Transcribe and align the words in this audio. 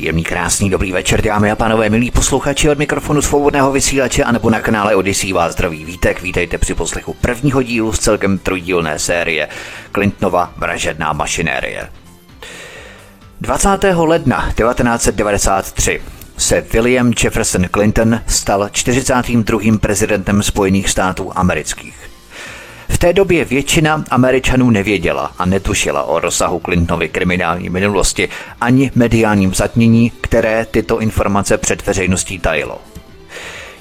Příjemný, 0.00 0.24
krásný, 0.24 0.70
dobrý 0.70 0.92
večer, 0.92 1.22
dámy 1.22 1.50
a 1.50 1.56
pánové, 1.56 1.90
milí 1.90 2.10
posluchači 2.10 2.70
od 2.70 2.78
mikrofonu 2.78 3.22
svobodného 3.22 3.72
vysílače 3.72 4.24
a 4.24 4.32
nebo 4.32 4.50
na 4.50 4.60
kanále 4.60 4.96
Odyssey 4.96 5.32
vás 5.32 5.52
zdraví 5.52 5.84
vítek. 5.84 6.22
Vítejte 6.22 6.58
při 6.58 6.74
poslechu 6.74 7.14
prvního 7.14 7.62
dílu 7.62 7.92
z 7.92 7.98
celkem 7.98 8.38
trojdílné 8.38 8.98
série 8.98 9.48
Clintonova 9.94 10.52
vražedná 10.56 11.12
mašinérie. 11.12 11.88
20. 13.40 13.68
ledna 13.96 14.52
1993 14.56 16.02
se 16.36 16.60
William 16.72 17.12
Jefferson 17.24 17.64
Clinton 17.74 18.20
stal 18.26 18.68
42. 18.72 19.60
prezidentem 19.80 20.42
Spojených 20.42 20.90
států 20.90 21.32
amerických. 21.34 22.19
Té 23.00 23.12
době 23.12 23.44
většina 23.44 24.04
Američanů 24.10 24.70
nevěděla 24.70 25.32
a 25.38 25.44
netušila 25.44 26.02
o 26.02 26.20
rozsahu 26.20 26.60
Clintonovy 26.64 27.08
kriminální 27.08 27.68
minulosti 27.68 28.28
ani 28.60 28.90
mediálním 28.94 29.54
zatmění, 29.54 30.10
které 30.20 30.66
tyto 30.70 31.00
informace 31.00 31.58
před 31.58 31.86
veřejností 31.86 32.38
tajilo. 32.38 32.78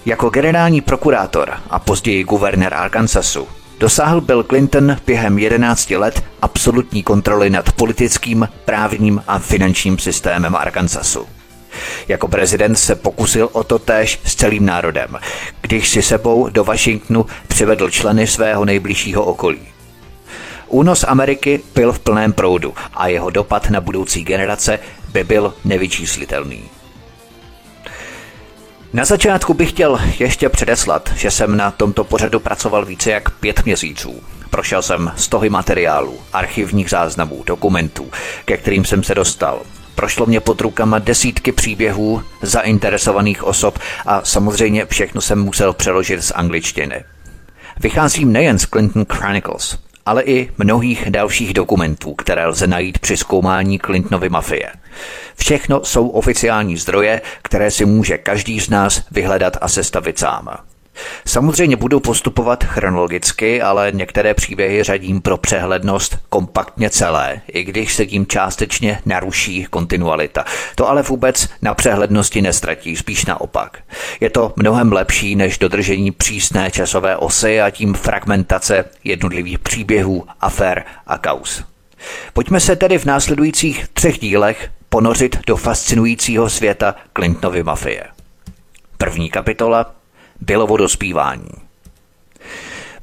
Jako 0.05 0.29
generální 0.29 0.81
prokurátor 0.81 1.53
a 1.69 1.79
později 1.79 2.23
guvernér 2.23 2.73
Arkansasu 2.73 3.47
dosáhl 3.79 4.21
Bill 4.21 4.43
Clinton 4.43 4.97
během 5.05 5.39
11 5.39 5.89
let 5.91 6.23
absolutní 6.41 7.03
kontroly 7.03 7.49
nad 7.49 7.71
politickým, 7.71 8.47
právním 8.65 9.23
a 9.27 9.39
finančním 9.39 9.97
systémem 9.97 10.55
Arkansasu. 10.55 11.38
Jako 12.07 12.27
prezident 12.27 12.75
se 12.75 12.95
pokusil 12.95 13.49
o 13.51 13.63
to 13.63 13.79
též 13.79 14.19
s 14.25 14.35
celým 14.35 14.65
národem, 14.65 15.19
když 15.61 15.89
si 15.89 16.01
sebou 16.01 16.49
do 16.49 16.63
Washingtonu 16.63 17.25
přivedl 17.47 17.89
členy 17.89 18.27
svého 18.27 18.65
nejbližšího 18.65 19.23
okolí. 19.23 19.67
Únos 20.67 21.05
Ameriky 21.07 21.61
byl 21.75 21.93
v 21.93 21.99
plném 21.99 22.33
proudu 22.33 22.73
a 22.93 23.07
jeho 23.07 23.29
dopad 23.29 23.69
na 23.69 23.81
budoucí 23.81 24.23
generace 24.23 24.79
by 25.11 25.23
byl 25.23 25.53
nevyčíslitelný. 25.65 26.63
Na 28.93 29.05
začátku 29.05 29.53
bych 29.53 29.69
chtěl 29.69 29.99
ještě 30.19 30.49
předeslat, 30.49 31.09
že 31.15 31.31
jsem 31.31 31.57
na 31.57 31.71
tomto 31.71 32.03
pořadu 32.03 32.39
pracoval 32.39 32.85
více 32.85 33.11
jak 33.11 33.31
pět 33.31 33.65
měsíců. 33.65 34.23
Prošel 34.49 34.81
jsem 34.81 35.11
stohy 35.15 35.49
materiálů, 35.49 36.19
archivních 36.33 36.89
záznamů, 36.89 37.43
dokumentů, 37.45 38.11
ke 38.45 38.57
kterým 38.57 38.85
jsem 38.85 39.03
se 39.03 39.15
dostal, 39.15 39.61
Prošlo 39.99 40.25
mě 40.25 40.39
pod 40.39 40.61
rukama 40.61 40.99
desítky 40.99 41.51
příběhů 41.51 42.23
zainteresovaných 42.41 43.43
osob 43.43 43.79
a 44.05 44.21
samozřejmě 44.25 44.85
všechno 44.85 45.21
jsem 45.21 45.43
musel 45.43 45.73
přeložit 45.73 46.23
z 46.23 46.31
angličtiny. 46.31 47.03
Vycházím 47.79 48.31
nejen 48.31 48.59
z 48.59 48.65
Clinton 48.65 49.05
Chronicles, 49.13 49.77
ale 50.05 50.23
i 50.23 50.51
mnohých 50.57 51.05
dalších 51.09 51.53
dokumentů, 51.53 52.13
které 52.13 52.47
lze 52.47 52.67
najít 52.67 52.99
při 52.99 53.17
zkoumání 53.17 53.79
Clintonovy 53.79 54.29
mafie. 54.29 54.71
Všechno 55.35 55.85
jsou 55.85 56.07
oficiální 56.07 56.77
zdroje, 56.77 57.21
které 57.41 57.71
si 57.71 57.85
může 57.85 58.17
každý 58.17 58.59
z 58.59 58.69
nás 58.69 59.03
vyhledat 59.11 59.57
a 59.61 59.67
sestavit 59.67 60.19
sám. 60.19 60.49
Samozřejmě 61.25 61.75
budu 61.75 61.99
postupovat 61.99 62.63
chronologicky, 62.63 63.61
ale 63.61 63.91
některé 63.91 64.33
příběhy 64.33 64.83
řadím 64.83 65.21
pro 65.21 65.37
přehlednost 65.37 66.17
kompaktně 66.29 66.89
celé, 66.89 67.41
i 67.47 67.63
když 67.63 67.93
se 67.93 68.05
tím 68.05 68.25
částečně 68.25 69.01
naruší 69.05 69.65
kontinualita. 69.69 70.45
To 70.75 70.89
ale 70.89 71.01
vůbec 71.01 71.49
na 71.61 71.73
přehlednosti 71.73 72.41
nestratí, 72.41 72.95
spíš 72.95 73.25
naopak. 73.25 73.77
Je 74.19 74.29
to 74.29 74.53
mnohem 74.55 74.91
lepší 74.91 75.35
než 75.35 75.57
dodržení 75.57 76.11
přísné 76.11 76.71
časové 76.71 77.17
osy 77.17 77.61
a 77.61 77.69
tím 77.69 77.93
fragmentace 77.93 78.85
jednotlivých 79.03 79.59
příběhů, 79.59 80.25
afér 80.41 80.83
a 81.07 81.17
kaus. 81.17 81.63
Pojďme 82.33 82.59
se 82.59 82.75
tedy 82.75 82.97
v 82.97 83.05
následujících 83.05 83.87
třech 83.93 84.19
dílech 84.19 84.69
ponořit 84.89 85.39
do 85.47 85.57
fascinujícího 85.57 86.49
světa 86.49 86.95
Clintonovy 87.13 87.63
mafie. 87.63 88.03
První 88.97 89.29
kapitola 89.29 89.98
Billovo 90.41 90.77
dospívání. 90.77 91.49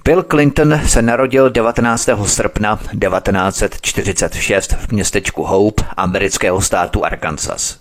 Bill 0.05 0.23
Clinton 0.23 0.81
se 0.87 1.03
narodil 1.03 1.51
19. 1.51 2.09
srpna 2.25 2.77
1946 2.77 4.73
v 4.73 4.93
městečku 4.93 5.43
Hope 5.43 5.85
amerického 5.97 6.61
státu 6.61 7.05
Arkansas. 7.05 7.79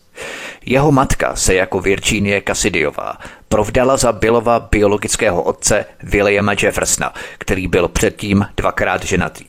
Jeho 0.65 0.91
matka 0.91 1.35
se 1.35 1.53
jako 1.53 1.79
Virginie 1.79 2.41
Cassidyová 2.47 3.17
provdala 3.49 3.97
za 3.97 4.11
Billova 4.11 4.59
biologického 4.59 5.41
otce 5.43 5.85
Williama 6.03 6.53
Jeffersona, 6.63 7.13
který 7.37 7.67
byl 7.67 7.87
předtím 7.87 8.45
dvakrát 8.57 9.03
ženatý. 9.03 9.45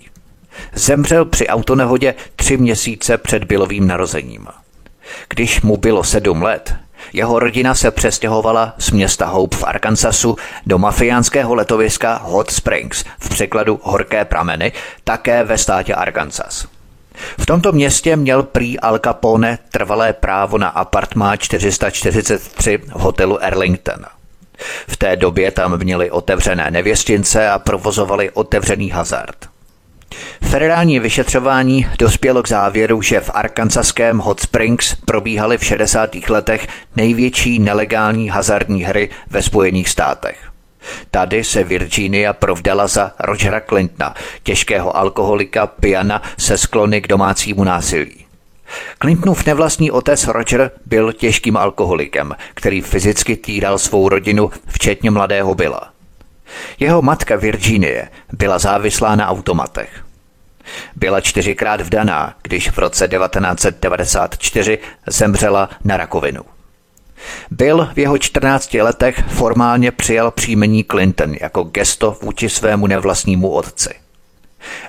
Zemřel 0.75 1.25
při 1.25 1.47
autonehodě 1.47 2.15
tři 2.37 2.57
měsíce 2.57 3.19
před 3.19 3.45
Billovým 3.45 3.87
narozením. 3.87 4.47
Když 5.29 5.63
mu 5.63 5.77
bylo 5.77 6.05
sedm 6.05 6.43
let, 6.43 6.75
jeho 7.13 7.39
rodina 7.39 7.75
se 7.75 7.91
přestěhovala 7.91 8.75
z 8.79 8.91
města 8.91 9.27
Hope 9.27 9.57
v 9.57 9.65
Arkansasu 9.65 10.37
do 10.67 10.79
mafiánského 10.79 11.55
letoviska 11.55 12.21
Hot 12.23 12.51
Springs, 12.51 13.05
v 13.21 13.29
překladu 13.29 13.81
Horké 13.83 14.25
prameny, 14.25 14.73
také 15.05 15.45
ve 15.45 15.59
státě 15.59 15.95
Arkansas. 15.95 16.67
V 17.39 17.47
tomto 17.47 17.73
městě 17.73 18.17
měl 18.17 18.43
prý 18.43 18.81
Al 18.81 18.99
Capone 18.99 19.59
trvalé 19.71 20.13
právo 20.13 20.59
na 20.59 20.69
apartmá 20.69 21.37
443 21.37 22.79
v 22.79 22.91
hotelu 22.91 23.43
Erlington. 23.43 24.05
V 24.89 24.97
té 24.97 25.17
době 25.17 25.51
tam 25.51 25.79
měli 25.79 26.11
otevřené 26.11 26.71
nevěstince 26.71 27.51
a 27.51 27.59
provozovali 27.59 28.31
otevřený 28.31 28.91
hazard. 28.91 29.37
Federální 30.43 31.01
vyšetřování 31.01 31.87
dospělo 31.99 32.43
k 32.43 32.49
závěru, 32.49 33.03
že 33.03 33.21
v 33.21 33.31
arkansaském 33.35 34.19
Hot 34.19 34.41
Springs 34.41 34.95
probíhaly 34.95 35.59
v 35.59 35.65
60. 35.65 36.11
letech 36.29 36.69
největší 36.97 37.59
nelegální 37.59 38.29
hazardní 38.29 38.85
hry 38.85 39.09
ve 39.31 39.43
Spojených 39.43 39.89
státech. 39.89 40.39
Tady 41.11 41.45
se 41.45 41.65
Virginia 41.65 42.33
provdala 42.33 42.87
za 42.87 43.13
Rogera 43.19 43.61
Clintona, 43.61 44.15
těžkého 44.43 44.97
alkoholika, 44.97 45.67
piana 45.67 46.23
se 46.39 46.59
sklony 46.59 47.01
k 47.01 47.09
domácímu 47.09 47.65
násilí. 47.65 48.27
Clintonův 48.99 49.47
nevlastní 49.47 49.91
otec 49.91 50.27
Roger 50.27 50.71
byl 50.87 51.13
těžkým 51.13 51.57
alkoholikem, 51.57 52.35
který 52.55 52.81
fyzicky 52.81 53.37
týral 53.37 53.79
svou 53.79 54.09
rodinu, 54.09 54.51
včetně 54.67 55.11
mladého 55.11 55.55
Billa. 55.55 55.96
Jeho 56.79 57.03
matka 57.03 57.37
Virginie 57.37 58.09
byla 58.33 58.59
závislá 58.59 59.17
na 59.17 59.29
automatech. 59.29 60.05
Byla 60.97 61.21
čtyřikrát 61.21 61.81
vdaná, 61.81 62.35
když 62.43 62.71
v 62.71 62.79
roce 62.79 63.09
1994 63.09 64.79
zemřela 65.07 65.71
na 65.85 65.97
rakovinu. 65.97 66.43
Byl 67.51 67.89
v 67.95 67.99
jeho 67.99 68.19
14 68.19 68.75
letech 68.75 69.25
formálně 69.29 69.91
přijal 69.91 70.31
příjmení 70.31 70.85
Clinton 70.85 71.35
jako 71.41 71.63
gesto 71.63 72.17
vůči 72.23 72.49
svému 72.49 72.87
nevlastnímu 72.87 73.51
otci. 73.51 74.06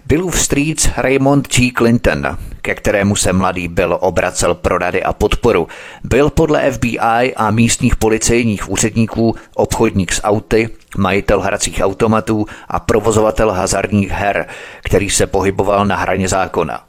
Billův 0.06 0.40
strýc 0.40 0.90
Raymond 0.98 1.48
G. 1.56 1.72
Clinton, 1.78 2.38
ke 2.62 2.76
kterému 2.76 3.16
se 3.16 3.34
mladý 3.34 3.68
Bill 3.68 3.98
obracel 4.02 4.56
pro 4.56 4.78
rady 4.78 5.04
a 5.04 5.14
podporu, 5.14 5.68
byl 6.04 6.30
podle 6.30 6.72
FBI 6.72 7.36
a 7.36 7.52
místních 7.52 7.96
policejních 7.96 8.70
úředníků 8.70 9.36
obchodník 9.56 10.14
s 10.14 10.24
auty, 10.24 10.70
majitel 10.98 11.42
hracích 11.42 11.80
automatů 11.84 12.46
a 12.68 12.80
provozovatel 12.80 13.52
hazardních 13.52 14.10
her, 14.10 14.48
který 14.84 15.10
se 15.10 15.28
pohyboval 15.28 15.86
na 15.86 15.96
hraně 15.96 16.28
zákona. 16.28 16.84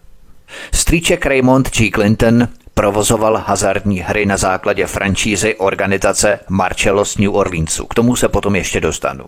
Strýček 0.74 1.26
Raymond 1.26 1.70
G. 1.76 1.90
Clinton 1.90 2.48
provozoval 2.74 3.44
hazardní 3.46 3.98
hry 3.98 4.26
na 4.26 4.36
základě 4.36 4.86
francízy 4.86 5.54
organizace 5.54 6.40
Marcellos 6.48 7.18
New 7.18 7.36
Orleansu. 7.36 7.86
K 7.86 7.94
tomu 7.94 8.16
se 8.16 8.28
potom 8.28 8.56
ještě 8.56 8.80
dostanu. 8.80 9.24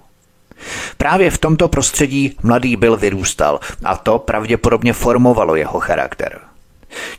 Právě 0.97 1.31
v 1.31 1.39
tomto 1.39 1.69
prostředí 1.69 2.37
mladý 2.43 2.77
Bill 2.77 2.97
vyrůstal 2.97 3.61
a 3.85 3.97
to 3.97 4.19
pravděpodobně 4.19 4.93
formovalo 4.93 5.57
jeho 5.57 5.81
charakter. 5.81 6.39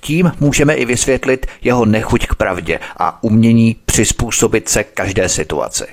Tím 0.01 0.31
můžeme 0.39 0.73
i 0.73 0.85
vysvětlit 0.85 1.45
jeho 1.61 1.85
nechuť 1.85 2.27
k 2.27 2.35
pravdě 2.35 2.79
a 2.97 3.23
umění 3.23 3.75
přizpůsobit 3.85 4.69
se 4.69 4.83
každé 4.83 5.29
situaci. 5.29 5.85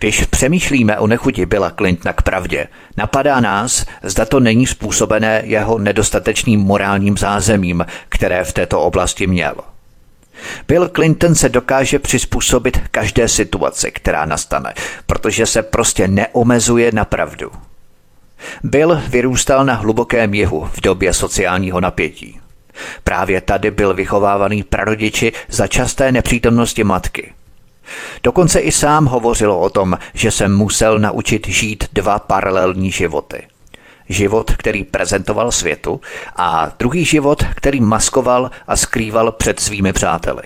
Když 0.00 0.24
přemýšlíme 0.24 0.98
o 0.98 1.06
nechuti 1.06 1.46
Billa 1.46 1.70
Clintona 1.70 2.12
k 2.12 2.22
pravdě, 2.22 2.66
napadá 2.96 3.40
nás, 3.40 3.86
zda 4.02 4.24
to 4.24 4.40
není 4.40 4.66
způsobené 4.66 5.42
jeho 5.44 5.78
nedostatečným 5.78 6.60
morálním 6.60 7.18
zázemím, 7.18 7.86
které 8.08 8.44
v 8.44 8.52
této 8.52 8.80
oblasti 8.80 9.26
měl. 9.26 9.54
Bill 10.68 10.88
Clinton 10.88 11.34
se 11.34 11.48
dokáže 11.48 11.98
přizpůsobit 11.98 12.80
každé 12.90 13.28
situaci, 13.28 13.90
která 13.90 14.24
nastane, 14.24 14.74
protože 15.06 15.46
se 15.46 15.62
prostě 15.62 16.08
neomezuje 16.08 16.92
na 16.92 17.04
pravdu. 17.04 17.50
Bill 18.62 19.02
vyrůstal 19.08 19.64
na 19.64 19.74
hlubokém 19.74 20.34
jihu 20.34 20.68
v 20.72 20.80
době 20.80 21.14
sociálního 21.14 21.80
napětí. 21.80 22.40
Právě 23.04 23.40
tady 23.40 23.70
byl 23.70 23.94
vychovávaný 23.94 24.62
prarodiči 24.62 25.32
za 25.48 25.66
časté 25.66 26.12
nepřítomnosti 26.12 26.84
matky. 26.84 27.32
Dokonce 28.22 28.60
i 28.60 28.72
sám 28.72 29.06
hovořilo 29.06 29.60
o 29.60 29.70
tom, 29.70 29.98
že 30.14 30.30
se 30.30 30.48
musel 30.48 30.98
naučit 30.98 31.48
žít 31.48 31.84
dva 31.92 32.18
paralelní 32.18 32.90
životy. 32.90 33.42
Život, 34.08 34.50
který 34.56 34.84
prezentoval 34.84 35.52
světu 35.52 36.00
a 36.36 36.72
druhý 36.78 37.04
život, 37.04 37.42
který 37.54 37.80
maskoval 37.80 38.50
a 38.66 38.76
skrýval 38.76 39.32
před 39.32 39.60
svými 39.60 39.92
přáteli. 39.92 40.42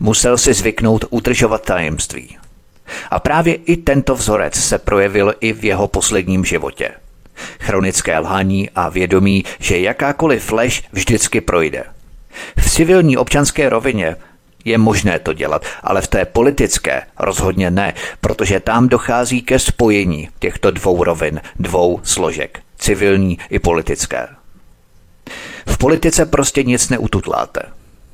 Musel 0.00 0.38
si 0.38 0.54
zvyknout 0.54 1.04
udržovat 1.10 1.64
tajemství. 1.64 2.36
A 3.10 3.20
právě 3.20 3.54
i 3.54 3.76
tento 3.76 4.14
vzorec 4.14 4.54
se 4.54 4.78
projevil 4.78 5.34
i 5.40 5.52
v 5.52 5.64
jeho 5.64 5.88
posledním 5.88 6.44
životě. 6.44 6.90
Chronické 7.60 8.18
lhaní 8.18 8.70
a 8.70 8.88
vědomí, 8.88 9.44
že 9.58 9.78
jakákoliv 9.78 10.52
lež 10.52 10.82
vždycky 10.92 11.40
projde. 11.40 11.84
V 12.56 12.70
civilní 12.70 13.16
občanské 13.16 13.68
rovině 13.68 14.16
je 14.64 14.78
možné 14.78 15.18
to 15.18 15.32
dělat, 15.32 15.64
ale 15.82 16.00
v 16.00 16.08
té 16.08 16.24
politické 16.24 17.02
rozhodně 17.18 17.70
ne, 17.70 17.94
protože 18.20 18.60
tam 18.60 18.88
dochází 18.88 19.42
ke 19.42 19.58
spojení 19.58 20.28
těchto 20.38 20.70
dvou 20.70 21.04
rovin, 21.04 21.40
dvou 21.58 22.00
složek, 22.02 22.60
civilní 22.78 23.38
i 23.50 23.58
politické. 23.58 24.28
V 25.66 25.78
politice 25.78 26.26
prostě 26.26 26.62
nic 26.62 26.88
neututláte. 26.88 27.62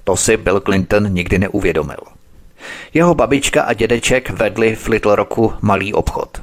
To 0.05 0.17
si 0.17 0.37
Bill 0.37 0.61
Clinton 0.61 1.13
nikdy 1.13 1.39
neuvědomil. 1.39 1.99
Jeho 2.95 3.15
babička 3.15 3.63
a 3.63 3.73
dědeček 3.73 4.31
vedli 4.31 4.77
v 4.77 4.89
Little 4.89 5.17
Rocku 5.17 5.53
malý 5.61 5.95
obchod. 5.95 6.43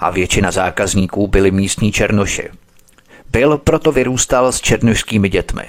A 0.00 0.10
většina 0.10 0.50
zákazníků 0.50 1.26
byli 1.26 1.50
místní 1.50 1.92
černoši. 1.92 2.48
Bill 3.30 3.58
proto 3.58 3.92
vyrůstal 3.92 4.52
s 4.52 4.60
černošskými 4.60 5.28
dětmi. 5.28 5.64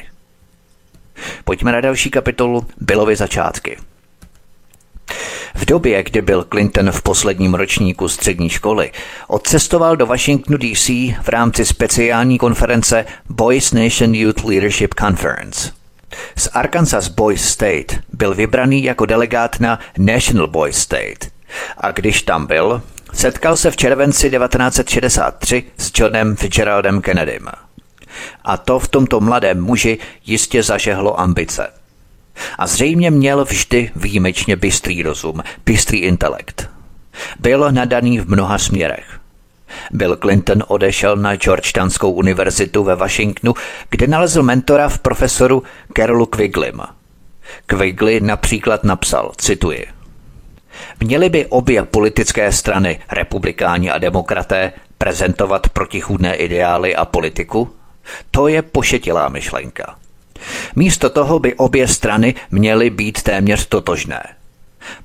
Pojďme 1.44 1.72
na 1.72 1.82
další 1.82 2.10
kapitolu 2.10 2.68
Billovy 2.82 3.16
začátky. 3.16 3.78
V 5.56 5.66
době, 5.66 6.04
kdy 6.04 6.22
byl 6.22 6.46
Clinton 6.52 6.92
v 6.92 7.02
posledním 7.02 7.54
ročníku 7.54 8.08
střední 8.08 8.50
školy, 8.50 8.92
odcestoval 9.28 9.96
do 9.96 10.06
Washingtonu 10.06 10.58
DC 10.58 10.90
v 11.22 11.28
rámci 11.28 11.66
speciální 11.66 12.38
konference 12.38 13.06
Boys 13.30 13.72
Nation 13.74 14.16
Youth 14.16 14.44
Leadership 14.44 14.94
Conference. 15.00 15.72
Z 16.36 16.50
Arkansas 16.54 17.08
Boys 17.08 17.50
State 17.50 18.00
byl 18.14 18.36
vybraný 18.36 18.84
jako 18.84 19.06
delegát 19.06 19.60
na 19.60 19.80
National 19.98 20.48
Boys 20.48 20.78
State. 20.78 21.32
A 21.78 21.92
když 21.92 22.22
tam 22.22 22.46
byl, 22.46 22.82
setkal 23.14 23.58
se 23.58 23.72
v 23.72 23.78
červenci 23.78 24.30
1963 24.30 25.64
s 25.78 25.92
Johnem 25.96 26.36
Fitzgeraldem 26.36 27.02
Kennedym. 27.02 27.50
A 28.44 28.58
to 28.58 28.80
v 28.80 28.88
tomto 28.88 29.20
mladém 29.20 29.62
muži 29.62 29.98
jistě 30.26 30.64
zažehlo 30.64 31.20
ambice. 31.20 31.68
A 32.58 32.68
zřejmě 32.68 33.12
měl 33.12 33.46
vždy 33.46 33.92
výjimečně 33.96 34.56
bystrý 34.56 35.04
rozum, 35.04 35.44
bystrý 35.66 36.00
intelekt. 36.00 36.70
Byl 37.40 37.72
nadaný 37.72 38.20
v 38.20 38.30
mnoha 38.30 38.58
směrech. 38.58 39.20
Bill 39.92 40.16
Clinton 40.16 40.64
odešel 40.68 41.16
na 41.16 41.36
Georgetownskou 41.36 42.12
univerzitu 42.12 42.84
ve 42.84 42.96
Washingtonu, 42.96 43.54
kde 43.90 44.08
nalezl 44.08 44.44
mentora 44.44 44.90
v 44.90 45.00
profesoru 45.00 45.64
Carolu 45.98 46.26
Quiglym. 46.26 46.82
Quigley 47.68 48.20
například 48.20 48.84
napsal, 48.84 49.32
cituji, 49.38 49.88
Měly 51.00 51.30
by 51.30 51.46
obě 51.46 51.84
politické 51.84 52.52
strany, 52.52 53.00
republikáni 53.12 53.92
a 53.92 53.98
demokraté, 53.98 54.74
prezentovat 54.98 55.70
protichůdné 55.70 56.36
ideály 56.36 56.96
a 56.96 57.06
politiku? 57.06 57.70
To 58.32 58.48
je 58.48 58.62
pošetilá 58.62 59.30
myšlenka. 59.30 59.96
Místo 60.76 61.10
toho 61.10 61.40
by 61.40 61.56
obě 61.56 61.88
strany 61.88 62.36
měly 62.52 62.90
být 62.90 63.22
téměř 63.22 63.66
totožné. 63.66 64.24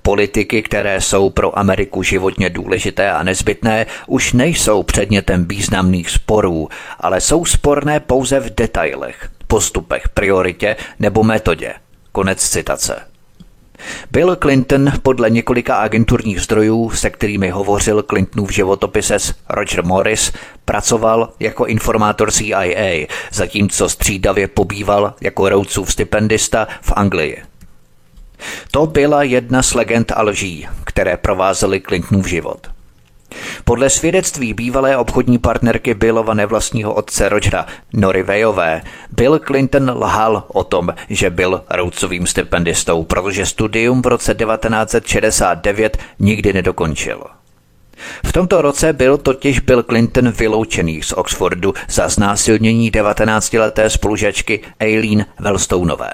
Politiky, 0.03 0.63
které 0.63 1.01
jsou 1.01 1.31
pro 1.31 1.59
Ameriku 1.59 2.03
životně 2.03 2.51
důležité 2.51 3.11
a 3.11 3.23
nezbytné, 3.23 3.87
už 4.07 4.33
nejsou 4.33 4.83
předmětem 4.83 5.49
významných 5.49 6.11
sporů, 6.11 6.69
ale 7.01 7.21
jsou 7.21 7.45
sporné 7.45 8.01
pouze 8.01 8.41
v 8.41 8.55
detailech, 8.55 9.29
postupech, 9.47 10.09
prioritě 10.09 10.77
nebo 10.99 11.23
metodě. 11.23 11.75
Konec 12.13 12.49
citace. 12.49 13.12
Bill 14.11 14.37
Clinton 14.37 14.93
podle 15.03 15.31
několika 15.31 15.77
agenturních 15.77 16.41
zdrojů, 16.41 16.91
se 16.91 17.11
kterými 17.11 17.51
hovořil 17.51 18.03
Clintonův 18.03 18.53
životopises 18.53 19.35
Roger 19.49 19.85
Morris, 19.85 20.33
pracoval 20.65 21.33
jako 21.41 21.67
informátor 21.67 22.31
CIA, 22.31 23.07
zatímco 23.33 23.89
střídavě 23.89 24.49
pobýval 24.49 25.15
jako 25.21 25.49
Rhodesův 25.49 25.93
stipendista 25.93 26.69
v 26.81 26.93
Anglii. 26.97 27.43
To 28.71 28.87
byla 28.87 29.23
jedna 29.23 29.63
z 29.63 29.75
legend 29.75 30.13
a 30.13 30.23
lží, 30.23 30.69
které 30.85 31.17
provázely 31.17 31.81
Clintonův 31.81 32.27
život. 32.27 32.67
Podle 33.65 33.91
svědectví 33.91 34.55
bývalé 34.55 34.97
obchodní 34.97 35.39
partnerky 35.39 35.95
Billova 35.95 36.35
nevlastního 36.35 36.95
otce 36.95 37.29
Rogera 37.29 37.67
Nory 37.93 38.23
Vejové, 38.23 38.83
Bill 39.11 39.39
Clinton 39.39 39.91
lhal 39.91 40.45
o 40.49 40.65
tom, 40.65 40.89
že 41.09 41.31
byl 41.31 41.63
Rhodesovým 41.71 42.27
stipendistou, 42.27 43.05
protože 43.05 43.47
studium 43.47 44.03
v 44.03 44.07
roce 44.07 44.35
1969 44.35 45.99
nikdy 46.19 46.53
nedokončil. 46.53 47.25
V 48.27 48.33
tomto 48.33 48.63
roce 48.63 48.93
byl 48.93 49.19
totiž 49.19 49.61
Bill 49.61 49.83
Clinton 49.83 50.31
vyloučený 50.31 51.03
z 51.03 51.13
Oxfordu 51.13 51.75
za 51.89 52.09
znásilnění 52.09 52.93
19-leté 52.93 53.91
spolužačky 53.91 54.61
Aileen 54.81 55.27
Wellstoneové. 55.41 56.13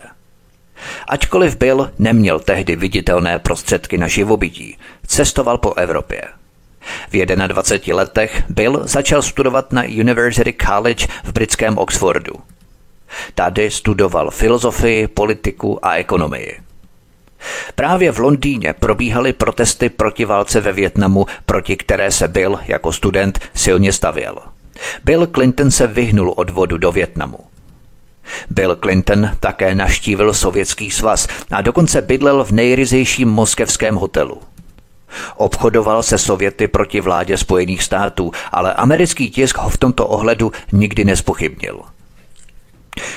Ačkoliv 1.09 1.57
Bill 1.57 1.91
neměl 1.99 2.41
tehdy 2.41 2.77
viditelné 2.77 3.39
prostředky 3.39 3.99
na 3.99 4.09
živobytí, 4.09 4.77
cestoval 5.07 5.59
po 5.59 5.75
Evropě. 5.75 6.23
V 7.11 7.27
21 7.27 7.97
letech 7.97 8.43
Bill 8.49 8.81
začal 8.85 9.23
studovat 9.23 9.73
na 9.73 9.83
University 9.83 10.55
College 10.67 11.07
v 11.25 11.33
britském 11.33 11.79
Oxfordu. 11.79 12.33
Tady 13.35 13.71
studoval 13.71 14.31
filozofii, 14.31 15.09
politiku 15.09 15.87
a 15.87 15.95
ekonomii. 15.95 16.61
Právě 17.75 18.13
v 18.13 18.19
Londýně 18.19 18.73
probíhaly 18.73 19.33
protesty 19.33 19.89
proti 19.89 20.25
válce 20.25 20.61
ve 20.61 20.73
Větnamu, 20.73 21.27
proti 21.47 21.77
které 21.77 22.11
se 22.11 22.29
Bill 22.29 22.59
jako 22.67 22.93
student 22.93 23.39
silně 23.55 23.93
stavěl. 23.93 24.39
Bill 25.05 25.27
Clinton 25.27 25.71
se 25.71 25.87
vyhnul 25.87 26.35
odvodu 26.37 26.79
do 26.79 26.93
Větnamu. 26.93 27.39
Bill 28.51 28.77
Clinton 28.77 29.31
také 29.41 29.75
naštívil 29.75 30.35
Sovětský 30.35 30.91
svaz 30.91 31.29
a 31.51 31.63
dokonce 31.63 32.03
bydlel 32.03 32.45
v 32.45 32.51
nejryzejším 32.51 33.29
moskevském 33.29 33.95
hotelu. 33.95 34.41
Obchodoval 35.37 36.03
se 36.03 36.19
Sověty 36.19 36.69
proti 36.69 37.01
vládě 37.01 37.37
Spojených 37.37 37.83
států, 37.83 38.33
ale 38.53 38.75
americký 38.75 39.31
tisk 39.31 39.59
ho 39.59 39.69
v 39.71 39.79
tomto 39.79 40.07
ohledu 40.07 40.53
nikdy 40.73 41.05
nespochybnil. 41.05 41.81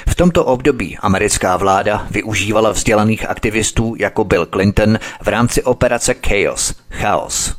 V 0.07 0.15
tomto 0.15 0.45
období 0.45 0.97
americká 0.97 1.57
vláda 1.57 2.07
využívala 2.11 2.71
vzdělaných 2.71 3.29
aktivistů 3.29 3.95
jako 3.99 4.23
Bill 4.23 4.45
Clinton 4.45 4.99
v 5.21 5.27
rámci 5.27 5.63
operace 5.63 6.15
Chaos, 6.27 6.75
chaos. 6.91 7.55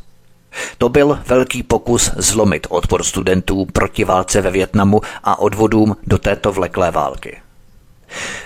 To 0.79 0.89
byl 0.89 1.19
velký 1.27 1.63
pokus 1.63 2.11
zlomit 2.17 2.67
odpor 2.71 3.03
studentů 3.03 3.67
proti 3.73 4.05
válce 4.05 4.41
ve 4.41 4.51
Větnamu 4.51 5.01
a 5.25 5.39
odvodům 5.39 5.97
do 6.07 6.19
této 6.19 6.53
vleklé 6.53 6.91
války. 6.91 7.37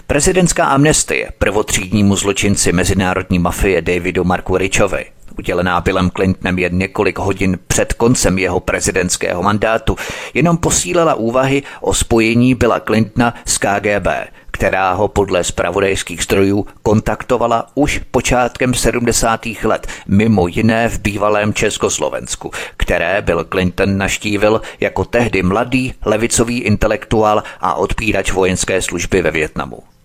Prezidentská 0.07 0.66
amnestie 0.66 1.31
prvotřídnímu 1.38 2.16
zločinci 2.16 2.73
mezinárodní 2.73 3.38
mafie 3.38 3.83
Davidu 3.83 4.25
Marku 4.25 4.57
Richovi 4.57 5.15
udělená 5.38 5.81
Billem 5.81 6.11
Clintonem 6.11 6.59
jen 6.59 6.78
několik 6.78 7.19
hodin 7.19 7.59
před 7.66 7.93
koncem 7.93 8.38
jeho 8.38 8.61
prezidentského 8.61 9.43
mandátu, 9.43 9.97
jenom 10.35 10.57
posílala 10.57 11.14
úvahy 11.14 11.62
o 11.81 11.95
spojení 11.95 12.55
Billa 12.55 12.81
Clintona 12.81 13.35
s 13.45 13.59
KGB, 13.59 14.09
která 14.50 14.93
ho 14.93 15.09
podle 15.09 15.45
spravodajských 15.45 16.23
strojů 16.23 16.66
kontaktovala 16.83 17.66
už 17.75 18.00
počátkem 18.11 18.75
70. 18.75 19.47
let, 19.64 19.87
mimo 20.07 20.47
jiné 20.47 20.88
v 20.88 21.00
bývalém 21.00 21.55
Československu, 21.55 22.50
které 22.76 23.23
Bill 23.23 23.45
Clinton 23.45 23.99
naštívil 23.99 24.61
jako 24.81 25.05
tehdy 25.05 25.43
mladý 25.43 25.95
levicový 26.05 26.59
intelektuál 26.59 27.43
a 27.61 27.75
odpírač 27.75 28.33
vojenské 28.33 28.83
služby 28.83 29.23
ve 29.23 29.31
Větnamu. 29.31 29.95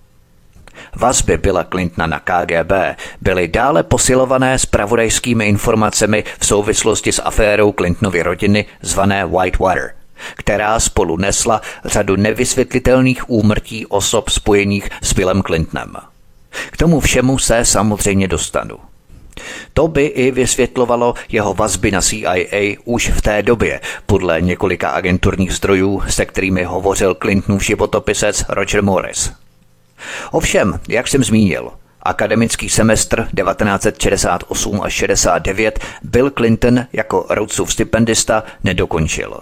Vazby 0.95 1.37
Billa 1.37 1.63
Clintona 1.63 2.07
na 2.07 2.19
KGB 2.19 2.71
byly 3.21 3.47
dále 3.47 3.83
posilované 3.83 4.59
s 4.59 4.65
pravodajskými 4.65 5.45
informacemi 5.45 6.23
v 6.39 6.45
souvislosti 6.45 7.11
s 7.11 7.21
aférou 7.21 7.71
Clintonovy 7.71 8.23
rodiny 8.23 8.65
zvané 8.81 9.25
Whitewater, 9.25 9.91
která 10.35 10.79
spolu 10.79 11.17
nesla 11.17 11.61
řadu 11.85 12.15
nevysvětlitelných 12.15 13.29
úmrtí 13.29 13.85
osob 13.85 14.29
spojených 14.29 14.89
s 15.01 15.13
Billem 15.13 15.43
Clintonem. 15.43 15.93
K 16.71 16.77
tomu 16.77 16.99
všemu 16.99 17.39
se 17.39 17.65
samozřejmě 17.65 18.27
dostanu. 18.27 18.77
To 19.73 19.87
by 19.87 20.05
i 20.05 20.31
vysvětlovalo 20.31 21.13
jeho 21.29 21.53
vazby 21.53 21.91
na 21.91 22.01
CIA 22.01 22.75
už 22.85 23.09
v 23.09 23.21
té 23.21 23.43
době, 23.43 23.81
podle 24.05 24.41
několika 24.41 24.89
agenturních 24.89 25.53
zdrojů, 25.53 26.03
se 26.09 26.25
kterými 26.25 26.63
hovořil 26.63 27.15
Clintonův 27.21 27.63
životopisec 27.63 28.45
Roger 28.49 28.83
Morris. 28.83 29.31
Ovšem, 30.31 30.79
jak 30.87 31.07
jsem 31.07 31.23
zmínil, 31.23 31.71
Akademický 32.03 32.69
semestr 32.69 33.27
1968 33.35 34.81
až 34.81 34.93
69 34.93 35.79
Bill 36.03 36.29
Clinton 36.29 36.85
jako 36.93 37.25
Rhodesův 37.29 37.73
stipendista 37.73 38.43
nedokončil. 38.63 39.39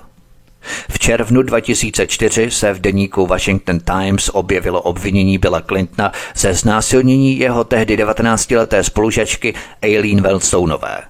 V 0.91 0.99
červnu 0.99 1.41
2004 1.41 2.51
se 2.51 2.73
v 2.73 2.81
deníku 2.81 3.25
Washington 3.25 3.79
Times 3.79 4.29
objevilo 4.33 4.81
obvinění 4.81 5.37
Billa 5.37 5.61
Clintona 5.61 6.11
ze 6.35 6.53
znásilnění 6.53 7.39
jeho 7.39 7.63
tehdy 7.63 7.97
19-leté 7.97 8.83
spolužačky 8.83 9.53
Aileen 9.81 10.21
Wellstoneové. 10.21 11.01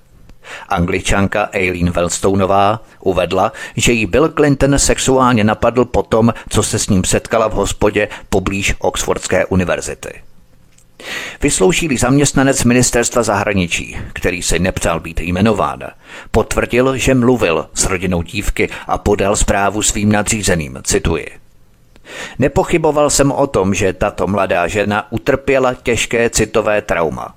Angličanka 0.69 1.49
Aileen 1.53 1.91
Wellstoneová 1.91 2.81
uvedla, 2.99 3.51
že 3.75 3.91
jí 3.91 4.05
Bill 4.05 4.29
Clinton 4.29 4.79
sexuálně 4.79 5.43
napadl 5.43 5.85
potom, 5.85 6.33
co 6.49 6.63
se 6.63 6.79
s 6.79 6.89
ním 6.89 7.03
setkala 7.03 7.47
v 7.47 7.53
hospodě 7.53 8.07
poblíž 8.29 8.75
Oxfordské 8.79 9.45
univerzity. 9.45 10.09
Vysloušilý 11.41 11.97
zaměstnanec 11.97 12.63
ministerstva 12.63 13.23
zahraničí, 13.23 13.97
který 14.13 14.41
se 14.41 14.59
nepřál 14.59 14.99
být 14.99 15.19
jmenován, 15.19 15.79
potvrdil, 16.31 16.97
že 16.97 17.15
mluvil 17.15 17.69
s 17.73 17.85
rodinou 17.85 18.21
dívky 18.21 18.69
a 18.87 18.97
podal 18.97 19.35
zprávu 19.35 19.81
svým 19.81 20.11
nadřízeným, 20.11 20.79
cituji. 20.83 21.27
Nepochyboval 22.39 23.09
jsem 23.09 23.31
o 23.31 23.47
tom, 23.47 23.73
že 23.73 23.93
tato 23.93 24.27
mladá 24.27 24.67
žena 24.67 25.11
utrpěla 25.11 25.73
těžké 25.73 26.29
citové 26.29 26.81
trauma. 26.81 27.35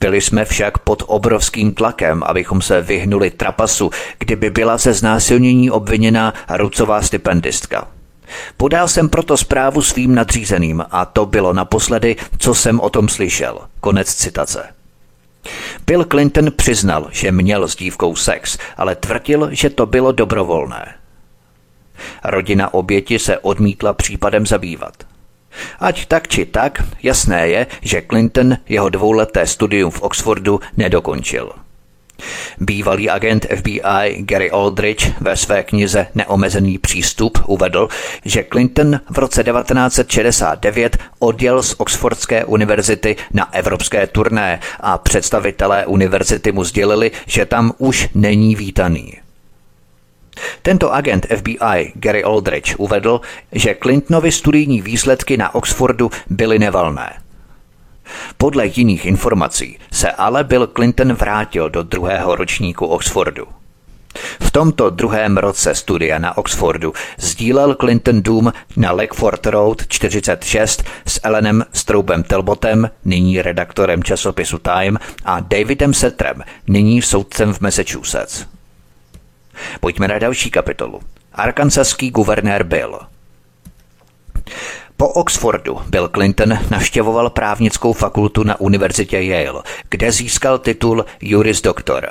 Byli 0.00 0.20
jsme 0.20 0.44
však 0.44 0.78
pod 0.78 1.02
obrovským 1.06 1.74
tlakem, 1.74 2.22
abychom 2.22 2.62
se 2.62 2.82
vyhnuli 2.82 3.30
trapasu, 3.30 3.90
kdyby 4.18 4.50
byla 4.50 4.78
ze 4.78 4.92
znásilnění 4.92 5.70
obviněná 5.70 6.34
rucová 6.56 7.02
stipendistka. 7.02 7.88
Podal 8.56 8.88
jsem 8.88 9.08
proto 9.08 9.36
zprávu 9.36 9.82
svým 9.82 10.14
nadřízeným 10.14 10.84
a 10.90 11.04
to 11.04 11.26
bylo 11.26 11.52
naposledy, 11.52 12.16
co 12.38 12.54
jsem 12.54 12.80
o 12.80 12.90
tom 12.90 13.08
slyšel. 13.08 13.58
Konec 13.80 14.14
citace. 14.14 14.68
Bill 15.86 16.04
Clinton 16.04 16.52
přiznal, 16.56 17.08
že 17.10 17.32
měl 17.32 17.68
s 17.68 17.76
dívkou 17.76 18.16
sex, 18.16 18.58
ale 18.76 18.94
tvrdil, 18.94 19.48
že 19.52 19.70
to 19.70 19.86
bylo 19.86 20.12
dobrovolné. 20.12 20.94
Rodina 22.24 22.74
oběti 22.74 23.18
se 23.18 23.38
odmítla 23.38 23.92
případem 23.92 24.46
zabývat. 24.46 24.94
Ať 25.80 26.06
tak 26.06 26.28
či 26.28 26.46
tak, 26.46 26.82
jasné 27.02 27.48
je, 27.48 27.66
že 27.82 28.02
Clinton 28.02 28.56
jeho 28.68 28.88
dvouleté 28.88 29.46
studium 29.46 29.90
v 29.90 30.02
Oxfordu 30.02 30.60
nedokončil. 30.76 31.52
Bývalý 32.60 33.10
agent 33.10 33.46
FBI 33.56 34.22
Gary 34.22 34.50
Aldrich 34.50 35.20
ve 35.20 35.36
své 35.36 35.62
knize 35.62 36.06
Neomezený 36.14 36.78
přístup 36.78 37.38
uvedl, 37.46 37.88
že 38.24 38.44
Clinton 38.52 39.00
v 39.10 39.18
roce 39.18 39.44
1969 39.44 40.96
odjel 41.18 41.62
z 41.62 41.74
Oxfordské 41.78 42.44
univerzity 42.44 43.16
na 43.32 43.54
evropské 43.54 44.06
turné 44.06 44.60
a 44.80 44.98
představitelé 44.98 45.86
univerzity 45.86 46.52
mu 46.52 46.64
sdělili, 46.64 47.10
že 47.26 47.46
tam 47.46 47.72
už 47.78 48.08
není 48.14 48.54
vítaný. 48.54 49.17
Tento 50.62 50.94
agent 50.94 51.26
FBI 51.36 51.92
Gary 51.94 52.24
Aldrich 52.24 52.74
uvedl, 52.78 53.20
že 53.52 53.74
Clintonovi 53.74 54.32
studijní 54.32 54.82
výsledky 54.82 55.36
na 55.36 55.54
Oxfordu 55.54 56.10
byly 56.30 56.58
nevalné– 56.58 57.12
podle 58.36 58.66
jiných 58.66 59.06
informací 59.06 59.78
se 59.92 60.10
ale 60.10 60.44
Bill 60.44 60.66
Clinton 60.66 61.12
vrátil 61.12 61.70
do 61.70 61.82
druhého 61.82 62.36
ročníku 62.36 62.86
Oxfordu. 62.86 63.46
V 64.40 64.50
tomto 64.50 64.90
druhém 64.90 65.36
roce 65.38 65.74
studia 65.74 66.18
na 66.18 66.38
Oxfordu 66.38 66.92
sdílel 67.18 67.74
Clinton 67.74 68.22
dům 68.22 68.52
na 68.76 68.92
Lakeford 68.92 69.46
Road 69.46 69.86
46 69.88 70.84
s 71.06 71.20
Ellenem 71.22 71.64
Stroubem 71.72 72.22
Telbotem, 72.22 72.90
nyní 73.04 73.42
redaktorem 73.42 74.02
časopisu 74.02 74.58
Time, 74.58 74.98
a 75.24 75.40
Davidem 75.40 75.94
Setrem, 75.94 76.42
nyní 76.66 77.02
soudcem 77.02 77.52
v 77.54 77.60
Massachusetts. 77.60 78.57
Pojďme 79.80 80.08
na 80.08 80.18
další 80.18 80.50
kapitolu. 80.50 81.00
Arkansaský 81.32 82.10
guvernér 82.10 82.62
Bill. 82.62 82.98
Po 84.96 85.08
Oxfordu 85.08 85.80
Bill 85.86 86.08
Clinton 86.08 86.58
navštěvoval 86.70 87.30
právnickou 87.30 87.92
fakultu 87.92 88.42
na 88.42 88.60
univerzitě 88.60 89.20
Yale, 89.20 89.62
kde 89.90 90.12
získal 90.12 90.58
titul 90.58 91.04
Juris 91.20 91.62
Doctor. 91.62 92.08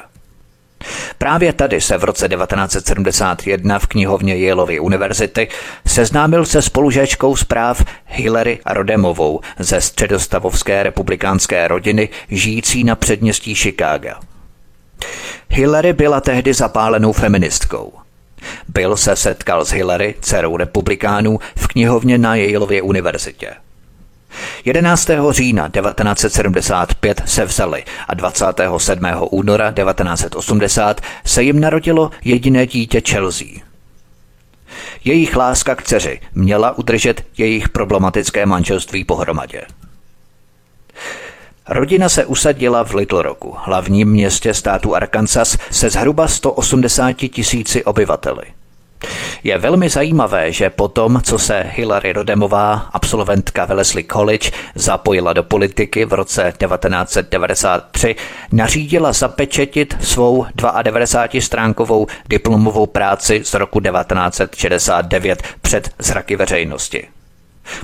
Právě 1.17 1.53
tady 1.53 1.81
se 1.81 1.97
v 1.97 2.03
roce 2.03 2.29
1971 2.29 3.79
v 3.79 3.87
knihovně 3.87 4.37
Yaleovy 4.37 4.79
univerzity 4.79 5.47
seznámil 5.87 6.45
se 6.45 6.61
spolužečkou 6.61 7.35
zpráv 7.35 7.85
Hillary 8.05 8.59
Rodemovou 8.65 9.39
ze 9.59 9.81
středostavovské 9.81 10.83
republikánské 10.83 11.67
rodiny 11.67 12.09
žijící 12.29 12.83
na 12.83 12.95
předměstí 12.95 13.55
Chicago. 13.55 14.09
Hillary 15.49 15.93
byla 15.93 16.21
tehdy 16.21 16.53
zapálenou 16.53 17.13
feministkou– 17.13 17.93
Bill 18.67 18.97
se 18.97 19.15
setkal 19.15 19.65
s 19.65 19.71
Hillary, 19.71 20.15
dcerou 20.21 20.57
republikánů, 20.57 21.39
v 21.55 21.67
knihovně 21.67 22.17
na 22.17 22.35
Yaleově 22.35 22.81
univerzitě. 22.81 23.53
11. 24.65 25.09
října 25.29 25.69
1975 25.69 27.21
se 27.25 27.45
vzali 27.45 27.83
a 28.07 28.13
27. 28.13 29.05
února 29.29 29.71
1980 29.71 31.01
se 31.25 31.43
jim 31.43 31.59
narodilo 31.59 32.11
jediné 32.23 32.67
dítě 32.67 33.01
Chelsea. 33.09 33.47
Jejich 35.03 35.35
láska 35.35 35.75
k 35.75 35.83
dceři 35.83 36.19
měla 36.35 36.77
udržet 36.77 37.25
jejich 37.37 37.69
problematické 37.69 38.45
manželství 38.45 39.03
pohromadě. 39.03 39.61
Rodina 41.69 42.09
se 42.09 42.25
usadila 42.25 42.83
v 42.83 42.93
Little 42.93 43.21
Rocku, 43.21 43.55
hlavním 43.59 44.09
městě 44.09 44.53
státu 44.53 44.95
Arkansas 44.95 45.57
se 45.71 45.89
zhruba 45.89 46.27
180 46.27 47.13
tisíci 47.13 47.83
obyvateli. 47.83 48.43
Je 49.43 49.57
velmi 49.57 49.89
zajímavé, 49.89 50.51
že 50.51 50.69
potom, 50.69 51.21
co 51.23 51.39
se 51.39 51.65
Hillary 51.75 52.13
Rodemová, 52.13 52.73
absolventka 52.73 53.65
Wellesley 53.65 54.03
College, 54.03 54.51
zapojila 54.75 55.33
do 55.33 55.43
politiky 55.43 56.05
v 56.05 56.13
roce 56.13 56.53
1993, 56.59 58.15
nařídila 58.51 59.13
zapečetit 59.13 59.97
svou 60.01 60.45
92-stránkovou 60.55 62.07
diplomovou 62.29 62.85
práci 62.85 63.41
z 63.43 63.53
roku 63.53 63.79
1969 63.79 65.43
před 65.61 65.89
zraky 65.99 66.35
veřejnosti. 66.35 67.07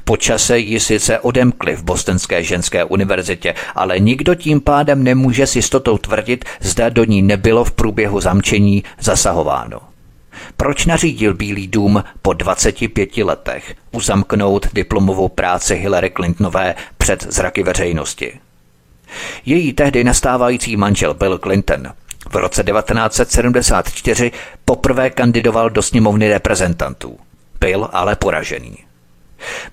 Po 0.04 0.18
čase 0.18 0.60
ji 0.60 0.80
sice 0.80 1.20
odemkli 1.20 1.76
v 1.76 1.84
Bostonské 1.84 2.44
ženské 2.44 2.84
univerzitě, 2.84 3.56
ale 3.76 4.00
nikdo 4.00 4.36
tím 4.36 4.62
pádem 4.62 5.04
nemůže 5.04 5.48
s 5.48 5.56
jistotou 5.56 5.98
tvrdit, 5.98 6.46
zda 6.60 6.90
do 6.90 7.04
ní 7.04 7.22
nebylo 7.22 7.64
v 7.64 7.72
průběhu 7.72 8.22
zamčení 8.22 8.84
zasahováno. 9.00 9.80
Proč 10.58 10.86
nařídil 10.86 11.34
Bílý 11.34 11.68
dům 11.68 12.04
po 12.22 12.34
25 12.34 13.18
letech 13.18 13.76
uzamknout 13.92 14.68
diplomovou 14.74 15.30
práci 15.30 15.76
Hillary 15.76 16.12
Clintonové 16.16 16.76
před 16.98 17.24
zraky 17.34 17.64
veřejnosti? 17.64 18.40
Její 19.46 19.74
tehdy 19.74 20.04
nastávající 20.04 20.78
manžel 20.78 21.14
Bill 21.14 21.38
Clinton 21.38 21.94
v 22.30 22.36
roce 22.36 22.64
1974 22.64 24.32
poprvé 24.66 25.10
kandidoval 25.10 25.70
do 25.70 25.82
sněmovny 25.82 26.30
reprezentantů. 26.30 27.18
Byl 27.60 27.90
ale 27.92 28.16
poražený. 28.16 28.78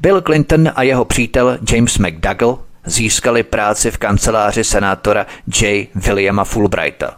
Bill 0.01 0.21
Clinton 0.21 0.73
a 0.75 0.83
jeho 0.83 1.05
přítel 1.05 1.59
James 1.73 1.99
McDougall 1.99 2.59
získali 2.87 3.43
práci 3.43 3.91
v 3.91 3.99
kanceláři 3.99 4.65
senátora 4.65 5.27
J. 5.61 5.89
Williama 5.95 6.45
Fulbrighta. 6.45 7.17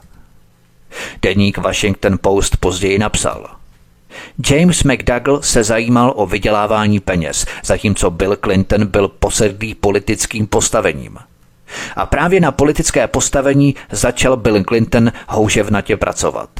Deník 1.22 1.58
Washington 1.58 2.18
Post 2.20 2.56
později 2.56 2.98
napsal– 2.98 3.46
James 4.50 4.84
McDougall 4.84 5.42
se 5.42 5.64
zajímal 5.64 6.12
o 6.16 6.26
vydělávání 6.26 7.00
peněz, 7.00 7.46
zatímco 7.64 8.10
Bill 8.10 8.36
Clinton 8.36 8.86
byl 8.86 9.08
posedlý 9.08 9.74
politickým 9.74 10.46
postavením. 10.46 11.18
A 11.96 12.06
právě 12.06 12.40
na 12.40 12.52
politické 12.52 13.06
postavení 13.06 13.74
začal 13.90 14.36
Bill 14.36 14.64
Clinton 14.64 15.12
houževnatě 15.28 15.96
pracovat. 15.96 16.50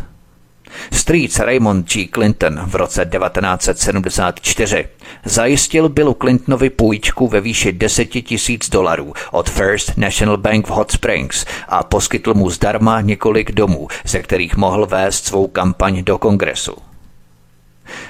Strýc 0.93 1.38
Raymond 1.38 1.93
G. 1.93 2.09
Clinton 2.14 2.61
v 2.67 2.75
roce 2.75 3.05
1974 3.05 4.88
zajistil 5.25 5.88
Billu 5.88 6.17
Clintonovi 6.21 6.71
půjčku 6.71 7.29
ve 7.29 7.41
výši 7.41 7.73
10 7.73 8.05
tisíc 8.05 8.69
dolarů 8.69 9.12
od 9.31 9.50
First 9.50 9.97
National 9.97 10.37
Bank 10.37 10.67
v 10.67 10.71
Hot 10.71 10.91
Springs 10.91 11.47
a 11.69 11.83
poskytl 11.83 12.35
mu 12.35 12.50
zdarma 12.50 13.00
několik 13.00 13.52
domů, 13.52 13.88
ze 14.05 14.23
kterých 14.23 14.57
mohl 14.57 14.87
vést 14.87 15.25
svou 15.25 15.47
kampaň 15.47 16.05
do 16.05 16.19
kongresu. 16.19 16.76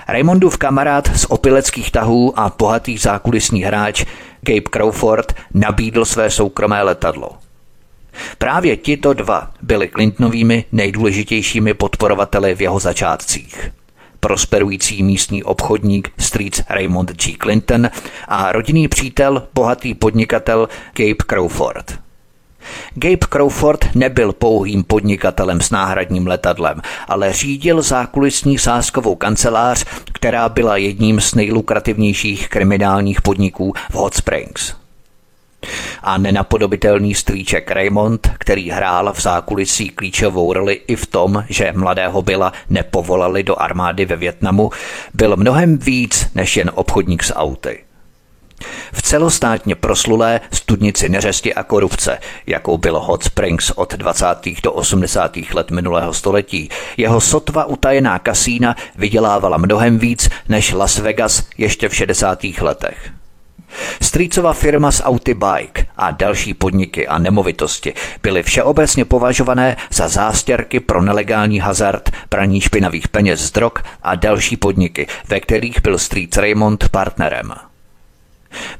Raymondův 0.08 0.58
kamarád 0.58 1.16
z 1.16 1.26
opileckých 1.28 1.90
tahů 1.90 2.40
a 2.40 2.52
bohatý 2.58 2.98
zákulisní 2.98 3.62
hráč 3.62 4.04
Gabe 4.40 4.70
Crawford 4.72 5.34
nabídl 5.54 6.04
své 6.04 6.30
soukromé 6.30 6.82
letadlo– 6.82 7.30
Právě 8.38 8.76
tito 8.76 9.12
dva 9.12 9.50
byli 9.62 9.88
Clintonovými 9.88 10.64
nejdůležitějšími 10.72 11.74
podporovateli 11.74 12.54
v 12.54 12.62
jeho 12.62 12.78
začátcích. 12.78 13.70
Prosperující 14.20 15.02
místní 15.02 15.44
obchodník 15.44 16.10
Street 16.18 16.64
Raymond 16.68 17.10
G. 17.10 17.36
Clinton 17.42 17.90
a 18.28 18.52
rodinný 18.52 18.88
přítel, 18.88 19.48
bohatý 19.54 19.94
podnikatel 19.94 20.68
Gabe 20.94 21.24
Crawford. 21.26 21.98
Gabe 22.94 23.26
Crawford 23.30 23.94
nebyl 23.94 24.32
pouhým 24.32 24.84
podnikatelem 24.84 25.60
s 25.60 25.70
náhradním 25.70 26.26
letadlem, 26.26 26.80
ale 27.08 27.32
řídil 27.32 27.82
zákulisní 27.82 28.58
sáskovou 28.58 29.14
kancelář, 29.14 29.84
která 30.12 30.48
byla 30.48 30.76
jedním 30.76 31.20
z 31.20 31.34
nejlukrativnějších 31.34 32.48
kriminálních 32.48 33.22
podniků 33.22 33.72
v 33.90 33.94
Hot 33.94 34.14
Springs 34.14 34.81
a 36.02 36.18
nenapodobitelný 36.18 37.14
strýček 37.14 37.70
Raymond, 37.70 38.30
který 38.38 38.70
hrál 38.70 39.12
v 39.12 39.20
zákulisí 39.22 39.88
klíčovou 39.88 40.52
roli 40.52 40.80
i 40.86 40.96
v 40.96 41.06
tom, 41.06 41.44
že 41.48 41.72
mladého 41.76 42.22
byla 42.22 42.52
nepovolali 42.70 43.42
do 43.42 43.62
armády 43.62 44.04
ve 44.04 44.16
Větnamu, 44.16 44.70
byl 45.14 45.36
mnohem 45.36 45.78
víc 45.78 46.26
než 46.34 46.56
jen 46.56 46.70
obchodník 46.74 47.22
s 47.22 47.34
auty. 47.34 47.78
V 48.92 49.02
celostátně 49.02 49.74
proslulé 49.74 50.40
studnici 50.52 51.08
neřesti 51.08 51.54
a 51.54 51.62
korupce, 51.62 52.18
jakou 52.46 52.78
bylo 52.78 53.00
Hot 53.00 53.24
Springs 53.24 53.70
od 53.70 53.94
20. 53.94 54.26
do 54.62 54.72
80. 54.72 55.36
let 55.54 55.70
minulého 55.70 56.14
století, 56.14 56.68
jeho 56.96 57.20
sotva 57.20 57.64
utajená 57.64 58.18
kasína 58.18 58.76
vydělávala 58.96 59.56
mnohem 59.56 59.98
víc 59.98 60.28
než 60.48 60.72
Las 60.72 60.98
Vegas 60.98 61.42
ještě 61.58 61.88
v 61.88 61.94
60. 61.94 62.44
letech. 62.60 63.12
Strýcova 64.02 64.52
firma 64.52 64.92
z 64.92 65.02
Auty 65.04 65.34
Bike 65.34 65.86
a 65.96 66.10
další 66.10 66.54
podniky 66.54 67.08
a 67.08 67.18
nemovitosti 67.18 67.94
byly 68.22 68.42
všeobecně 68.42 69.04
považované 69.04 69.76
za 69.92 70.08
zástěrky 70.08 70.80
pro 70.80 71.02
nelegální 71.02 71.58
hazard, 71.58 72.10
praní 72.28 72.60
špinavých 72.60 73.08
peněz 73.08 73.40
z 73.40 73.50
drog 73.50 73.72
a 74.02 74.14
další 74.14 74.56
podniky, 74.56 75.06
ve 75.28 75.40
kterých 75.40 75.82
byl 75.82 75.98
Street 75.98 76.36
Raymond 76.36 76.88
partnerem. 76.88 77.52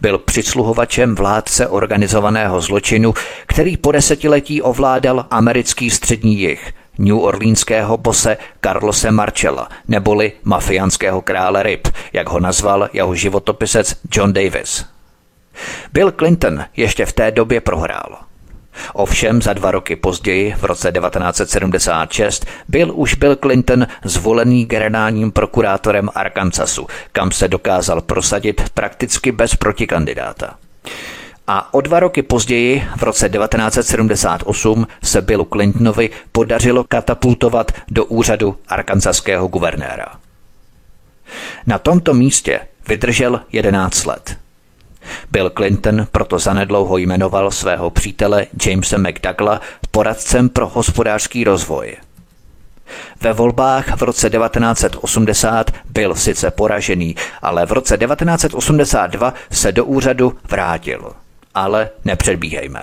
Byl 0.01 0.19
přisluhovačem 0.19 1.15
vládce 1.15 1.69
organizovaného 1.69 2.61
zločinu, 2.61 3.15
který 3.47 3.77
po 3.77 3.93
desetiletí 3.93 4.63
ovládal 4.63 5.27
americký 5.31 5.91
střední 5.91 6.39
jih, 6.41 6.73
New 6.99 7.19
Orleanského 7.19 7.97
bose 7.97 8.37
Carlose 8.61 9.11
Marcella, 9.11 9.69
neboli 9.89 10.33
mafiánského 10.45 11.23
krále 11.23 11.63
ryb, 11.63 11.89
jak 12.13 12.29
ho 12.29 12.41
nazval 12.41 12.89
jeho 12.93 13.15
životopisec 13.15 13.97
John 14.15 14.33
Davis. 14.33 14.85
Bill 15.93 16.13
Clinton 16.13 16.65
ještě 16.77 17.07
v 17.07 17.13
té 17.13 17.31
době 17.31 17.61
prohrál. 17.61 18.19
Ovšem 18.93 19.43
za 19.43 19.53
dva 19.53 19.71
roky 19.71 19.97
později, 19.97 20.55
v 20.59 20.65
roce 20.65 20.93
1976, 20.93 22.47
byl 22.69 22.93
už 22.95 23.15
Bill 23.15 23.37
Clinton 23.37 23.87
zvolený 24.05 24.65
generálním 24.65 25.33
prokurátorem 25.33 26.09
Arkansasu, 26.15 26.87
kam 27.13 27.31
se 27.31 27.49
dokázal 27.49 28.01
prosadit 28.01 28.71
prakticky 28.75 29.33
bez 29.33 29.57
protikandidáta. 29.57 30.55
A 31.55 31.75
o 31.75 31.81
dva 31.81 32.01
roky 32.01 32.23
později, 32.23 32.85
v 32.97 33.03
roce 33.03 33.29
1978, 33.29 34.87
se 35.03 35.23
Billu 35.23 35.45
Clintonovi 35.53 36.11
podařilo 36.33 36.85
katapultovat 36.85 37.73
do 37.91 38.05
úřadu 38.05 38.57
arkansaského 38.69 39.49
guvernéra. 39.49 40.07
Na 41.67 41.79
tomto 41.79 42.15
místě 42.15 42.61
vydržel 42.89 43.41
11 43.53 44.05
let. 44.05 44.39
Bill 45.31 45.51
Clinton 45.51 46.07
proto 46.13 46.39
zanedlouho 46.39 46.97
jmenoval 46.97 47.51
svého 47.51 47.91
přítele 47.91 48.47
Jamesa 48.67 48.99
McDougalla 48.99 49.61
poradcem 49.91 50.49
pro 50.49 50.69
hospodářský 50.69 51.45
rozvoj. 51.45 51.97
Ve 53.21 53.33
volbách 53.33 53.97
v 53.97 54.03
roce 54.03 54.31
1980 54.31 55.71
byl 55.89 56.15
sice 56.15 56.51
poražený, 56.51 57.17
ale 57.43 57.67
v 57.67 57.73
roce 57.73 57.99
1982 57.99 59.35
se 59.51 59.73
do 59.73 59.85
úřadu 59.85 60.37
vrátil. 60.51 61.13
Ale 61.55 61.91
nepředbíhejme. 62.05 62.83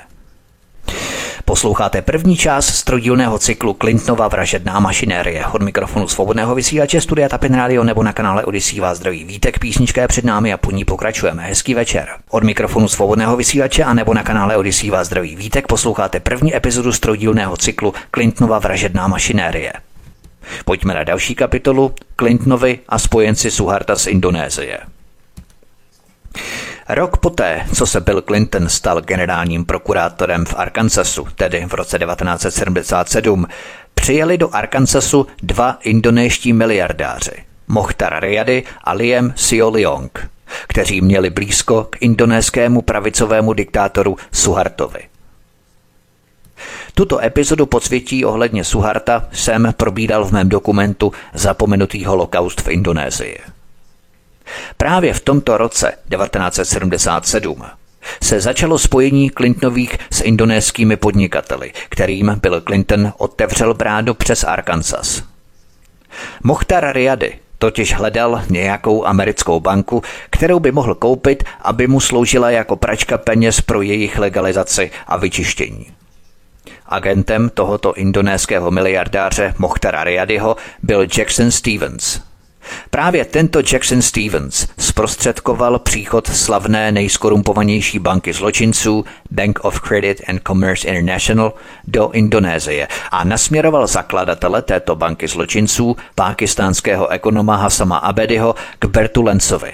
Posloucháte 1.45 2.01
první 2.01 2.37
část 2.37 2.67
strojdílného 2.75 3.39
cyklu 3.39 3.73
Clintonova 3.73 4.27
vražedná 4.27 4.79
mašinérie. 4.79 5.45
Od 5.45 5.61
mikrofonu 5.61 6.07
svobodného 6.07 6.55
vysílače 6.55 7.01
Studia 7.01 7.29
Tapin 7.29 7.53
Radio 7.53 7.83
nebo 7.83 8.03
na 8.03 8.13
kanále 8.13 8.45
Odisí 8.45 8.79
vás 8.79 8.97
zdraví 8.97 9.23
vítek, 9.23 9.59
písnička 9.59 10.01
je 10.01 10.07
před 10.07 10.25
námi 10.25 10.53
a 10.53 10.57
po 10.57 10.71
ní 10.71 10.85
pokračujeme. 10.85 11.43
Hezký 11.43 11.73
večer. 11.73 12.07
Od 12.29 12.43
mikrofonu 12.43 12.87
svobodného 12.87 13.37
vysílače 13.37 13.83
a 13.83 13.93
nebo 13.93 14.13
na 14.13 14.23
kanále 14.23 14.57
Odisí 14.57 14.89
vás 14.89 15.07
zdraví 15.07 15.35
vítek 15.35 15.67
posloucháte 15.67 16.19
první 16.19 16.55
epizodu 16.55 16.91
strojdílného 16.91 17.57
cyklu 17.57 17.93
Clintonova 18.11 18.59
vražedná 18.59 19.07
mašinérie. 19.07 19.73
Pojďme 20.65 20.93
na 20.93 21.03
další 21.03 21.35
kapitolu 21.35 21.93
Clintonovi 22.19 22.79
a 22.89 22.99
spojenci 22.99 23.51
Suharta 23.51 23.95
z 23.95 24.07
Indonésie. 24.07 24.77
Rok 26.89 27.17
poté, 27.17 27.65
co 27.75 27.85
se 27.85 28.01
Bill 28.01 28.21
Clinton 28.21 28.69
stal 28.69 29.01
generálním 29.01 29.65
prokurátorem 29.65 30.45
v 30.45 30.53
Arkansasu, 30.57 31.27
tedy 31.35 31.65
v 31.65 31.73
roce 31.73 31.99
1977, 31.99 33.47
přijeli 33.93 34.37
do 34.37 34.55
Arkansasu 34.55 35.27
dva 35.43 35.77
indonéští 35.83 36.53
miliardáři, 36.53 37.31
Mohtar 37.67 38.19
Riady 38.19 38.63
a 38.83 38.93
Liam 38.93 39.33
Leong, 39.71 40.29
kteří 40.67 41.01
měli 41.01 41.29
blízko 41.29 41.87
k 41.89 41.97
indonéskému 42.01 42.81
pravicovému 42.81 43.53
diktátoru 43.53 44.17
Suhartovi. 44.31 44.99
Tuto 46.93 47.23
epizodu 47.23 47.65
podsvětí 47.65 48.25
ohledně 48.25 48.63
Suharta 48.63 49.27
jsem 49.31 49.73
probídal 49.77 50.25
v 50.25 50.31
mém 50.31 50.49
dokumentu 50.49 51.11
Zapomenutý 51.33 52.05
holokaust 52.05 52.61
v 52.61 52.67
Indonésii. 52.67 53.39
Právě 54.77 55.13
v 55.13 55.19
tomto 55.19 55.57
roce 55.57 55.93
1977 56.09 57.63
se 58.23 58.39
začalo 58.39 58.77
spojení 58.77 59.29
Clintonových 59.29 59.97
s 60.11 60.21
indonéskými 60.21 60.97
podnikateli, 60.97 61.71
kterým 61.89 62.39
Bill 62.41 62.61
Clinton 62.61 63.13
otevřel 63.17 63.73
brádu 63.73 64.13
přes 64.13 64.43
Arkansas. 64.43 65.23
Mohtar 66.43 66.93
Riady 66.93 67.39
totiž 67.57 67.93
hledal 67.93 68.41
nějakou 68.49 69.05
americkou 69.05 69.59
banku, 69.59 70.03
kterou 70.29 70.59
by 70.59 70.71
mohl 70.71 70.95
koupit, 70.95 71.43
aby 71.61 71.87
mu 71.87 71.99
sloužila 71.99 72.51
jako 72.51 72.75
pračka 72.75 73.17
peněz 73.17 73.61
pro 73.61 73.81
jejich 73.81 74.19
legalizaci 74.19 74.91
a 75.07 75.17
vyčištění. 75.17 75.87
Agentem 76.85 77.49
tohoto 77.49 77.93
indonéského 77.93 78.71
miliardáře 78.71 79.53
Mohtara 79.57 80.03
Riadyho 80.03 80.55
byl 80.83 81.07
Jackson 81.17 81.51
Stevens– 81.51 82.19
Právě 82.89 83.25
tento 83.25 83.59
Jackson 83.73 84.01
Stevens 84.01 84.67
zprostředkoval 84.77 85.79
příchod 85.79 86.27
slavné 86.27 86.91
nejskorumpovanější 86.91 87.99
banky 87.99 88.33
zločinců 88.33 89.05
Bank 89.31 89.59
of 89.65 89.81
Credit 89.81 90.21
and 90.27 90.41
Commerce 90.47 90.87
International 90.87 91.53
do 91.87 92.11
Indonésie 92.11 92.87
a 93.11 93.23
nasměroval 93.23 93.87
zakladatele 93.87 94.61
této 94.61 94.95
banky 94.95 95.27
zločinců, 95.27 95.97
pákistánského 96.15 97.07
ekonoma 97.07 97.55
Hasama 97.55 97.97
Abediho, 97.97 98.55
k 98.79 98.85
Bertu 98.85 99.23
Lencovi. 99.23 99.73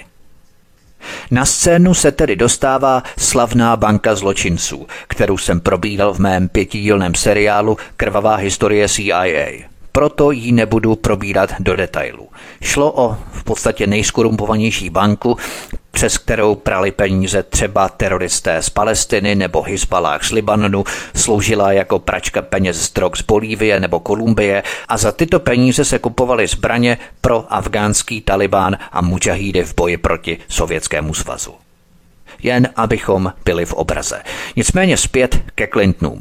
Na 1.30 1.44
scénu 1.44 1.94
se 1.94 2.12
tedy 2.12 2.36
dostává 2.36 3.02
slavná 3.18 3.76
banka 3.76 4.14
zločinců, 4.14 4.86
kterou 5.08 5.38
jsem 5.38 5.60
probíral 5.60 6.14
v 6.14 6.18
mém 6.18 6.48
pětidílném 6.48 7.14
seriálu 7.14 7.76
Krvavá 7.96 8.34
historie 8.34 8.88
CIA 8.88 9.24
proto 9.96 10.30
ji 10.30 10.52
nebudu 10.52 10.96
probírat 10.96 11.50
do 11.58 11.76
detailů. 11.76 12.28
Šlo 12.62 12.92
o 12.92 13.16
v 13.32 13.44
podstatě 13.44 13.86
nejskorumpovanější 13.86 14.90
banku, 14.90 15.36
přes 15.90 16.18
kterou 16.18 16.54
prali 16.54 16.92
peníze 16.92 17.42
třeba 17.42 17.88
teroristé 17.88 18.62
z 18.62 18.70
Palestiny 18.70 19.34
nebo 19.34 19.62
Hezbalah 19.62 20.24
z 20.24 20.30
Libanonu, 20.30 20.84
sloužila 21.14 21.72
jako 21.72 21.98
pračka 21.98 22.42
peněz 22.42 22.76
z 22.76 22.92
drog 22.92 23.16
z 23.16 23.22
Bolívie 23.22 23.80
nebo 23.80 24.00
Kolumbie 24.00 24.62
a 24.88 24.96
za 24.96 25.12
tyto 25.12 25.40
peníze 25.40 25.84
se 25.84 25.98
kupovaly 25.98 26.46
zbraně 26.46 26.98
pro 27.20 27.44
afgánský 27.48 28.20
Taliban 28.20 28.76
a 28.92 29.00
mujahídy 29.00 29.64
v 29.64 29.74
boji 29.74 29.96
proti 29.96 30.38
Sovětskému 30.48 31.14
svazu. 31.14 31.54
Jen 32.42 32.68
abychom 32.76 33.32
byli 33.44 33.66
v 33.66 33.72
obraze. 33.72 34.22
Nicméně 34.56 34.96
zpět 34.96 35.38
ke 35.54 35.66
Clintonům. 35.66 36.20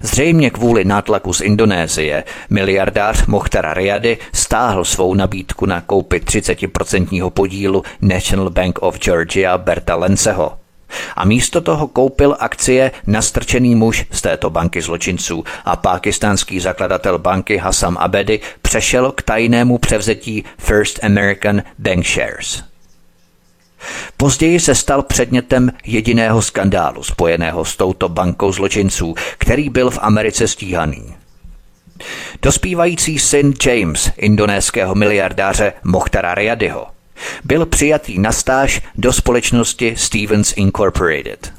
Zřejmě 0.00 0.50
kvůli 0.50 0.84
nátlaku 0.84 1.32
z 1.32 1.40
Indonésie 1.40 2.24
miliardář 2.50 3.26
Mohtar 3.26 3.78
Riady 3.78 4.18
stáhl 4.32 4.84
svou 4.84 5.14
nabídku 5.14 5.66
na 5.66 5.80
koupi 5.80 6.18
30% 6.18 7.30
podílu 7.30 7.82
National 8.02 8.50
Bank 8.50 8.78
of 8.82 8.98
Georgia 8.98 9.58
Berta 9.58 9.94
Lenceho. 9.94 10.58
A 11.16 11.24
místo 11.24 11.60
toho 11.60 11.88
koupil 11.88 12.36
akcie 12.38 12.90
nastrčený 13.06 13.74
muž 13.74 14.06
z 14.10 14.22
této 14.22 14.50
banky 14.50 14.82
zločinců 14.82 15.44
a 15.64 15.76
pákistánský 15.76 16.60
zakladatel 16.60 17.18
banky 17.18 17.56
Hassam 17.56 17.96
Abedi 18.00 18.40
přešel 18.62 19.12
k 19.12 19.22
tajnému 19.22 19.78
převzetí 19.78 20.44
First 20.58 21.04
American 21.04 21.62
Bank 21.78 22.06
Shares. 22.06 22.62
Později 24.16 24.60
se 24.60 24.74
stal 24.74 25.02
předmětem 25.02 25.72
jediného 25.84 26.42
skandálu 26.42 27.02
spojeného 27.02 27.64
s 27.64 27.76
touto 27.76 28.08
bankou 28.08 28.52
zločinců, 28.52 29.14
který 29.38 29.70
byl 29.70 29.90
v 29.90 29.98
Americe 30.02 30.48
stíhaný. 30.48 31.14
Dospívající 32.42 33.18
syn 33.18 33.54
James, 33.66 34.10
indonéského 34.16 34.94
miliardáře 34.94 35.72
Mohtara 35.84 36.34
Riadyho, 36.34 36.86
byl 37.44 37.66
přijatý 37.66 38.18
na 38.18 38.32
stáž 38.32 38.80
do 38.94 39.12
společnosti 39.12 39.94
Stevens 39.96 40.52
Incorporated. 40.56 41.52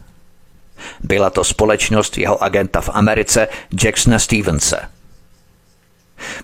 Byla 1.03 1.29
to 1.29 1.43
společnost 1.43 2.17
jeho 2.17 2.43
agenta 2.43 2.81
v 2.81 2.89
Americe 2.93 3.47
Jacksona 3.83 4.19
Stevense– 4.19 4.79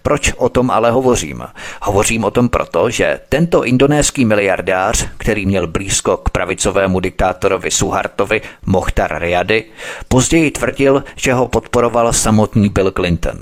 proč 0.02 0.34
o 0.38 0.50
tom 0.50 0.72
ale 0.72 0.92
hovořím? 0.92 1.44
Hovořím 1.82 2.24
o 2.24 2.32
tom 2.32 2.50
proto, 2.50 2.90
že 2.90 3.20
tento 3.30 3.64
indonéský 3.66 4.26
miliardář, 4.26 5.08
který 5.18 5.46
měl 5.46 5.68
blízko 5.68 6.18
k 6.18 6.30
pravicovému 6.30 7.00
diktátorovi 7.00 7.72
Suhartovi 7.72 8.42
Mohtar 8.66 9.20
Riady, 9.20 9.64
později 10.08 10.52
tvrdil, 10.52 11.04
že 11.16 11.34
ho 11.34 11.48
podporoval 11.48 12.14
samotný 12.14 12.70
Bill 12.70 12.92
Clinton. 12.92 13.42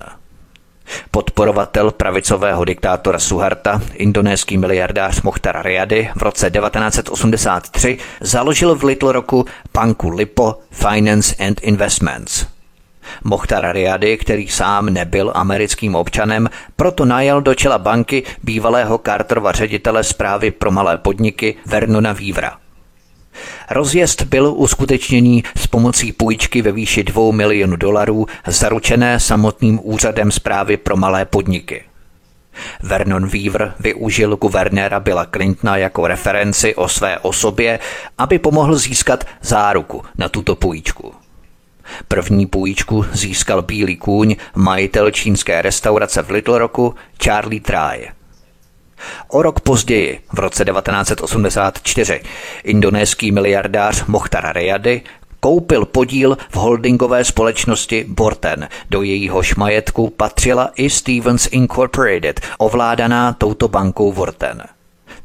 Podporovatel 1.11 1.91
pravicového 1.91 2.65
diktátora 2.65 3.19
Suharta, 3.19 3.81
indonéský 3.93 4.57
miliardář 4.57 5.21
Mohtar 5.21 5.65
Riady, 5.65 6.09
v 6.15 6.21
roce 6.21 6.51
1983 6.51 7.97
založil 8.21 8.75
v 8.75 8.83
Little 8.83 9.11
Rocku 9.11 9.45
banku 9.73 10.09
Lipo 10.09 10.59
Finance 10.71 11.35
and 11.39 11.59
Investments– 11.63 12.45
Mohtar 13.23 13.71
Riady, 13.71 14.17
který 14.17 14.47
sám 14.47 14.85
nebyl 14.85 15.31
americkým 15.35 15.95
občanem, 15.95 16.49
proto 16.75 17.05
najal 17.05 17.41
do 17.41 17.55
čela 17.55 17.77
banky 17.77 18.23
bývalého 18.43 18.97
Carterova 18.97 19.51
ředitele 19.51 20.03
zprávy 20.03 20.51
pro 20.51 20.71
malé 20.71 20.97
podniky 20.97 21.55
Vernona 21.65 22.13
Vívra. 22.13 22.57
Rozjezd 23.69 24.23
byl 24.23 24.53
uskutečněný 24.55 25.43
s 25.57 25.67
pomocí 25.67 26.11
půjčky 26.11 26.61
ve 26.61 26.71
výši 26.71 27.03
2 27.03 27.31
milionů 27.31 27.75
dolarů 27.75 28.25
zaručené 28.47 29.19
samotným 29.19 29.79
úřadem 29.83 30.31
zprávy 30.31 30.77
pro 30.77 30.97
malé 30.97 31.25
podniky. 31.25 31.83
Vernon 32.83 33.27
Weaver 33.27 33.73
využil 33.79 34.35
guvernéra 34.35 34.99
Billa 34.99 35.25
Clintona 35.25 35.77
jako 35.77 36.07
referenci 36.07 36.75
o 36.75 36.87
své 36.89 37.19
osobě, 37.19 37.79
aby 38.17 38.39
pomohl 38.39 38.75
získat 38.75 39.25
záruku 39.41 40.03
na 40.17 40.29
tuto 40.29 40.55
půjčku. 40.55 41.22
První 42.07 42.45
půjčku 42.45 43.05
získal 43.11 43.61
Bílý 43.61 43.97
kůň, 43.97 44.35
majitel 44.55 45.11
čínské 45.11 45.61
restaurace 45.61 46.21
v 46.21 46.29
Little 46.29 46.59
Rocku 46.59 46.95
Charlie 47.23 47.61
Try. 47.61 48.11
O 49.27 49.41
rok 49.41 49.59
později, 49.59 50.19
v 50.33 50.39
roce 50.39 50.65
1984, 50.65 52.21
indonéský 52.63 53.31
miliardář 53.31 54.05
Mohtar 54.05 54.53
Reyady 54.53 55.01
koupil 55.39 55.85
podíl 55.85 56.37
v 56.49 56.55
holdingové 56.55 57.23
společnosti 57.23 58.05
Borten. 58.07 58.69
Do 58.89 59.01
jejíhož 59.01 59.55
majetku 59.55 60.09
patřila 60.09 60.71
i 60.75 60.89
Stevens 60.89 61.47
Incorporated, 61.51 62.41
ovládaná 62.57 63.33
touto 63.33 63.67
bankou 63.67 64.11
Vorten. 64.11 64.63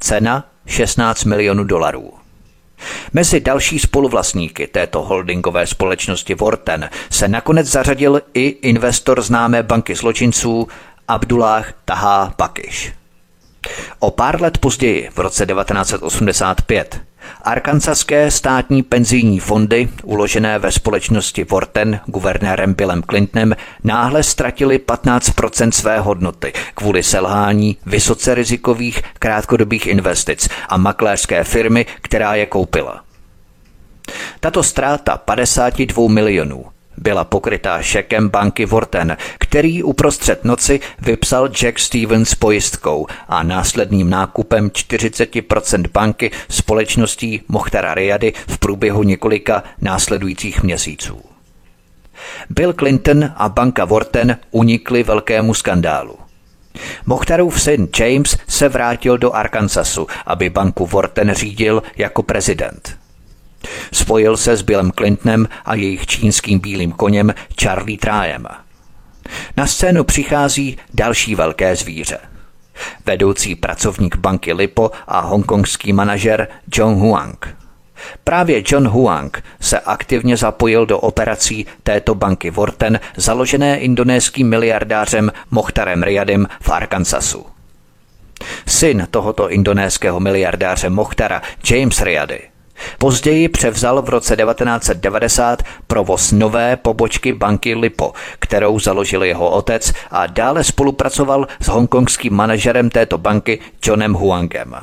Cena 0.01 0.45
16 0.67 1.25
milionů 1.25 1.65
dolarů. 1.65 2.18
Mezi 3.13 3.41
další 3.41 3.79
spoluvlastníky 3.79 4.67
této 4.67 5.03
holdingové 5.03 5.67
společnosti 5.67 6.35
Vorten 6.35 6.91
se 7.11 7.29
nakonec 7.29 7.67
zařadil 7.67 8.23
i 8.35 8.47
investor 8.47 9.23
známé 9.23 9.63
banky 9.63 9.95
zločinců 9.95 10.69
Abdullah 11.09 11.73
Taha 11.85 12.35
Bakiš. 12.39 12.93
O 13.99 14.11
pár 14.11 14.43
let 14.43 14.59
později, 14.59 15.11
v 15.15 15.19
roce 15.19 15.47
1985, 15.47 17.01
Arkansaské 17.43 18.31
státní 18.31 18.83
penzijní 18.83 19.41
fondy, 19.41 19.89
uložené 20.03 20.59
ve 20.59 20.73
společnosti 20.73 21.45
Vorten 21.45 22.01
guvernérem 22.07 22.75
Billem 22.75 23.03
Clintonem, 23.03 23.57
náhle 23.85 24.23
ztratili 24.23 24.79
15% 24.79 25.71
své 25.71 26.01
hodnoty 26.01 26.53
kvůli 26.75 27.03
selhání 27.03 27.77
vysoce 27.87 28.35
rizikových 28.35 29.03
krátkodobých 29.19 29.87
investic 29.87 30.49
a 30.69 30.77
makléřské 30.77 31.45
firmy, 31.45 31.87
která 32.03 32.35
je 32.35 32.47
koupila. 32.47 33.05
Tato 34.41 34.63
ztráta 34.63 35.17
52 35.17 36.09
milionů 36.09 36.65
byla 36.99 37.25
pokrytá 37.25 37.83
šekem 37.83 38.29
banky 38.29 38.67
Vorten, 38.67 39.17
který 39.39 39.83
uprostřed 39.83 40.45
noci 40.45 40.81
vypsal 40.99 41.49
Jack 41.49 41.79
Stevens 41.79 42.35
pojistkou 42.35 43.07
a 43.29 43.43
následným 43.43 44.11
nákupem 44.11 44.69
40% 44.69 45.85
banky 45.93 46.31
společností 46.49 47.43
Mohtara 47.49 47.95
Riady 47.95 48.33
v 48.49 48.59
průběhu 48.59 49.03
několika 49.03 49.63
následujících 49.81 50.63
měsíců. 50.63 51.21
Bill 52.51 52.73
Clinton 52.73 53.33
a 53.37 53.49
banka 53.49 53.85
Vorten 53.85 54.37
unikli 54.51 55.03
velkému 55.03 55.55
skandálu. 55.55 56.19
Mochtarův 57.07 57.63
syn 57.63 57.89
James 58.01 58.37
se 58.49 58.69
vrátil 58.69 59.19
do 59.19 59.33
Arkansasu, 59.33 60.07
aby 60.27 60.51
banku 60.51 60.87
Vorten 60.87 61.35
řídil 61.35 61.83
jako 61.97 62.23
prezident. 62.23 62.99
Spojil 63.93 64.37
se 64.37 64.57
s 64.57 64.63
Billem 64.63 64.93
Clintonem 64.93 65.49
a 65.65 65.75
jejich 65.75 66.07
čínským 66.07 66.59
bílým 66.59 66.93
koněm 66.93 67.35
Charlie 67.61 67.99
Trájem. 67.99 68.47
Na 69.57 69.67
scénu 69.67 70.05
přichází 70.05 70.77
další 70.95 71.35
velké 71.35 71.77
zvíře. 71.77 72.19
Vedoucí 73.07 73.55
pracovník 73.55 74.17
banky 74.17 74.53
Lipo 74.53 74.91
a 75.07 75.21
hongkongský 75.21 75.93
manažer 75.93 76.49
John 76.75 76.95
Huang. 76.95 77.57
Právě 78.25 78.63
John 78.67 78.89
Huang 78.89 79.45
se 79.61 79.81
aktivně 79.81 80.37
zapojil 80.37 80.87
do 80.87 80.99
operací 80.99 81.67
této 81.83 82.15
banky 82.15 82.51
Vorten, 82.51 83.01
založené 83.17 83.79
indonéským 83.79 84.49
miliardářem 84.49 85.33
Mohtarem 85.51 86.03
Riadim 86.03 86.49
v 86.61 86.71
Arkansasu. 86.71 87.47
Syn 88.67 89.09
tohoto 89.11 89.51
indonéského 89.51 90.21
miliardáře 90.21 90.91
Mohtara, 90.91 91.43
James 91.71 92.01
Riady, 92.01 92.41
Později 92.99 93.49
převzal 93.49 94.03
v 94.03 94.09
roce 94.09 94.37
1990 94.37 95.63
provoz 95.87 96.33
nové 96.33 96.77
pobočky 96.77 97.33
banky 97.33 97.75
Lipo, 97.75 98.13
kterou 98.39 98.79
založil 98.79 99.25
jeho 99.25 99.51
otec 99.51 99.93
a 100.11 100.27
dále 100.27 100.65
spolupracoval 100.65 101.47
s 101.61 101.69
hongkongským 101.69 102.35
manažerem 102.35 102.91
této 102.91 103.19
banky 103.19 103.59
Johnem 103.87 104.13
Huangem. 104.15 104.77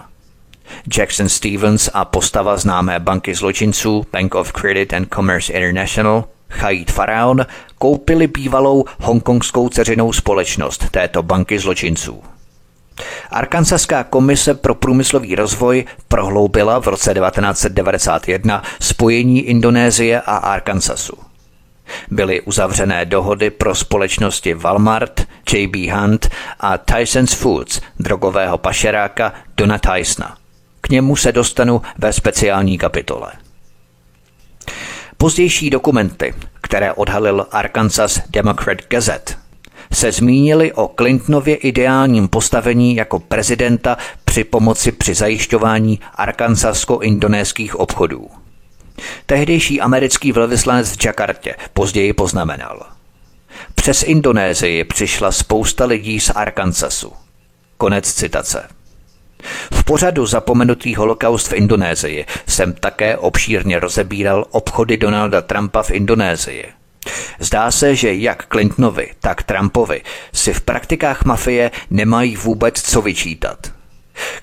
Jackson 0.97 1.29
Stevens 1.29 1.89
a 1.93 2.05
postava 2.05 2.57
známé 2.57 2.99
banky 2.99 3.35
zločinců 3.35 4.05
Bank 4.11 4.35
of 4.35 4.51
Credit 4.51 4.93
and 4.93 5.13
Commerce 5.13 5.53
International 5.53 6.23
Chaid 6.49 6.91
Faraon 6.91 7.45
koupili 7.77 8.27
bývalou 8.27 8.85
hongkongskou 8.99 9.69
ceřinou 9.69 10.13
společnost 10.13 10.89
této 10.91 11.23
banky 11.23 11.59
zločinců. 11.59 12.23
Arkansaská 13.31 14.03
komise 14.03 14.53
pro 14.53 14.75
průmyslový 14.75 15.35
rozvoj 15.35 15.85
prohloubila 16.07 16.79
v 16.81 16.87
roce 16.87 17.13
1991 17.13 18.63
spojení 18.81 19.41
Indonésie 19.41 20.21
a 20.21 20.35
Arkansasu. 20.37 21.17
Byly 22.11 22.41
uzavřené 22.41 23.05
dohody 23.05 23.49
pro 23.49 23.75
společnosti 23.75 24.53
Walmart, 24.53 25.27
JB 25.53 25.75
Hunt 25.75 26.29
a 26.59 26.77
Tyson's 26.77 27.33
Foods, 27.33 27.81
drogového 27.99 28.57
pašeráka 28.57 29.33
Dona 29.57 29.77
Tysona. 29.77 30.37
K 30.81 30.89
němu 30.89 31.15
se 31.15 31.31
dostanu 31.31 31.81
ve 31.97 32.13
speciální 32.13 32.77
kapitole. 32.77 33.31
Pozdější 35.17 35.69
dokumenty, 35.69 36.33
které 36.61 36.93
odhalil 36.93 37.47
Arkansas 37.51 38.21
Democrat 38.29 38.77
Gazette, 38.87 39.33
se 39.95 40.11
zmínili 40.11 40.73
o 40.73 40.87
Clintonově 40.87 41.55
ideálním 41.55 42.27
postavení 42.27 42.95
jako 42.95 43.19
prezidenta 43.19 43.97
při 44.25 44.43
pomoci 44.43 44.91
při 44.91 45.13
zajišťování 45.13 45.99
arkansasko-indonéských 46.15 47.75
obchodů. 47.75 48.29
Tehdejší 49.25 49.81
americký 49.81 50.31
velvyslanec 50.31 50.97
v 50.97 51.05
Jakartě 51.05 51.55
později 51.73 52.13
poznamenal. 52.13 52.85
Přes 53.75 54.03
Indonésii 54.03 54.83
přišla 54.83 55.31
spousta 55.31 55.85
lidí 55.85 56.19
z 56.19 56.29
Arkansasu. 56.29 57.13
Konec 57.77 58.13
citace. 58.13 58.67
V 59.71 59.83
pořadu 59.83 60.25
Zapomenutý 60.25 60.95
holokaust 60.95 61.47
v 61.47 61.53
Indonésii 61.53 62.25
jsem 62.47 62.73
také 62.73 63.17
obšírně 63.17 63.79
rozebíral 63.79 64.45
obchody 64.51 64.97
Donalda 64.97 65.41
Trumpa 65.41 65.83
v 65.83 65.91
Indonésii– 65.91 66.65
Zdá 67.39 67.71
se, 67.71 67.95
že 67.95 68.13
jak 68.13 68.47
Clintonovi, 68.51 69.11
tak 69.19 69.43
Trumpovi 69.43 70.01
si 70.33 70.53
v 70.53 70.61
praktikách 70.61 71.25
mafie 71.25 71.71
nemají 71.89 72.35
vůbec 72.35 72.81
co 72.81 73.01
vyčítat. 73.01 73.71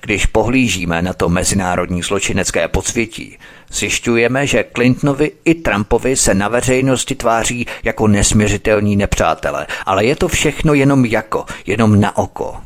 Když 0.01 0.25
pohlížíme 0.25 1.01
na 1.01 1.13
to 1.13 1.29
mezinárodní 1.29 2.01
zločinecké 2.01 2.67
podsvětí, 2.67 3.37
zjišťujeme, 3.71 4.47
že 4.47 4.65
Clintonovi 4.75 5.31
i 5.45 5.55
Trumpovi 5.55 6.15
se 6.15 6.33
na 6.33 6.47
veřejnosti 6.47 7.15
tváří 7.15 7.67
jako 7.83 8.07
nesměřitelní 8.07 8.95
nepřátelé, 8.95 9.67
ale 9.85 10.05
je 10.05 10.15
to 10.15 10.27
všechno 10.27 10.73
jenom 10.73 11.05
jako, 11.05 11.45
jenom 11.65 11.99
na 11.99 12.17
oko. 12.17 12.57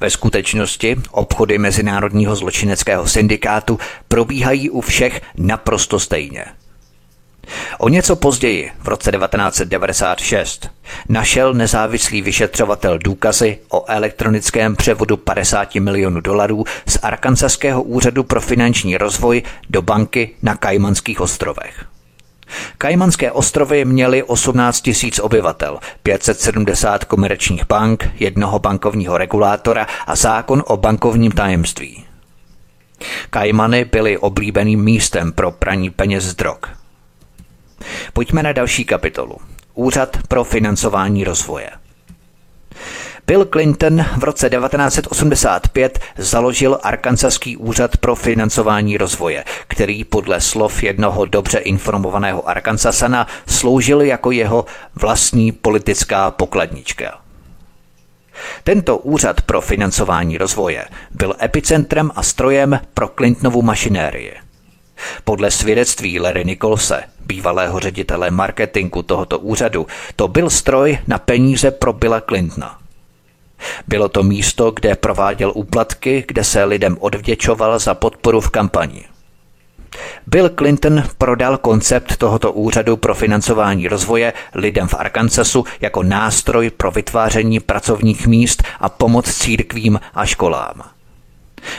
Ve 0.00 0.10
skutečnosti 0.10 0.96
obchody 1.10 1.58
Mezinárodního 1.58 2.36
zločineckého 2.36 3.06
syndikátu 3.06 3.78
probíhají 4.08 4.70
u 4.70 4.80
všech 4.80 5.20
naprosto 5.36 6.00
stejně. 6.00 6.44
O 7.78 7.88
něco 7.88 8.16
později, 8.16 8.72
v 8.78 8.88
roce 8.88 9.12
1996, 9.12 10.70
našel 11.08 11.54
nezávislý 11.54 12.22
vyšetřovatel 12.22 12.98
důkazy 12.98 13.58
o 13.68 13.84
elektronickém 13.88 14.76
převodu 14.76 15.16
50 15.16 15.74
milionů 15.74 16.20
dolarů 16.20 16.64
z 16.86 16.98
Arkansaského 17.02 17.82
úřadu 17.82 18.24
pro 18.24 18.40
finanční 18.40 18.96
rozvoj 18.96 19.42
do 19.70 19.82
banky 19.82 20.30
na 20.42 20.56
Kajmanských 20.56 21.20
ostrovech. 21.20 21.86
Kajmanské 22.78 23.32
ostrovy 23.32 23.84
měly 23.84 24.22
18 24.22 24.80
tisíc 24.80 25.18
obyvatel, 25.18 25.78
570 26.02 27.04
komerčních 27.04 27.66
bank, 27.66 28.08
jednoho 28.14 28.58
bankovního 28.58 29.18
regulátora 29.18 29.86
a 30.06 30.16
zákon 30.16 30.62
o 30.66 30.76
bankovním 30.76 31.32
tajemství. 31.32 32.04
Kajmany 33.30 33.84
byly 33.84 34.18
oblíbeným 34.18 34.84
místem 34.84 35.32
pro 35.32 35.52
praní 35.52 35.90
peněz 35.90 36.24
z 36.24 36.34
drog. 36.34 36.75
Pojďme 38.12 38.42
na 38.42 38.52
další 38.52 38.84
kapitolu. 38.84 39.36
Úřad 39.74 40.16
pro 40.28 40.44
financování 40.44 41.24
rozvoje. 41.24 41.70
Bill 43.26 43.44
Clinton 43.44 44.04
v 44.16 44.24
roce 44.24 44.50
1985 44.50 45.98
založil 46.18 46.78
Arkansaský 46.82 47.56
úřad 47.56 47.96
pro 47.96 48.14
financování 48.14 48.98
rozvoje, 48.98 49.44
který 49.68 50.04
podle 50.04 50.40
slov 50.40 50.82
jednoho 50.82 51.24
dobře 51.24 51.58
informovaného 51.58 52.48
Arkansasana 52.48 53.26
sloužil 53.46 54.00
jako 54.00 54.30
jeho 54.30 54.64
vlastní 54.94 55.52
politická 55.52 56.30
pokladnička. 56.30 57.20
Tento 58.64 58.98
úřad 58.98 59.40
pro 59.40 59.60
financování 59.60 60.38
rozvoje 60.38 60.84
byl 61.10 61.34
epicentrem 61.42 62.10
a 62.16 62.22
strojem 62.22 62.80
pro 62.94 63.08
Clintonovu 63.08 63.62
mašinérii. 63.62 64.45
Podle 65.24 65.50
svědectví 65.50 66.20
Larry 66.20 66.44
Nicholse, 66.44 67.02
bývalého 67.26 67.80
ředitele 67.80 68.30
marketingu 68.30 69.02
tohoto 69.02 69.38
úřadu, 69.38 69.86
to 70.16 70.28
byl 70.28 70.50
stroj 70.50 70.98
na 71.06 71.18
peníze 71.18 71.70
pro 71.70 71.92
Billa 71.92 72.20
Clintona. 72.20 72.78
Bylo 73.86 74.08
to 74.08 74.22
místo, 74.22 74.70
kde 74.70 74.94
prováděl 74.94 75.52
úplatky, 75.54 76.24
kde 76.28 76.44
se 76.44 76.64
lidem 76.64 76.96
odvděčoval 77.00 77.78
za 77.78 77.94
podporu 77.94 78.40
v 78.40 78.50
kampani. 78.50 79.04
Bill 80.26 80.48
Clinton 80.48 81.02
prodal 81.18 81.58
koncept 81.58 82.16
tohoto 82.16 82.52
úřadu 82.52 82.96
pro 82.96 83.14
financování 83.14 83.88
rozvoje 83.88 84.32
lidem 84.54 84.88
v 84.88 84.94
Arkansasu 84.94 85.64
jako 85.80 86.02
nástroj 86.02 86.70
pro 86.70 86.90
vytváření 86.90 87.60
pracovních 87.60 88.26
míst 88.26 88.62
a 88.80 88.88
pomoc 88.88 89.34
církvím 89.34 90.00
a 90.14 90.26
školám. 90.26 90.95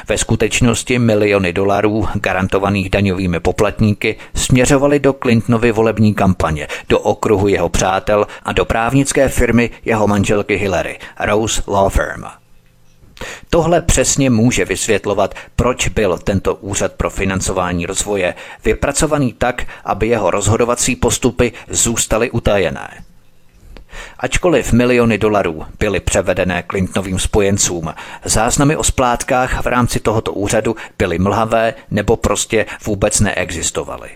Ve 0.07 0.17
skutečnosti 0.17 0.99
miliony 0.99 1.53
dolarů 1.53 2.07
garantovaných 2.13 2.89
daňovými 2.89 3.39
poplatníky 3.39 4.15
směřovaly 4.35 4.99
do 4.99 5.13
Clintonovy 5.13 5.71
volební 5.71 6.13
kampaně, 6.13 6.67
do 6.89 6.99
okruhu 6.99 7.47
jeho 7.47 7.69
přátel 7.69 8.27
a 8.43 8.53
do 8.53 8.65
právnické 8.65 9.29
firmy 9.29 9.69
jeho 9.85 10.07
manželky 10.07 10.55
Hillary, 10.55 10.99
Rose 11.19 11.63
Law 11.67 11.89
Firm. 11.89 12.23
Tohle 13.49 13.81
přesně 13.81 14.29
může 14.29 14.65
vysvětlovat, 14.65 15.35
proč 15.55 15.87
byl 15.87 16.17
tento 16.17 16.55
úřad 16.55 16.93
pro 16.93 17.09
financování 17.09 17.85
rozvoje 17.85 18.33
vypracovaný 18.65 19.33
tak, 19.33 19.67
aby 19.85 20.07
jeho 20.07 20.31
rozhodovací 20.31 20.95
postupy 20.95 21.51
zůstaly 21.69 22.31
utajené. 22.31 23.03
Ačkoliv 24.19 24.73
miliony 24.73 25.17
dolarů 25.17 25.65
byly 25.79 25.99
převedené 25.99 26.63
Clintonovým 26.71 27.19
spojencům, 27.19 27.93
záznamy 28.25 28.75
o 28.75 28.83
splátkách 28.83 29.63
v 29.63 29.67
rámci 29.67 29.99
tohoto 29.99 30.33
úřadu 30.33 30.75
byly 30.97 31.19
mlhavé 31.19 31.73
nebo 31.91 32.15
prostě 32.15 32.65
vůbec 32.85 33.19
neexistovaly. 33.19 34.09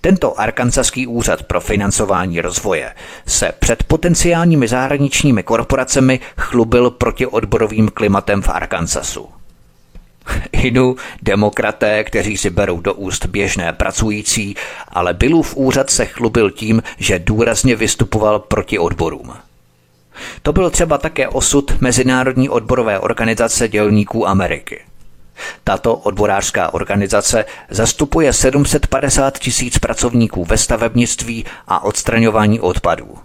Tento 0.00 0.40
arkansaský 0.40 1.06
úřad 1.06 1.42
pro 1.42 1.60
financování 1.60 2.40
rozvoje 2.40 2.94
se 3.26 3.52
před 3.58 3.82
potenciálními 3.82 4.68
zahraničními 4.68 5.42
korporacemi 5.42 6.20
chlubil 6.36 6.90
proti 6.90 7.26
odborovým 7.26 7.88
klimatem 7.88 8.42
v 8.42 8.48
Arkansasu. 8.48 9.39
Inu 10.52 10.96
demokraté, 11.22 12.04
kteří 12.04 12.36
si 12.36 12.50
berou 12.50 12.80
do 12.80 12.94
úst 12.94 13.26
běžné 13.26 13.72
pracující, 13.72 14.54
ale 14.88 15.14
Billův 15.14 15.56
úřad 15.56 15.90
se 15.90 16.06
chlubil 16.06 16.50
tím, 16.50 16.82
že 16.98 17.18
důrazně 17.18 17.76
vystupoval 17.76 18.38
proti 18.38 18.78
odborům. 18.78 19.32
To 20.42 20.52
byl 20.52 20.70
třeba 20.70 20.98
také 20.98 21.28
osud 21.28 21.80
Mezinárodní 21.80 22.48
odborové 22.48 22.98
organizace 22.98 23.68
dělníků 23.68 24.28
Ameriky. 24.28 24.80
Tato 25.64 25.96
odborářská 25.96 26.74
organizace 26.74 27.44
zastupuje 27.70 28.32
750 28.32 29.38
tisíc 29.38 29.78
pracovníků 29.78 30.44
ve 30.44 30.58
stavebnictví 30.58 31.44
a 31.68 31.84
odstraňování 31.84 32.60
odpadů. 32.60 33.18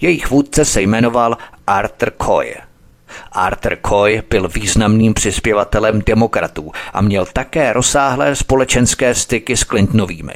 Jejich 0.00 0.30
vůdce 0.30 0.64
se 0.64 0.82
jmenoval 0.82 1.36
Arthur 1.66 2.12
Coy– 2.22 2.54
Arthur 3.32 3.78
Coy 3.88 4.22
byl 4.30 4.48
významným 4.48 5.14
přispěvatelem 5.14 6.02
demokratů 6.06 6.72
a 6.92 7.00
měl 7.00 7.26
také 7.32 7.72
rozsáhlé 7.72 8.36
společenské 8.36 9.14
styky 9.14 9.56
s 9.56 9.64
Clintonovými. 9.64 10.34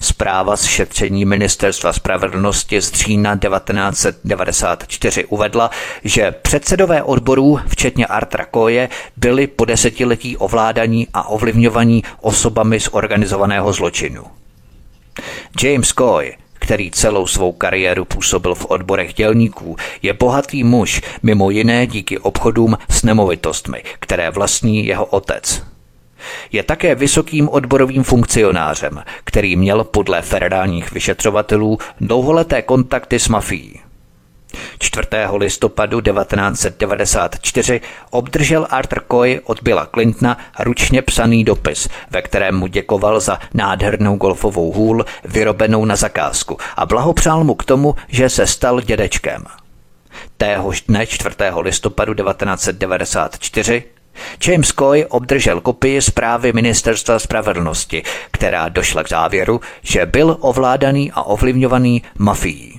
Zpráva 0.00 0.56
z 0.56 0.64
šetření 0.64 1.24
Ministerstva 1.24 1.92
spravedlnosti 1.92 2.80
z 2.80 2.92
října 2.92 3.36
1994 3.36 5.24
uvedla, 5.24 5.70
že 6.04 6.32
předsedové 6.42 7.02
odborů, 7.02 7.60
včetně 7.66 8.06
Artra 8.06 8.44
Koje, 8.44 8.88
byli 9.16 9.46
po 9.46 9.64
desetiletí 9.64 10.36
ovládaní 10.36 11.08
a 11.14 11.28
ovlivňovaní 11.28 12.04
osobami 12.20 12.80
z 12.80 12.88
organizovaného 12.92 13.72
zločinu. 13.72 14.24
James 15.62 15.88
Coy 15.88 16.36
který 16.68 16.90
celou 16.90 17.26
svou 17.26 17.52
kariéru 17.52 18.04
působil 18.04 18.54
v 18.54 18.66
odborech 18.68 19.14
dělníků, 19.14 19.76
je 20.02 20.12
bohatý 20.12 20.64
muž, 20.64 21.02
mimo 21.22 21.50
jiné 21.50 21.86
díky 21.86 22.18
obchodům 22.18 22.78
s 22.90 23.02
nemovitostmi, 23.02 23.82
které 24.00 24.30
vlastní 24.30 24.86
jeho 24.86 25.04
otec. 25.04 25.62
Je 26.52 26.62
také 26.62 26.94
vysokým 26.94 27.48
odborovým 27.48 28.02
funkcionářem, 28.02 29.02
který 29.24 29.56
měl 29.56 29.84
podle 29.84 30.22
federálních 30.22 30.92
vyšetřovatelů 30.92 31.78
dlouholeté 32.00 32.62
kontakty 32.62 33.18
s 33.18 33.28
mafií. 33.28 33.80
4. 34.78 35.06
listopadu 35.36 36.00
1994 36.00 37.80
obdržel 38.10 38.66
Arthur 38.70 39.02
Coy 39.10 39.40
od 39.44 39.62
Billa 39.62 39.86
Clintona 39.86 40.38
ručně 40.60 41.02
psaný 41.02 41.44
dopis, 41.44 41.88
ve 42.10 42.22
kterém 42.22 42.56
mu 42.56 42.66
děkoval 42.66 43.20
za 43.20 43.38
nádhernou 43.54 44.16
golfovou 44.16 44.72
hůl 44.72 45.04
vyrobenou 45.24 45.84
na 45.84 45.96
zakázku 45.96 46.56
a 46.76 46.86
blahopřál 46.86 47.44
mu 47.44 47.54
k 47.54 47.64
tomu, 47.64 47.94
že 48.08 48.28
se 48.28 48.46
stal 48.46 48.80
dědečkem. 48.80 49.44
Téhož 50.36 50.82
dne 50.82 51.06
4. 51.06 51.36
listopadu 51.60 52.14
1994 52.14 53.82
James 54.46 54.68
Coy 54.68 55.06
obdržel 55.06 55.60
kopii 55.60 56.02
zprávy 56.02 56.52
Ministerstva 56.52 57.18
spravedlnosti, 57.18 58.02
která 58.30 58.68
došla 58.68 59.02
k 59.02 59.08
závěru, 59.08 59.60
že 59.82 60.06
byl 60.06 60.36
ovládaný 60.40 61.12
a 61.12 61.22
ovlivňovaný 61.22 62.02
mafií 62.18 62.77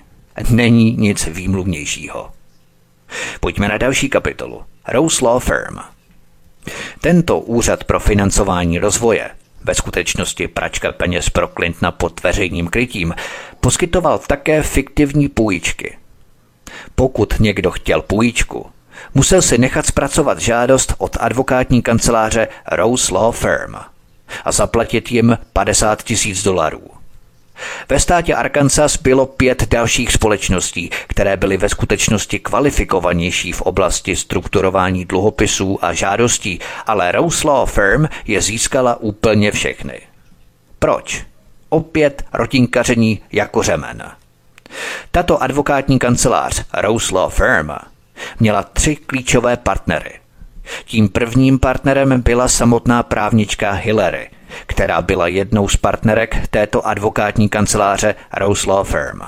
není 0.50 0.96
nic 0.96 1.28
výmluvnějšího. 1.28 2.32
Pojďme 3.40 3.68
na 3.68 3.78
další 3.78 4.10
kapitolu. 4.10 4.64
Rose 4.88 5.26
Law 5.26 5.44
Firm. 5.44 5.78
Tento 7.02 7.40
úřad 7.40 7.84
pro 7.84 8.00
financování 8.00 8.80
rozvoje, 8.80 9.30
ve 9.64 9.76
skutečnosti 9.76 10.48
pračka 10.48 10.92
peněz 10.92 11.30
pro 11.30 11.48
Clintona 11.48 11.92
pod 11.92 12.24
veřejným 12.24 12.68
krytím, 12.68 13.16
poskytoval 13.60 14.20
také 14.20 14.64
fiktivní 14.64 15.30
půjčky. 15.30 15.98
Pokud 16.96 17.34
někdo 17.40 17.72
chtěl 17.72 18.02
půjčku, 18.02 18.66
musel 19.14 19.42
si 19.42 19.58
nechat 19.58 19.86
zpracovat 19.86 20.40
žádost 20.40 20.94
od 20.98 21.18
advokátní 21.20 21.82
kanceláře 21.82 22.48
Rose 22.72 23.14
Law 23.14 23.36
Firm 23.36 23.76
a 24.46 24.52
zaplatit 24.52 25.12
jim 25.12 25.38
50 25.54 26.04
tisíc 26.04 26.44
dolarů. 26.44 26.99
Ve 27.90 28.00
státě 28.00 28.36
Arkansas 28.36 28.98
bylo 28.98 29.26
pět 29.26 29.70
dalších 29.70 30.12
společností, 30.12 30.90
které 31.08 31.38
byly 31.38 31.58
ve 31.58 31.70
skutečnosti 31.70 32.40
kvalifikovanější 32.40 33.52
v 33.52 33.62
oblasti 33.62 34.16
strukturování 34.16 35.06
dluhopisů 35.06 35.80
a 35.82 35.94
žádostí, 35.94 36.60
ale 36.86 37.12
Rose 37.12 37.48
Law 37.48 37.70
Firm 37.70 38.06
je 38.28 38.42
získala 38.42 38.96
úplně 38.96 39.52
všechny. 39.52 40.02
Proč? 40.80 41.26
Opět 41.70 42.26
rotinkaření 42.34 43.22
jako 43.32 43.64
řemen. 43.64 44.12
Tato 45.12 45.44
advokátní 45.44 46.00
kancelář 46.00 46.66
Rose 46.74 47.16
Law 47.16 47.32
Firm 47.32 47.70
měla 48.40 48.64
tři 48.64 48.96
klíčové 48.96 49.58
partnery. 49.58 50.20
Tím 50.86 51.10
prvním 51.10 51.60
partnerem 51.60 52.22
byla 52.22 52.48
samotná 52.48 53.04
právnička 53.04 53.72
Hillary– 53.72 54.30
která 54.66 55.02
byla 55.02 55.28
jednou 55.28 55.68
z 55.68 55.78
partnerek 55.78 56.48
této 56.48 56.88
advokátní 56.88 57.50
kanceláře 57.50 58.16
Rose 58.38 58.70
Law 58.70 58.88
Firm. 58.88 59.20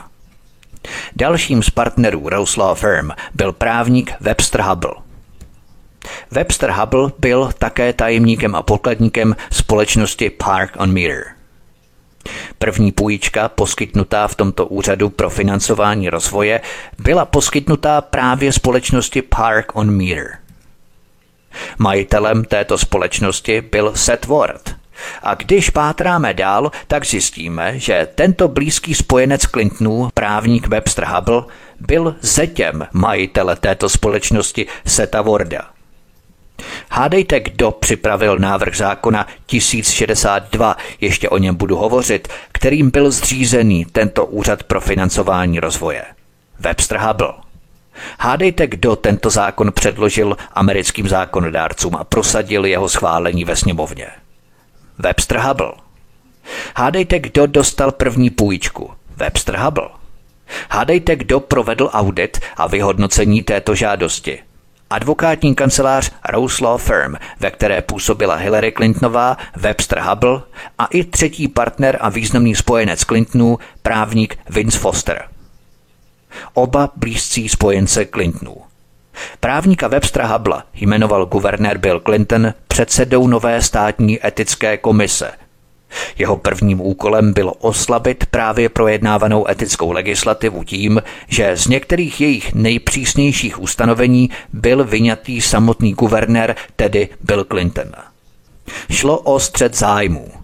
Dalším 1.16 1.64
z 1.64 1.70
partnerů 1.70 2.30
Rose 2.30 2.62
Law 2.62 2.78
Firm 2.78 3.10
byl 3.34 3.54
právník 3.54 4.14
Webster 4.20 4.62
Hubble. 4.62 4.94
Webster 6.32 6.72
Hubble 6.72 7.12
byl 7.20 7.50
také 7.58 7.94
tajemníkem 7.94 8.56
a 8.56 8.62
pokladníkem 8.62 9.36
společnosti 9.52 10.30
Park 10.30 10.72
on 10.78 10.94
Meter. 10.94 11.24
První 12.60 12.92
půjčka 12.92 13.50
poskytnutá 13.50 14.28
v 14.28 14.36
tomto 14.36 14.68
úřadu 14.68 15.10
pro 15.10 15.30
financování 15.30 16.10
rozvoje 16.10 16.62
byla 17.00 17.26
poskytnutá 17.26 18.02
právě 18.02 18.54
společnosti 18.54 19.22
Park 19.22 19.76
on 19.76 19.92
Meter. 19.92 20.38
Majitelem 21.78 22.46
této 22.46 22.78
společnosti 22.78 23.62
byl 23.62 23.92
Seth 23.96 24.28
Ward. 24.28 24.81
A 25.24 25.36
když 25.36 25.70
pátráme 25.70 26.34
dál, 26.34 26.72
tak 26.88 27.06
zjistíme, 27.06 27.80
že 27.80 28.08
tento 28.16 28.48
blízký 28.48 28.96
spojenec 28.96 29.42
Clintonů, 29.42 30.10
právník 30.14 30.68
Webster 30.68 31.06
Hubble, 31.06 31.44
byl 31.80 32.16
zetěm 32.22 32.88
majitele 32.94 33.56
této 33.56 33.90
společnosti 33.90 34.66
Seta 34.86 35.22
Warda. 35.22 35.62
Hádejte, 36.92 37.40
kdo 37.40 37.72
připravil 37.72 38.38
návrh 38.40 38.78
zákona 38.78 39.28
1062, 39.46 40.78
ještě 41.02 41.30
o 41.30 41.38
něm 41.38 41.56
budu 41.56 41.76
hovořit, 41.76 42.28
kterým 42.52 42.92
byl 42.92 43.12
zřízený 43.12 43.86
tento 43.86 44.26
úřad 44.26 44.64
pro 44.64 44.82
financování 44.82 45.60
rozvoje. 45.60 46.04
Webster 46.60 46.98
Hubble. 46.98 47.34
Hádejte, 48.20 48.68
kdo 48.68 48.96
tento 48.96 49.30
zákon 49.30 49.72
předložil 49.72 50.38
americkým 50.54 51.08
zákonodárcům 51.08 51.96
a 51.96 52.04
prosadil 52.04 52.66
jeho 52.66 52.90
schválení 52.90 53.46
ve 53.46 53.56
sněmovně. 53.56 54.08
Webster 55.00 55.38
Hubble. 55.40 55.72
Hádejte, 56.76 57.20
kdo 57.20 57.48
dostal 57.48 57.92
první 57.92 58.30
půjčku. 58.30 58.92
Webster 59.18 59.58
Hubble. 59.58 59.90
Hádejte, 60.70 61.16
kdo 61.16 61.40
provedl 61.40 61.90
audit 61.94 62.40
a 62.58 62.68
vyhodnocení 62.68 63.44
této 63.44 63.76
žádosti. 63.76 64.40
Advokátní 64.90 65.56
kancelář 65.56 66.12
Rose 66.30 66.66
Law 66.66 66.82
Firm, 66.82 67.16
ve 67.40 67.52
které 67.52 67.82
působila 67.82 68.36
Hillary 68.36 68.72
Clintonová, 68.72 69.38
Webster 69.56 70.00
Hubble 70.00 70.42
a 70.78 70.86
i 70.86 71.04
třetí 71.04 71.48
partner 71.48 71.98
a 72.02 72.10
významný 72.10 72.56
spojenec 72.56 73.06
Clintonů, 73.06 73.60
právník 73.82 74.38
Vince 74.50 74.80
Foster. 74.80 75.24
Oba 76.54 76.90
blízcí 76.96 77.50
spojence 77.50 78.06
Clintonů. 78.06 78.71
Právníka 79.40 79.88
Webstra 79.88 80.28
Hubla 80.28 80.64
jmenoval 80.74 81.26
guvernér 81.26 81.78
Bill 81.78 82.00
Clinton 82.00 82.54
předsedou 82.68 83.28
nové 83.28 83.62
státní 83.62 84.28
etické 84.28 84.78
komise. 84.78 85.32
Jeho 86.18 86.38
prvním 86.38 86.82
úkolem 86.82 87.34
bylo 87.34 87.54
oslabit 87.54 88.26
právě 88.26 88.70
projednávanou 88.70 89.50
etickou 89.50 89.92
legislativu 89.92 90.64
tím, 90.64 91.02
že 91.28 91.58
z 91.58 91.68
některých 91.68 92.22
jejich 92.22 92.54
nejpřísnějších 92.54 93.62
ustanovení 93.62 94.30
byl 94.54 94.84
vyňatý 94.84 95.42
samotný 95.42 95.94
guvernér, 95.94 96.56
tedy 96.76 97.10
Bill 97.22 97.44
Clinton. 97.44 97.92
Šlo 98.92 99.20
o 99.20 99.40
střed 99.40 99.78
zájmů. 99.78 100.41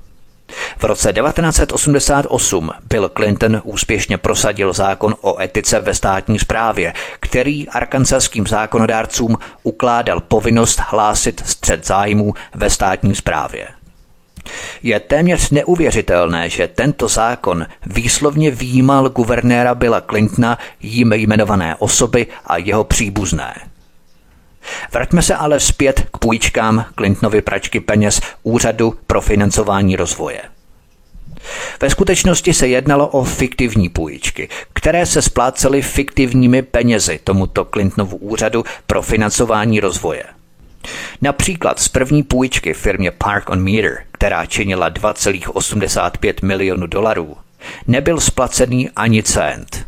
V 0.78 0.84
roce 0.84 1.14
1988 1.14 2.72
Bill 2.90 3.10
Clinton 3.18 3.62
úspěšně 3.64 4.18
prosadil 4.18 4.74
zákon 4.74 5.16
o 5.22 5.42
etice 5.42 5.80
ve 5.80 5.94
státní 5.94 6.40
správě, 6.40 6.94
který 7.20 7.70
arkansaským 7.70 8.48
zákonodárcům 8.48 9.38
ukládal 9.64 10.20
povinnost 10.20 10.82
hlásit 10.88 11.44
střed 11.46 11.88
zájmů 11.88 12.34
ve 12.56 12.70
státní 12.70 13.16
správě. 13.16 13.68
Je 14.84 15.00
téměř 15.00 15.50
neuvěřitelné, 15.50 16.50
že 16.50 16.68
tento 16.68 17.08
zákon 17.08 17.66
výslovně 17.86 18.52
výjímal 18.52 19.10
guvernéra 19.10 19.76
Billa 19.76 20.02
Clintona, 20.02 20.58
jím 20.82 21.14
jmenované 21.14 21.76
osoby 21.76 22.28
a 22.46 22.58
jeho 22.58 22.84
příbuzné. 22.84 23.54
Vraťme 24.94 25.22
se 25.22 25.36
ale 25.36 25.60
zpět 25.60 26.08
k 26.14 26.18
půjčkám 26.18 26.86
Clintonovy 26.98 27.42
pračky 27.42 27.80
peněz 27.80 28.22
Úřadu 28.44 28.96
pro 29.08 29.22
financování 29.22 29.96
rozvoje. 29.96 30.42
Ve 31.82 31.90
skutečnosti 31.90 32.54
se 32.54 32.68
jednalo 32.68 33.08
o 33.08 33.24
fiktivní 33.24 33.90
půjčky, 33.90 34.50
které 34.74 35.06
se 35.06 35.22
splácely 35.22 35.82
fiktivními 35.82 36.62
penězi 36.62 37.20
tomuto 37.24 37.66
Clintonovu 37.66 38.18
úřadu 38.18 38.64
pro 38.88 39.02
financování 39.02 39.80
rozvoje. 39.80 40.24
Například 41.22 41.80
z 41.80 41.88
první 41.88 42.24
půjčky 42.24 42.74
firmě 42.74 43.12
Park 43.12 43.50
on 43.50 43.64
Meter, 43.64 44.04
která 44.12 44.46
činila 44.46 44.92
2,85 44.92 46.34
milionu 46.46 46.88
dolarů, 46.88 47.38
nebyl 47.88 48.20
splacený 48.20 48.90
ani 48.96 49.24
cent. 49.24 49.86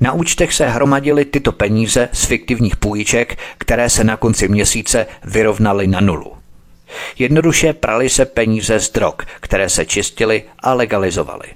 Na 0.00 0.12
účtech 0.12 0.54
se 0.54 0.68
hromadily 0.68 1.24
tyto 1.24 1.52
peníze 1.52 2.08
z 2.12 2.24
fiktivních 2.24 2.76
půjček, 2.76 3.38
které 3.58 3.90
se 3.90 4.04
na 4.04 4.16
konci 4.16 4.48
měsíce 4.48 5.06
vyrovnaly 5.24 5.86
na 5.86 6.00
nulu. 6.00 6.32
Jednoduše 7.18 7.72
prali 7.72 8.08
se 8.08 8.24
peníze 8.24 8.80
z 8.80 8.90
drog, 8.90 9.14
které 9.40 9.68
se 9.68 9.86
čistily 9.86 10.42
a 10.58 10.74
legalizovaly. 10.74 11.48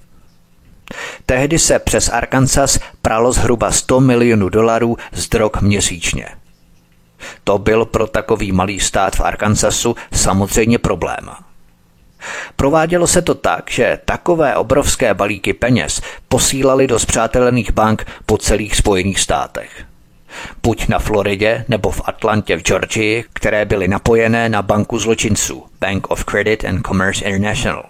Tehdy 1.26 1.58
se 1.58 1.78
přes 1.78 2.08
Arkansas 2.08 2.78
pralo 3.02 3.32
zhruba 3.32 3.72
100 3.72 4.00
milionů 4.00 4.48
dolarů 4.48 4.96
z 5.12 5.28
drog 5.28 5.50
měsíčně. 5.60 6.28
To 7.44 7.58
byl 7.58 7.84
pro 7.84 8.06
takový 8.06 8.52
malý 8.52 8.80
stát 8.80 9.16
v 9.16 9.20
Arkansasu 9.20 9.96
samozřejmě 10.12 10.78
problém. 10.78 11.30
Provádělo 12.56 13.06
se 13.06 13.22
to 13.22 13.34
tak, 13.34 13.70
že 13.70 13.98
takové 14.04 14.56
obrovské 14.56 15.14
balíky 15.14 15.52
peněz 15.52 16.02
posílali 16.28 16.86
do 16.86 16.98
zpřátelených 16.98 17.72
bank 17.72 18.06
po 18.26 18.38
celých 18.38 18.76
Spojených 18.76 19.20
státech. 19.20 19.84
Buď 20.62 20.88
na 20.88 20.98
Floridě 20.98 21.64
nebo 21.68 21.90
v 21.90 22.02
Atlantě 22.04 22.56
v 22.56 22.62
Georgii, 22.62 23.24
které 23.32 23.64
byly 23.64 23.88
napojené 23.88 24.48
na 24.48 24.62
banku 24.62 24.98
zločinců 24.98 25.64
Bank 25.80 26.10
of 26.10 26.24
Credit 26.24 26.64
and 26.64 26.86
Commerce 26.86 27.24
International. 27.24 27.84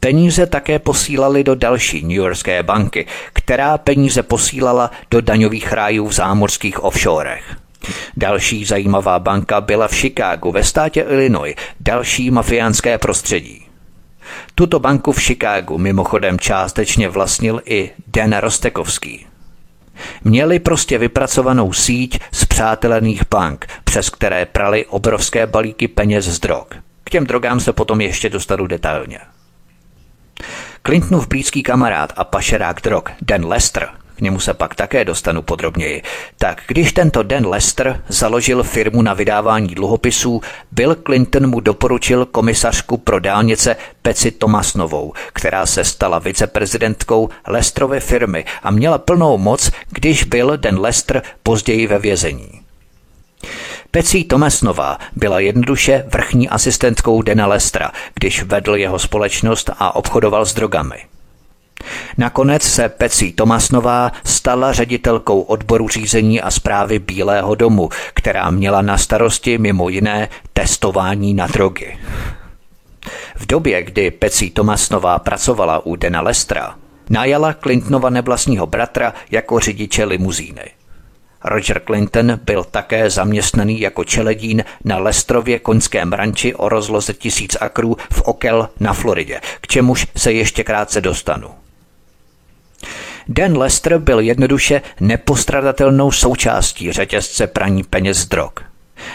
Peníze 0.00 0.46
také 0.46 0.78
posílali 0.78 1.44
do 1.44 1.54
další 1.54 2.02
New 2.02 2.16
Yorkské 2.16 2.62
banky, 2.62 3.06
která 3.32 3.78
peníze 3.78 4.22
posílala 4.22 4.90
do 5.10 5.20
daňových 5.20 5.72
rájů 5.72 6.06
v 6.06 6.12
zámořských 6.12 6.84
offshorech. 6.84 7.56
Další 8.16 8.64
zajímavá 8.64 9.18
banka 9.18 9.60
byla 9.60 9.88
v 9.88 9.94
Chicagu 9.94 10.52
ve 10.52 10.64
státě 10.64 11.00
Illinois, 11.00 11.54
další 11.80 12.30
mafiánské 12.30 12.98
prostředí. 12.98 13.66
Tuto 14.54 14.80
banku 14.80 15.12
v 15.12 15.20
Chicagu 15.20 15.78
mimochodem 15.78 16.38
částečně 16.38 17.08
vlastnil 17.08 17.60
i 17.64 17.90
Dan 18.06 18.36
Rostekovský. 18.36 19.26
Měli 20.24 20.58
prostě 20.58 20.98
vypracovanou 20.98 21.72
síť 21.72 22.20
zpřátelených 22.32 23.22
bank, 23.30 23.66
přes 23.84 24.10
které 24.10 24.46
prali 24.46 24.86
obrovské 24.86 25.46
balíky 25.46 25.88
peněz 25.88 26.24
z 26.24 26.38
drog. 26.38 26.66
K 27.04 27.10
těm 27.10 27.26
drogám 27.26 27.60
se 27.60 27.72
potom 27.72 28.00
ještě 28.00 28.30
dostanu 28.30 28.66
detailně. 28.66 29.18
Clintonův 30.86 31.28
blízký 31.28 31.62
kamarád 31.62 32.12
a 32.16 32.24
pašerák 32.24 32.80
drog 32.80 33.04
Dan 33.22 33.46
Lester 33.46 33.88
k 34.16 34.20
němu 34.20 34.40
se 34.40 34.54
pak 34.54 34.74
také 34.74 35.04
dostanu 35.04 35.42
podrobněji, 35.42 36.02
tak 36.38 36.62
když 36.66 36.92
tento 36.92 37.22
Den 37.22 37.46
Lester 37.46 38.02
založil 38.08 38.62
firmu 38.62 39.02
na 39.02 39.14
vydávání 39.14 39.74
dluhopisů, 39.74 40.40
Bill 40.72 40.94
Clinton 41.06 41.46
mu 41.46 41.60
doporučil 41.60 42.26
komisařku 42.26 42.96
pro 42.96 43.20
dálnice 43.20 43.76
Peci 44.02 44.30
Tomasnovou, 44.30 45.12
která 45.32 45.66
se 45.66 45.84
stala 45.84 46.18
viceprezidentkou 46.18 47.28
Lesterovy 47.46 48.00
firmy 48.00 48.44
a 48.62 48.70
měla 48.70 48.98
plnou 48.98 49.38
moc, 49.38 49.70
když 49.90 50.24
byl 50.24 50.56
Den 50.56 50.78
Lester 50.78 51.22
později 51.42 51.86
ve 51.86 51.98
vězení. 51.98 52.64
Pecí 53.90 54.24
Tomasnová 54.24 54.98
byla 55.16 55.40
jednoduše 55.40 56.04
vrchní 56.12 56.48
asistentkou 56.48 57.22
Dena 57.22 57.46
Lestra, 57.46 57.90
když 58.14 58.42
vedl 58.42 58.76
jeho 58.76 58.98
společnost 58.98 59.70
a 59.78 59.96
obchodoval 59.96 60.44
s 60.46 60.54
drogami. 60.54 61.13
Nakonec 62.18 62.62
se 62.62 62.88
Pecí 62.88 63.32
Tomasnová 63.32 64.12
stala 64.24 64.72
ředitelkou 64.72 65.40
odboru 65.40 65.88
řízení 65.88 66.40
a 66.40 66.50
zprávy 66.50 66.98
Bílého 66.98 67.54
domu, 67.54 67.88
která 68.14 68.50
měla 68.50 68.82
na 68.82 68.98
starosti 68.98 69.58
mimo 69.58 69.88
jiné 69.88 70.28
testování 70.52 71.34
na 71.34 71.46
drogy. 71.46 71.98
V 73.36 73.46
době, 73.46 73.82
kdy 73.82 74.10
Pecí 74.10 74.50
Tomasnová 74.50 75.18
pracovala 75.18 75.86
u 75.86 75.96
Dena 75.96 76.20
Lestra, 76.20 76.74
najala 77.10 77.52
Clintonova 77.52 78.10
nevlastního 78.10 78.66
bratra 78.66 79.14
jako 79.30 79.60
řidiče 79.60 80.04
limuzíny. 80.04 80.70
Roger 81.44 81.82
Clinton 81.86 82.40
byl 82.44 82.64
také 82.64 83.10
zaměstnaný 83.10 83.80
jako 83.80 84.04
čeledín 84.04 84.64
na 84.84 84.98
Lestrově 84.98 85.58
koňském 85.58 86.12
ranči 86.12 86.54
o 86.54 86.68
rozloze 86.68 87.14
tisíc 87.14 87.56
akrů 87.60 87.96
v 88.12 88.22
Okel 88.22 88.68
na 88.80 88.92
Floridě, 88.92 89.40
k 89.60 89.66
čemuž 89.66 90.06
se 90.16 90.32
ještě 90.32 90.64
krátce 90.64 91.00
dostanu. 91.00 91.48
Dan 93.28 93.56
Lester 93.56 93.98
byl 93.98 94.20
jednoduše 94.20 94.82
nepostradatelnou 95.00 96.10
součástí 96.10 96.92
řetězce 96.92 97.46
praní 97.46 97.82
peněz 97.82 98.26
drog. 98.26 98.52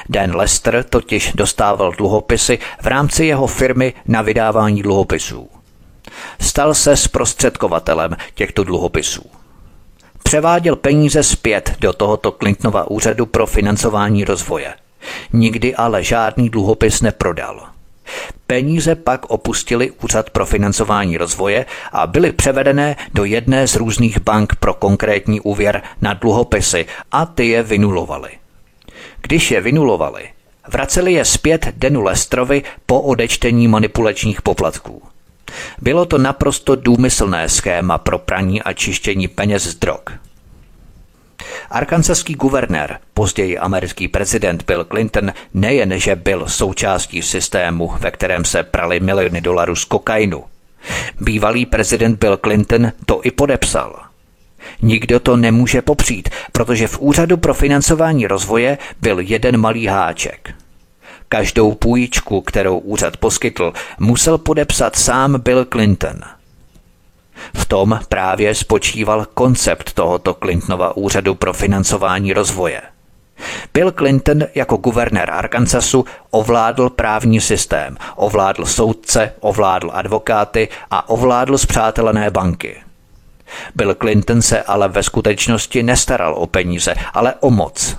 Dan 0.10 0.36
Lester 0.36 0.84
totiž 0.90 1.32
dostával 1.36 1.92
dluhopisy 1.92 2.60
v 2.82 2.88
rámci 2.88 3.26
jeho 3.26 3.48
firmy 3.48 3.94
na 4.08 4.22
vydávání 4.22 4.82
dluhopisů. 4.82 5.50
Stal 6.40 6.74
se 6.74 6.98
zprostředkovatelem 6.98 8.18
těchto 8.34 8.64
dluhopisů. 8.64 9.24
převáděl 10.24 10.76
peníze 10.76 11.24
zpět 11.24 11.76
do 11.80 11.94
tohoto 11.94 12.32
Clintonova 12.32 12.92
úřadu 12.92 13.26
pro 13.26 13.46
financování 13.46 14.26
rozvoje. 14.26 14.74
Nikdy 15.34 15.76
ale 15.76 16.04
žádný 16.04 16.50
dluhopis 16.50 17.02
neprodal. 17.02 17.68
Peníze 18.48 18.96
pak 18.96 19.26
opustili 19.26 19.92
Úřad 19.92 20.30
pro 20.30 20.46
financování 20.46 21.18
rozvoje 21.18 21.66
a 21.92 22.08
byly 22.08 22.32
převedené 22.32 22.96
do 23.14 23.26
jedné 23.26 23.68
z 23.68 23.76
různých 23.76 24.20
bank 24.20 24.56
pro 24.56 24.74
konkrétní 24.74 25.42
úvěr 25.42 25.82
na 26.02 26.14
dluhopisy 26.14 26.86
a 27.12 27.26
ty 27.26 27.48
je 27.48 27.64
vynulovali. 27.64 28.30
Když 29.22 29.52
je 29.52 29.62
vynulovali, 29.62 30.30
vraceli 30.68 31.14
je 31.14 31.26
zpět 31.26 31.68
Denu 31.78 32.02
Lestrovi 32.02 32.64
po 32.86 33.02
odečtení 33.02 33.68
manipulačních 33.68 34.42
poplatků. 34.42 35.02
Bylo 35.82 36.06
to 36.06 36.18
naprosto 36.18 36.76
důmyslné 36.76 37.50
schéma 37.50 37.98
pro 37.98 38.20
praní 38.20 38.62
a 38.62 38.74
čištění 38.74 39.28
peněz 39.28 39.64
z 39.64 39.76
drog. 39.76 40.02
Arkansaský 41.70 42.34
guvernér, 42.36 43.00
později 43.14 43.58
americký 43.58 44.08
prezident 44.08 44.64
Bill 44.68 44.86
Clinton, 44.86 45.34
nejen, 45.54 46.00
že 46.00 46.16
byl 46.16 46.48
součástí 46.48 47.22
systému, 47.22 47.92
ve 48.00 48.12
kterém 48.12 48.46
se 48.46 48.64
prali 48.64 49.00
miliony 49.00 49.42
dolarů 49.42 49.76
z 49.76 49.86
kokainu. 49.86 50.44
Bývalý 51.22 51.66
prezident 51.66 52.20
Bill 52.20 52.38
Clinton 52.38 52.92
to 53.06 53.22
i 53.24 53.32
podepsal. 53.32 54.00
Nikdo 54.82 55.20
to 55.20 55.38
nemůže 55.38 55.82
popřít, 55.82 56.30
protože 56.52 56.88
v 56.88 57.00
Úřadu 57.00 57.38
pro 57.38 57.54
financování 57.54 58.28
rozvoje 58.28 58.78
byl 59.02 59.20
jeden 59.20 59.58
malý 59.58 59.88
háček. 59.88 60.54
Každou 61.30 61.72
půjčku, 61.72 62.42
kterou 62.42 62.78
úřad 62.78 63.18
poskytl, 63.18 63.74
musel 64.00 64.38
podepsat 64.38 64.96
sám 64.96 65.42
Bill 65.42 65.66
Clinton– 65.66 66.20
tom 67.70 68.00
právě 68.10 68.56
spočíval 68.56 69.26
koncept 69.34 69.94
tohoto 69.94 70.34
Clintonova 70.34 70.98
úřadu 70.98 71.36
pro 71.36 71.54
financování 71.54 72.34
rozvoje. 72.34 72.82
Bill 73.74 73.92
Clinton 73.92 74.44
jako 74.56 74.78
guvernér 74.78 75.32
Arkansasu 75.32 76.06
ovládl 76.32 76.90
právní 76.90 77.42
systém, 77.42 77.98
ovládl 78.16 78.66
soudce, 78.66 79.34
ovládl 79.40 79.92
advokáty 79.94 80.68
a 80.92 81.10
ovládl 81.10 81.58
zpřátelené 81.58 82.32
banky. 82.32 82.76
Bill 83.76 83.96
Clinton 83.96 84.42
se 84.42 84.62
ale 84.62 84.88
ve 84.88 85.04
skutečnosti 85.04 85.84
nestaral 85.84 86.34
o 86.34 86.48
peníze, 86.48 86.96
ale 87.14 87.34
o 87.40 87.50
moc. 87.50 87.98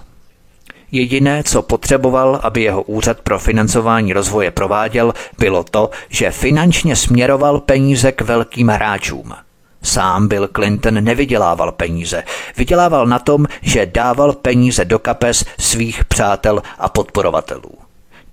Jediné, 0.92 1.42
co 1.42 1.62
potřeboval, 1.62 2.40
aby 2.42 2.62
jeho 2.62 2.82
úřad 2.82 3.20
pro 3.20 3.38
financování 3.38 4.12
rozvoje 4.12 4.50
prováděl, 4.50 5.14
bylo 5.38 5.64
to, 5.64 5.90
že 6.08 6.30
finančně 6.30 6.96
směroval 6.96 7.60
peníze 7.60 8.12
k 8.12 8.20
velkým 8.20 8.68
hráčům. 8.68 9.34
Sám 9.82 10.28
Bill 10.28 10.48
Clinton 10.48 11.04
nevydělával 11.04 11.72
peníze. 11.72 12.22
Vydělával 12.56 13.06
na 13.06 13.18
tom, 13.18 13.46
že 13.62 13.86
dával 13.86 14.32
peníze 14.32 14.84
do 14.84 14.98
kapes 14.98 15.44
svých 15.58 16.04
přátel 16.04 16.62
a 16.78 16.88
podporovatelů. 16.88 17.70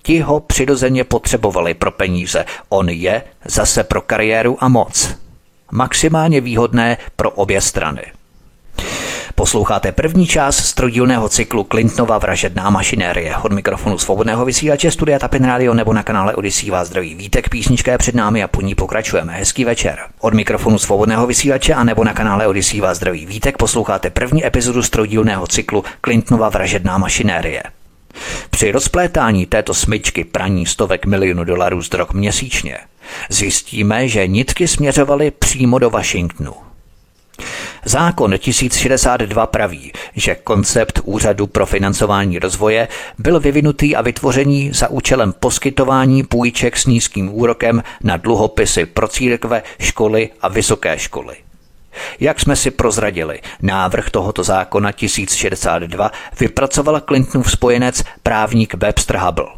Ti 0.02 0.20
ho 0.20 0.40
přirozeně 0.40 1.04
potřebovali 1.04 1.74
pro 1.74 1.92
peníze, 1.92 2.46
on 2.70 2.90
je 2.90 3.24
zase 3.46 3.84
pro 3.84 4.02
kariéru 4.02 4.58
a 4.60 4.68
moc. 4.68 5.16
Maximálně 5.72 6.42
výhodné 6.42 6.98
pro 7.16 7.32
obě 7.32 7.62
strany. 7.62 8.02
Posloucháte 9.40 9.92
první 9.92 10.28
část 10.28 10.58
strojdílného 10.58 11.30
cyklu 11.30 11.64
Clintonova 11.64 12.18
vražedná 12.18 12.70
mašinérie. 12.70 13.38
Od 13.38 13.52
mikrofonu 13.52 13.98
svobodného 13.98 14.46
vysílače 14.46 14.92
Studia 14.92 15.20
Tapin 15.20 15.46
Radio 15.46 15.74
nebo 15.74 15.94
na 15.94 16.04
kanále 16.04 16.36
Odisí 16.36 16.70
vás 16.70 16.88
zdraví 16.88 17.16
vítek, 17.16 17.50
písnička 17.50 17.92
je 17.92 17.98
před 17.98 18.16
námi 18.16 18.44
a 18.44 18.48
po 18.48 18.62
ní 18.62 18.76
pokračujeme. 18.76 19.34
Hezký 19.34 19.66
večer. 19.66 20.00
Od 20.20 20.34
mikrofonu 20.34 20.78
svobodného 20.80 21.28
vysílače 21.28 21.74
a 21.74 21.84
nebo 21.84 22.04
na 22.04 22.14
kanále 22.14 22.48
Odisí 22.48 22.82
vás 22.82 22.98
zdraví 22.98 23.26
vítek 23.26 23.58
posloucháte 23.58 24.10
první 24.10 24.46
epizodu 24.46 24.84
strojdílného 24.84 25.48
cyklu 25.48 25.84
Clintonova 26.02 26.50
vražedná 26.50 26.98
mašinérie. 26.98 27.64
Při 28.50 28.72
rozplétání 28.72 29.46
této 29.46 29.74
smyčky 29.74 30.24
praní 30.24 30.66
stovek 30.66 31.06
milionů 31.06 31.44
dolarů 31.44 31.82
z 31.82 31.90
drog 31.90 32.08
měsíčně 32.14 32.78
zjistíme, 33.30 34.08
že 34.08 34.28
nitky 34.28 34.68
směřovaly 34.68 35.32
přímo 35.32 35.80
do 35.80 35.90
Washingtonu. 35.90 36.54
Zákon 37.88 38.38
1062 38.38 39.48
praví, 39.48 39.92
že 40.16 40.36
koncept 40.36 41.00
Úřadu 41.04 41.48
pro 41.48 41.66
financování 41.66 42.40
rozvoje 42.40 42.88
byl 43.18 43.40
vyvinutý 43.40 43.96
a 43.96 44.02
vytvoření 44.02 44.72
za 44.74 44.88
účelem 44.88 45.34
poskytování 45.34 46.24
půjček 46.24 46.78
s 46.78 46.86
nízkým 46.86 47.34
úrokem 47.34 47.84
na 48.04 48.18
dluhopisy 48.18 48.86
pro 48.86 49.08
církve, 49.08 49.64
školy 49.80 50.30
a 50.42 50.48
vysoké 50.48 51.00
školy. 51.00 51.36
Jak 52.20 52.40
jsme 52.40 52.56
si 52.56 52.72
prozradili, 52.72 53.42
návrh 53.62 54.10
tohoto 54.10 54.44
zákona 54.44 54.92
1062 54.92 56.12
vypracoval 56.40 57.02
Clintonův 57.02 57.52
spojenec 57.52 58.04
právník 58.24 58.74
Webster 58.74 59.18
Hubble. 59.18 59.57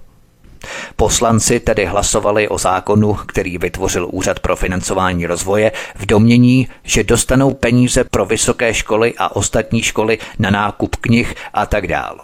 Poslanci 0.96 1.60
tedy 1.60 1.86
hlasovali 1.86 2.48
o 2.48 2.58
zákonu, 2.58 3.14
který 3.14 3.58
vytvořil 3.58 4.08
Úřad 4.12 4.40
pro 4.40 4.56
financování 4.56 5.26
rozvoje 5.26 5.72
v 5.96 6.06
domění, 6.06 6.68
že 6.84 7.04
dostanou 7.04 7.54
peníze 7.54 8.04
pro 8.04 8.26
vysoké 8.26 8.74
školy 8.74 9.14
a 9.18 9.36
ostatní 9.36 9.82
školy 9.82 10.18
na 10.40 10.50
nákup 10.50 10.96
knih 10.96 11.36
a 11.54 11.66
tak 11.66 11.88
dále. 11.88 12.20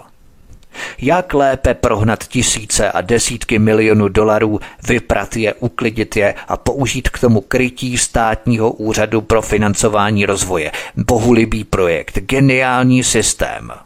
Jak 0.97 1.33
lépe 1.33 1.73
prohnat 1.73 2.23
tisíce 2.23 2.91
a 2.91 3.01
desítky 3.01 3.59
milionů 3.59 4.07
dolarů, 4.07 4.59
vyprat 4.87 5.35
je, 5.35 5.53
uklidit 5.53 6.15
je 6.15 6.35
a 6.47 6.57
použít 6.57 7.09
k 7.09 7.19
tomu 7.19 7.41
krytí 7.41 7.97
státního 7.97 8.71
úřadu 8.71 9.21
pro 9.21 9.41
financování 9.41 10.25
rozvoje. 10.25 10.71
Bohulibý 10.95 11.63
projekt, 11.63 12.19
geniální 12.19 13.03
systém– 13.03 13.71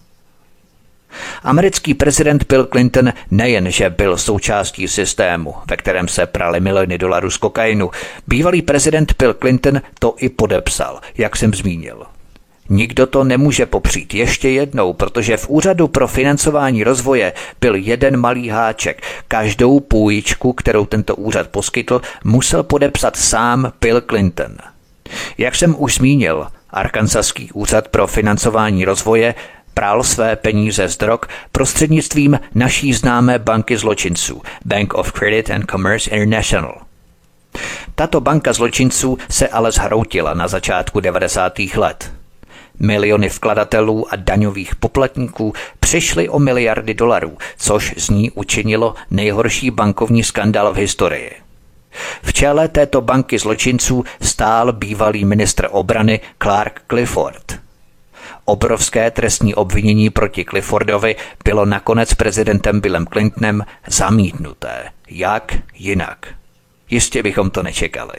Americký 1.44 1.94
prezident 1.94 2.44
Bill 2.50 2.66
Clinton 2.66 3.14
nejenže 3.32 3.90
byl 3.90 4.18
součástí 4.18 4.88
systému, 4.88 5.56
ve 5.70 5.78
kterém 5.78 6.08
se 6.08 6.26
prali 6.26 6.60
miliony 6.60 6.98
dolarů 6.98 7.32
z 7.32 7.38
kokainu, 7.38 7.92
bývalý 8.28 8.62
prezident 8.62 9.14
Bill 9.20 9.34
Clinton 9.34 9.82
to 10.00 10.16
i 10.18 10.30
podepsal, 10.30 11.00
jak 11.18 11.36
jsem 11.36 11.54
zmínil. 11.54 12.06
Nikdo 12.70 13.08
to 13.08 13.24
nemůže 13.24 13.66
popřít 13.66 14.14
ještě 14.14 14.50
jednou, 14.50 14.94
protože 14.94 15.38
v 15.38 15.50
Úřadu 15.50 15.88
pro 15.88 16.08
financování 16.08 16.84
rozvoje 16.84 17.34
byl 17.62 17.76
jeden 17.76 18.18
malý 18.18 18.50
háček. 18.50 19.02
Každou 19.28 19.80
půjčku, 19.80 20.54
kterou 20.54 20.86
tento 20.86 21.16
úřad 21.16 21.48
poskytl, 21.48 22.02
musel 22.24 22.64
podepsat 22.64 23.16
sám 23.16 23.74
Bill 23.82 24.02
Clinton. 24.02 24.58
Jak 25.38 25.56
jsem 25.56 25.76
už 25.78 25.96
zmínil, 25.96 26.48
Arkansaský 26.70 27.52
úřad 27.52 27.88
pro 27.88 28.08
financování 28.08 28.86
rozvoje 28.86 29.36
prál 29.80 30.04
své 30.04 30.36
peníze 30.36 30.88
z 30.88 30.98
drog 30.98 31.20
prostřednictvím 31.52 32.40
naší 32.56 32.94
známé 32.94 33.40
banky 33.40 33.78
zločinců 33.78 34.42
Bank 34.66 34.94
of 34.94 35.12
Credit 35.12 35.50
and 35.50 35.72
Commerce 35.72 36.10
International. 36.10 36.82
Tato 37.96 38.22
banka 38.22 38.54
zločinců 38.54 39.18
se 39.30 39.48
ale 39.48 39.72
zhroutila 39.72 40.34
na 40.34 40.48
začátku 40.48 41.00
90. 41.00 41.60
let. 41.76 42.14
Miliony 42.80 43.30
vkladatelů 43.30 44.14
a 44.14 44.16
daňových 44.16 44.76
poplatníků 44.76 45.54
přišly 45.80 46.30
o 46.30 46.40
miliardy 46.40 46.94
dolarů, 46.94 47.38
což 47.58 47.94
z 47.98 48.10
ní 48.10 48.32
učinilo 48.32 48.96
nejhorší 49.12 49.72
bankovní 49.72 50.24
skandál 50.24 50.74
v 50.74 50.78
historii. 50.78 51.32
V 52.24 52.34
čele 52.34 52.68
této 52.68 53.02
banky 53.02 53.40
zločinců 53.40 54.04
stál 54.22 54.74
bývalý 54.74 55.26
ministr 55.26 55.68
obrany 55.72 56.20
Clark 56.38 56.82
Clifford– 56.88 57.60
Obrovské 58.50 59.12
trestní 59.12 59.56
obvinění 59.56 60.10
proti 60.10 60.46
Cliffordovi 60.46 61.16
bylo 61.44 61.66
nakonec 61.66 62.14
prezidentem 62.14 62.82
Billem 62.82 63.06
Clintonem 63.08 63.66
zamítnuté. 63.88 64.90
Jak 65.10 65.56
jinak? 65.74 66.28
Jistě 66.90 67.24
bychom 67.24 67.50
to 67.52 67.64
nečekali. 67.64 68.14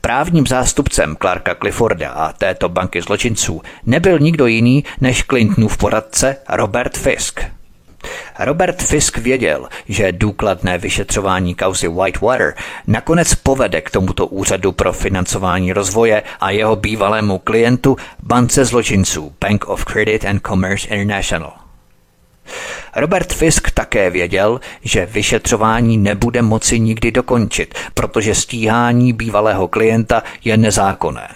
Právním 0.00 0.46
zástupcem 0.46 1.16
Clarka 1.16 1.54
Clifforda 1.54 2.10
a 2.10 2.32
této 2.32 2.68
banky 2.68 3.02
zločinců 3.02 3.62
nebyl 3.86 4.18
nikdo 4.18 4.46
jiný 4.46 4.84
než 5.00 5.22
Clintonův 5.22 5.76
poradce 5.76 6.36
Robert 6.48 6.98
Fisk– 6.98 7.40
Robert 8.38 8.82
Fisk 8.82 9.18
věděl, 9.18 9.68
že 9.88 10.12
důkladné 10.12 10.78
vyšetřování 10.78 11.54
kauzy 11.54 11.88
Whitewater 11.88 12.54
nakonec 12.86 13.34
povede 13.34 13.80
k 13.80 13.90
tomuto 13.90 14.26
úřadu 14.26 14.72
pro 14.72 14.92
financování 14.92 15.72
rozvoje 15.72 16.22
a 16.40 16.50
jeho 16.50 16.76
bývalému 16.76 17.38
klientu 17.38 17.96
bance 18.22 18.64
zločinců 18.64 19.32
Bank 19.40 19.68
of 19.68 19.84
Credit 19.84 20.24
and 20.24 20.42
Commerce 20.46 20.88
International. 20.88 21.52
Robert 22.96 23.32
Fisk 23.32 23.70
také 23.70 24.10
věděl, 24.10 24.60
že 24.82 25.06
vyšetřování 25.06 25.98
nebude 25.98 26.42
moci 26.42 26.80
nikdy 26.80 27.12
dokončit, 27.12 27.74
protože 27.94 28.34
stíhání 28.34 29.12
bývalého 29.12 29.68
klienta 29.68 30.22
je 30.44 30.56
nezákonné. 30.56 31.28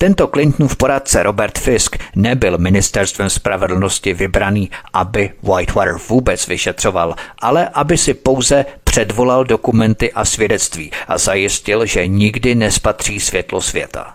Tento 0.00 0.26
Clintonův 0.26 0.76
poradce 0.76 1.22
Robert 1.22 1.58
Fisk 1.58 1.96
nebyl 2.16 2.58
ministerstvem 2.58 3.30
spravedlnosti 3.30 4.14
vybraný, 4.14 4.70
aby 4.92 5.30
Whitewater 5.42 5.94
vůbec 6.08 6.46
vyšetřoval, 6.46 7.14
ale 7.38 7.68
aby 7.68 7.98
si 7.98 8.14
pouze 8.14 8.66
předvolal 8.84 9.44
dokumenty 9.44 10.12
a 10.12 10.24
svědectví 10.24 10.90
a 11.08 11.18
zajistil, 11.18 11.86
že 11.86 12.06
nikdy 12.06 12.54
nespatří 12.54 13.20
světlo 13.20 13.60
světa. 13.60 14.14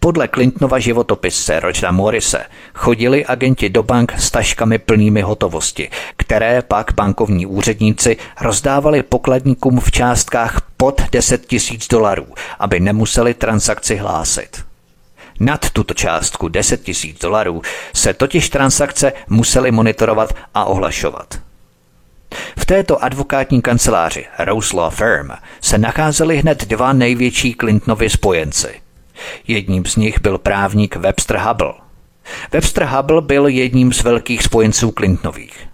Podle 0.00 0.28
Clintonova 0.28 0.78
životopisce 0.78 1.60
Rogera 1.60 1.92
Morrise 1.92 2.44
chodili 2.74 3.26
agenti 3.26 3.68
do 3.68 3.82
bank 3.82 4.12
s 4.18 4.30
taškami 4.30 4.78
plnými 4.78 5.20
hotovosti, 5.20 5.90
které 6.16 6.62
pak 6.62 6.94
bankovní 6.94 7.46
úředníci 7.46 8.16
rozdávali 8.40 9.02
pokladníkům 9.02 9.80
v 9.80 9.90
částkách 9.90 10.60
pod 10.76 11.02
10 11.12 11.46
tisíc 11.46 11.88
dolarů, 11.88 12.26
aby 12.58 12.80
nemuseli 12.80 13.34
transakci 13.34 13.96
hlásit. 13.96 14.71
Nad 15.40 15.70
tuto 15.70 15.94
částku 15.94 16.48
10 16.48 16.82
tisíc 16.82 17.18
dolarů 17.18 17.62
se 17.94 18.14
totiž 18.14 18.48
transakce 18.48 19.12
musely 19.28 19.70
monitorovat 19.70 20.34
a 20.54 20.64
ohlašovat. 20.64 21.38
V 22.58 22.66
této 22.66 23.04
advokátní 23.04 23.62
kanceláři 23.62 24.26
Rose 24.38 24.76
Law 24.76 24.94
Firm 24.94 25.28
se 25.60 25.78
nacházeli 25.78 26.36
hned 26.36 26.64
dva 26.64 26.92
největší 26.92 27.54
Clintonovy 27.60 28.10
spojenci. 28.10 28.80
Jedním 29.48 29.84
z 29.84 29.96
nich 29.96 30.20
byl 30.20 30.38
právník 30.38 30.96
Webster 30.96 31.36
Hubble. 31.36 31.72
Webster 32.52 32.84
Hubble 32.84 33.20
byl 33.20 33.46
jedním 33.46 33.92
z 33.92 34.02
velkých 34.02 34.42
spojenců 34.42 34.92
Clintonových. 34.98 35.68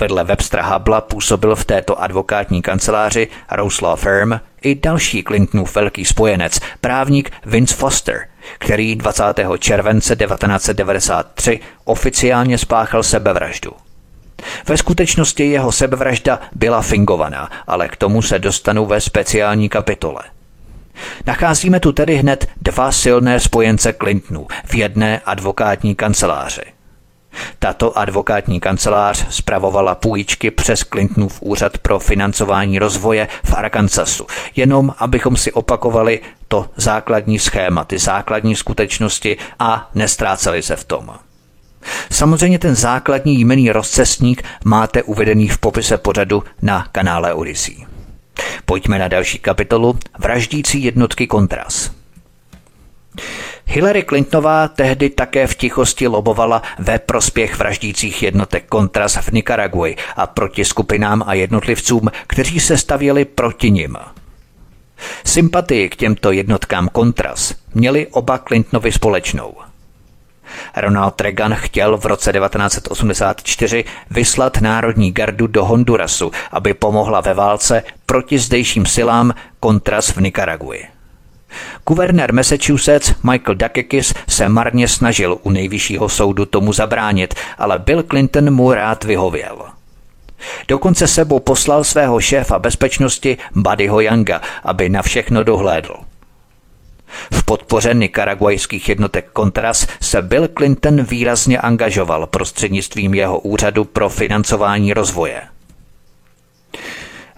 Vedle 0.00 0.24
Webstera 0.24 0.66
Hubble 0.66 1.00
působil 1.00 1.56
v 1.56 1.64
této 1.64 2.02
advokátní 2.02 2.62
kanceláři 2.62 3.28
Rose 3.52 3.84
Law 3.84 3.98
Firm 3.98 4.32
i 4.62 4.74
další 4.74 5.22
Clintonův 5.22 5.74
velký 5.74 6.04
spojenec, 6.04 6.60
právník 6.80 7.30
Vince 7.46 7.74
Foster, 7.74 8.28
který 8.58 8.96
20. 8.96 9.24
července 9.58 10.16
1993 10.16 11.60
oficiálně 11.84 12.58
spáchal 12.58 13.02
sebevraždu. 13.02 13.70
Ve 14.68 14.76
skutečnosti 14.76 15.50
jeho 15.50 15.72
sebevražda 15.72 16.40
byla 16.52 16.82
fingovaná, 16.82 17.50
ale 17.66 17.88
k 17.88 17.96
tomu 17.96 18.22
se 18.22 18.38
dostanu 18.38 18.86
ve 18.86 19.00
speciální 19.00 19.68
kapitole. 19.68 20.22
Nacházíme 21.26 21.80
tu 21.80 21.92
tedy 21.92 22.16
hned 22.16 22.46
dva 22.62 22.92
silné 22.92 23.40
spojence 23.40 23.92
Clintonů 23.92 24.46
v 24.64 24.74
jedné 24.74 25.20
advokátní 25.24 25.94
kanceláři. 25.94 26.62
Tato 27.58 27.98
advokátní 27.98 28.60
kancelář 28.60 29.26
spravovala 29.30 29.94
půjčky 29.94 30.50
přes 30.50 30.80
Clintonův 30.80 31.38
úřad 31.42 31.78
pro 31.78 31.98
financování 31.98 32.78
rozvoje 32.78 33.28
v 33.44 33.54
Arkansasu, 33.54 34.26
jenom 34.56 34.94
abychom 34.98 35.36
si 35.36 35.52
opakovali 35.52 36.20
to 36.48 36.70
základní 36.76 37.38
schéma, 37.38 37.84
ty 37.84 37.98
základní 37.98 38.56
skutečnosti 38.56 39.36
a 39.58 39.90
nestráceli 39.94 40.62
se 40.62 40.76
v 40.76 40.84
tom. 40.84 41.10
Samozřejmě 42.10 42.58
ten 42.58 42.74
základní 42.74 43.40
jmený 43.40 43.70
rozcestník 43.70 44.42
máte 44.64 45.02
uvedený 45.02 45.48
v 45.48 45.58
popise 45.58 45.98
pořadu 45.98 46.44
na 46.62 46.86
kanále 46.92 47.34
Odyssey. 47.34 47.86
Pojďme 48.64 48.98
na 48.98 49.08
další 49.08 49.38
kapitolu 49.38 49.98
Vraždící 50.18 50.84
jednotky 50.84 51.26
kontras. 51.26 51.90
Hillary 53.66 54.02
Clintonová 54.02 54.68
tehdy 54.68 55.10
také 55.10 55.46
v 55.46 55.54
tichosti 55.54 56.08
lobovala 56.08 56.62
ve 56.78 56.98
prospěch 56.98 57.58
vraždících 57.58 58.22
jednotek 58.22 58.64
kontras 58.68 59.16
v 59.16 59.32
Nikaraguji 59.32 59.96
a 60.16 60.26
proti 60.26 60.64
skupinám 60.64 61.24
a 61.26 61.34
jednotlivcům, 61.34 62.10
kteří 62.26 62.60
se 62.60 62.76
stavěli 62.78 63.24
proti 63.24 63.70
nim. 63.70 63.96
Sympatii 65.24 65.88
k 65.88 65.96
těmto 65.96 66.32
jednotkám 66.32 66.88
kontras 66.88 67.54
měli 67.74 68.06
oba 68.06 68.38
Clintonovi 68.38 68.92
společnou– 68.92 69.54
Ronald 70.76 71.20
Reagan 71.20 71.54
chtěl 71.54 71.96
v 71.98 72.06
roce 72.06 72.32
1984 72.32 73.84
vyslat 74.10 74.60
Národní 74.60 75.12
gardu 75.12 75.46
do 75.46 75.64
Hondurasu, 75.64 76.30
aby 76.50 76.74
pomohla 76.74 77.20
ve 77.20 77.34
válce 77.34 77.82
proti 78.06 78.38
zdejším 78.38 78.86
silám 78.86 79.34
kontras 79.60 80.08
v 80.08 80.20
Nikaraguji. 80.20 80.84
Guvernér 81.88 82.32
Massachusetts 82.32 83.14
Michael 83.22 83.54
Dukakis 83.54 84.14
se 84.28 84.48
marně 84.48 84.88
snažil 84.88 85.38
u 85.42 85.50
nejvyššího 85.50 86.08
soudu 86.08 86.46
tomu 86.46 86.72
zabránit, 86.72 87.34
ale 87.58 87.78
Bill 87.78 88.02
Clinton 88.02 88.50
mu 88.50 88.72
rád 88.72 89.04
vyhověl. 89.04 89.58
Dokonce 90.68 91.08
sebou 91.08 91.40
poslal 91.40 91.84
svého 91.84 92.20
šéfa 92.20 92.58
bezpečnosti 92.58 93.38
Buddyho 93.54 94.00
Younga, 94.00 94.40
aby 94.64 94.88
na 94.88 95.02
všechno 95.02 95.44
dohlédl. 95.44 95.94
V 97.32 97.44
podpoře 97.44 97.94
nikaraguajských 97.94 98.88
jednotek 98.88 99.30
Contras 99.36 99.86
se 100.00 100.22
Bill 100.22 100.48
Clinton 100.56 101.02
výrazně 101.02 101.58
angažoval 101.58 102.26
prostřednictvím 102.26 103.14
jeho 103.14 103.38
úřadu 103.38 103.84
pro 103.84 104.08
financování 104.08 104.92
rozvoje. 104.92 105.42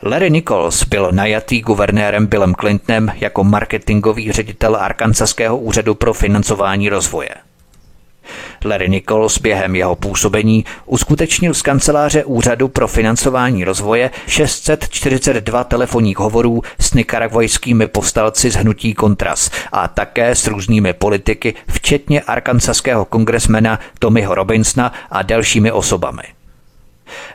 Larry 0.06 0.30
Nichols 0.30 0.84
byl 0.84 1.08
najatý 1.12 1.60
guvernérem 1.60 2.26
Billem 2.26 2.54
Clintonem 2.54 3.12
jako 3.14 3.44
marketingový 3.44 4.32
ředitel 4.32 4.76
Arkansaského 4.76 5.58
úřadu 5.58 5.94
pro 5.94 6.14
financování 6.14 6.88
rozvoje. 6.88 7.28
Larry 8.64 8.88
Nichols 8.88 9.38
během 9.38 9.76
jeho 9.76 9.96
působení 9.96 10.64
uskutečnil 10.86 11.54
z 11.54 11.62
kanceláře 11.62 12.24
Úřadu 12.24 12.68
pro 12.68 12.88
financování 12.88 13.64
rozvoje 13.64 14.10
642 14.26 15.64
telefonních 15.64 16.18
hovorů 16.18 16.62
s 16.78 16.94
nikaragvajskými 16.94 17.86
povstalci 17.86 18.50
z 18.50 18.54
hnutí 18.54 18.94
Kontras 18.94 19.50
a 19.72 19.88
také 19.88 20.34
s 20.34 20.46
různými 20.46 20.92
politiky, 20.92 21.54
včetně 21.68 22.20
arkansaského 22.20 23.04
kongresmena 23.04 23.78
Tommyho 23.98 24.34
Robinsona 24.34 24.92
a 25.10 25.22
dalšími 25.22 25.72
osobami. 25.72 26.22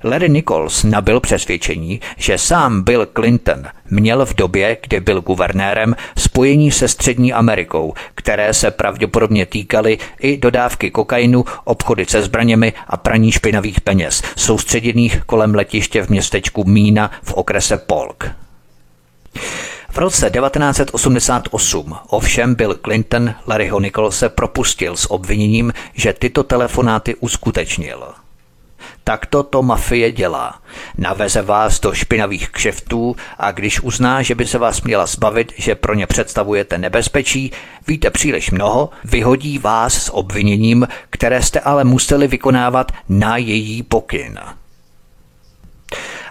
Larry 0.04 0.30
Nichols 0.30 0.84
nabil 0.84 1.20
přesvědčení, 1.20 2.02
že 2.18 2.38
sám 2.38 2.82
Bill 2.84 3.08
Clinton 3.16 3.66
měl 3.90 4.26
v 4.26 4.34
době, 4.34 4.78
kdy 4.82 5.00
byl 5.00 5.22
guvernérem, 5.22 5.96
spojení 6.18 6.72
se 6.72 6.88
Střední 6.88 7.34
Amerikou, 7.34 7.94
které 8.16 8.54
se 8.54 8.72
pravděpodobně 8.72 9.46
týkaly 9.46 9.98
i 10.20 10.38
dodávky 10.38 10.92
kokainu, 10.92 11.46
obchody 11.64 12.06
se 12.06 12.22
zbraněmi 12.22 12.74
a 12.88 12.98
praní 12.98 13.32
špinavých 13.32 13.82
peněz, 13.82 14.24
soustředěných 14.38 15.22
kolem 15.26 15.56
letiště 15.56 16.02
v 16.04 16.10
městečku 16.10 16.64
Mína 16.64 17.12
v 17.24 17.34
okrese 17.34 17.78
Polk. 17.78 18.32
V 19.92 19.98
roce 19.98 20.30
1988 20.30 21.96
ovšem 22.08 22.56
Bill 22.56 22.76
Clinton 22.84 23.34
Larryho 23.48 23.80
Nicholse 23.80 24.30
propustil 24.30 24.98
s 24.98 25.12
obviněním, 25.12 25.74
že 25.94 26.14
tyto 26.14 26.44
telefonáty 26.44 27.16
uskutečnil– 27.16 28.04
Takto 29.10 29.44
to 29.44 29.64
mafie 29.64 30.12
dělá. 30.12 30.62
Naveze 30.98 31.42
vás 31.42 31.80
do 31.80 31.94
špinavých 31.94 32.50
kšeftů 32.50 33.16
a 33.38 33.52
když 33.52 33.82
uzná, 33.82 34.22
že 34.22 34.36
by 34.36 34.48
se 34.48 34.58
vás 34.58 34.82
měla 34.82 35.06
zbavit, 35.06 35.54
že 35.58 35.76
pro 35.76 35.94
ně 35.94 36.08
představujete 36.08 36.78
nebezpečí, 36.78 37.52
víte 37.88 38.10
příliš 38.10 38.52
mnoho, 38.52 38.90
vyhodí 39.04 39.60
vás 39.60 39.94
s 39.94 40.14
obviněním, 40.14 40.88
které 41.10 41.42
jste 41.42 41.60
ale 41.60 41.84
museli 41.84 42.28
vykonávat 42.28 42.92
na 43.10 43.38
její 43.38 43.84
pokyn. 43.84 44.40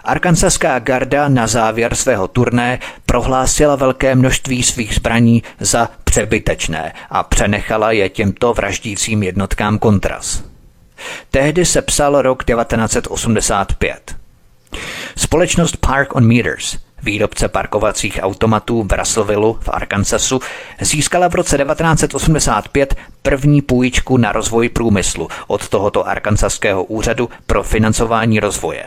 Arkansaská 0.03 0.79
garda 0.79 1.27
na 1.27 1.47
závěr 1.47 1.95
svého 1.95 2.27
turné 2.27 2.79
prohlásila 3.05 3.75
velké 3.75 4.15
množství 4.15 4.63
svých 4.63 4.95
zbraní 4.95 5.43
za 5.59 5.89
přebytečné 6.03 6.93
a 7.09 7.23
přenechala 7.23 7.91
je 7.91 8.09
těmto 8.09 8.53
vraždícím 8.53 9.23
jednotkám 9.23 9.79
kontras. 9.79 10.48
Tehdy 11.31 11.65
se 11.65 11.81
psal 11.81 12.21
rok 12.21 12.43
1985. 12.43 14.15
Společnost 15.15 15.77
Park 15.77 16.15
on 16.15 16.27
Meters, 16.35 16.77
výrobce 17.03 17.47
parkovacích 17.47 18.19
automatů 18.21 18.83
v 18.83 18.97
Russellville 18.97 19.53
v 19.59 19.69
Arkansasu, 19.69 20.39
získala 20.81 21.27
v 21.27 21.35
roce 21.35 21.57
1985 21.57 22.95
první 23.21 23.61
půjčku 23.61 24.17
na 24.17 24.31
rozvoj 24.31 24.69
průmyslu 24.69 25.27
od 25.47 25.69
tohoto 25.69 26.07
arkansaského 26.07 26.83
úřadu 26.83 27.29
pro 27.45 27.63
financování 27.63 28.39
rozvoje. 28.39 28.85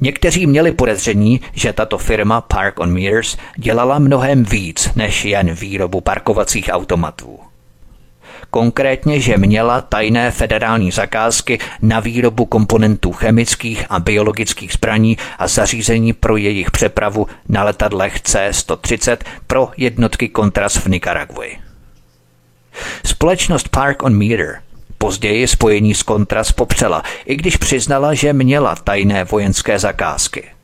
Někteří 0.00 0.46
měli 0.46 0.72
podezření, 0.72 1.40
že 1.52 1.72
tato 1.72 1.98
firma 1.98 2.40
Park 2.40 2.80
on 2.80 2.92
Meters 2.92 3.36
dělala 3.56 3.98
mnohem 3.98 4.44
víc 4.44 4.90
než 4.96 5.24
jen 5.24 5.54
výrobu 5.54 6.00
parkovacích 6.00 6.68
automatů 6.72 7.38
konkrétně, 8.50 9.20
že 9.20 9.38
měla 9.38 9.80
tajné 9.80 10.30
federální 10.30 10.90
zakázky 10.90 11.58
na 11.82 12.00
výrobu 12.00 12.44
komponentů 12.44 13.12
chemických 13.12 13.84
a 13.90 14.00
biologických 14.00 14.72
zbraní 14.72 15.18
a 15.38 15.48
zařízení 15.48 16.12
pro 16.12 16.36
jejich 16.36 16.70
přepravu 16.70 17.26
na 17.48 17.64
letadlech 17.64 18.20
C-130 18.20 19.16
pro 19.46 19.68
jednotky 19.76 20.28
kontras 20.28 20.76
v 20.76 20.86
Nikaraguji. 20.86 21.58
Společnost 23.04 23.68
Park 23.68 24.02
on 24.02 24.18
Meter 24.18 24.60
později 24.98 25.48
spojení 25.48 25.94
s 25.94 26.02
kontras 26.02 26.52
popřela, 26.52 27.02
i 27.26 27.36
když 27.36 27.56
přiznala, 27.56 28.14
že 28.14 28.32
měla 28.32 28.74
tajné 28.74 29.24
vojenské 29.24 29.78
zakázky. 29.78 30.55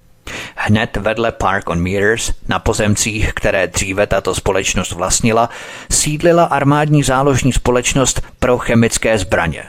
Hned 0.56 0.96
vedle 0.96 1.32
Park 1.32 1.68
on 1.68 1.82
Meters, 1.82 2.32
na 2.48 2.58
pozemcích, 2.58 3.32
které 3.34 3.66
dříve 3.66 4.06
tato 4.06 4.34
společnost 4.34 4.92
vlastnila, 4.92 5.50
sídlila 5.90 6.44
armádní 6.44 7.02
záložní 7.02 7.52
společnost 7.52 8.22
pro 8.38 8.58
chemické 8.58 9.18
zbraně. 9.18 9.64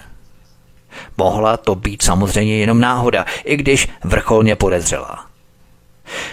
Mohla 1.18 1.58
to 1.58 1.76
být 1.76 2.02
samozřejmě 2.02 2.58
jenom 2.58 2.80
náhoda, 2.80 3.26
i 3.46 3.58
když 3.58 3.88
vrcholně 4.04 4.56
podezřela. 4.56 5.26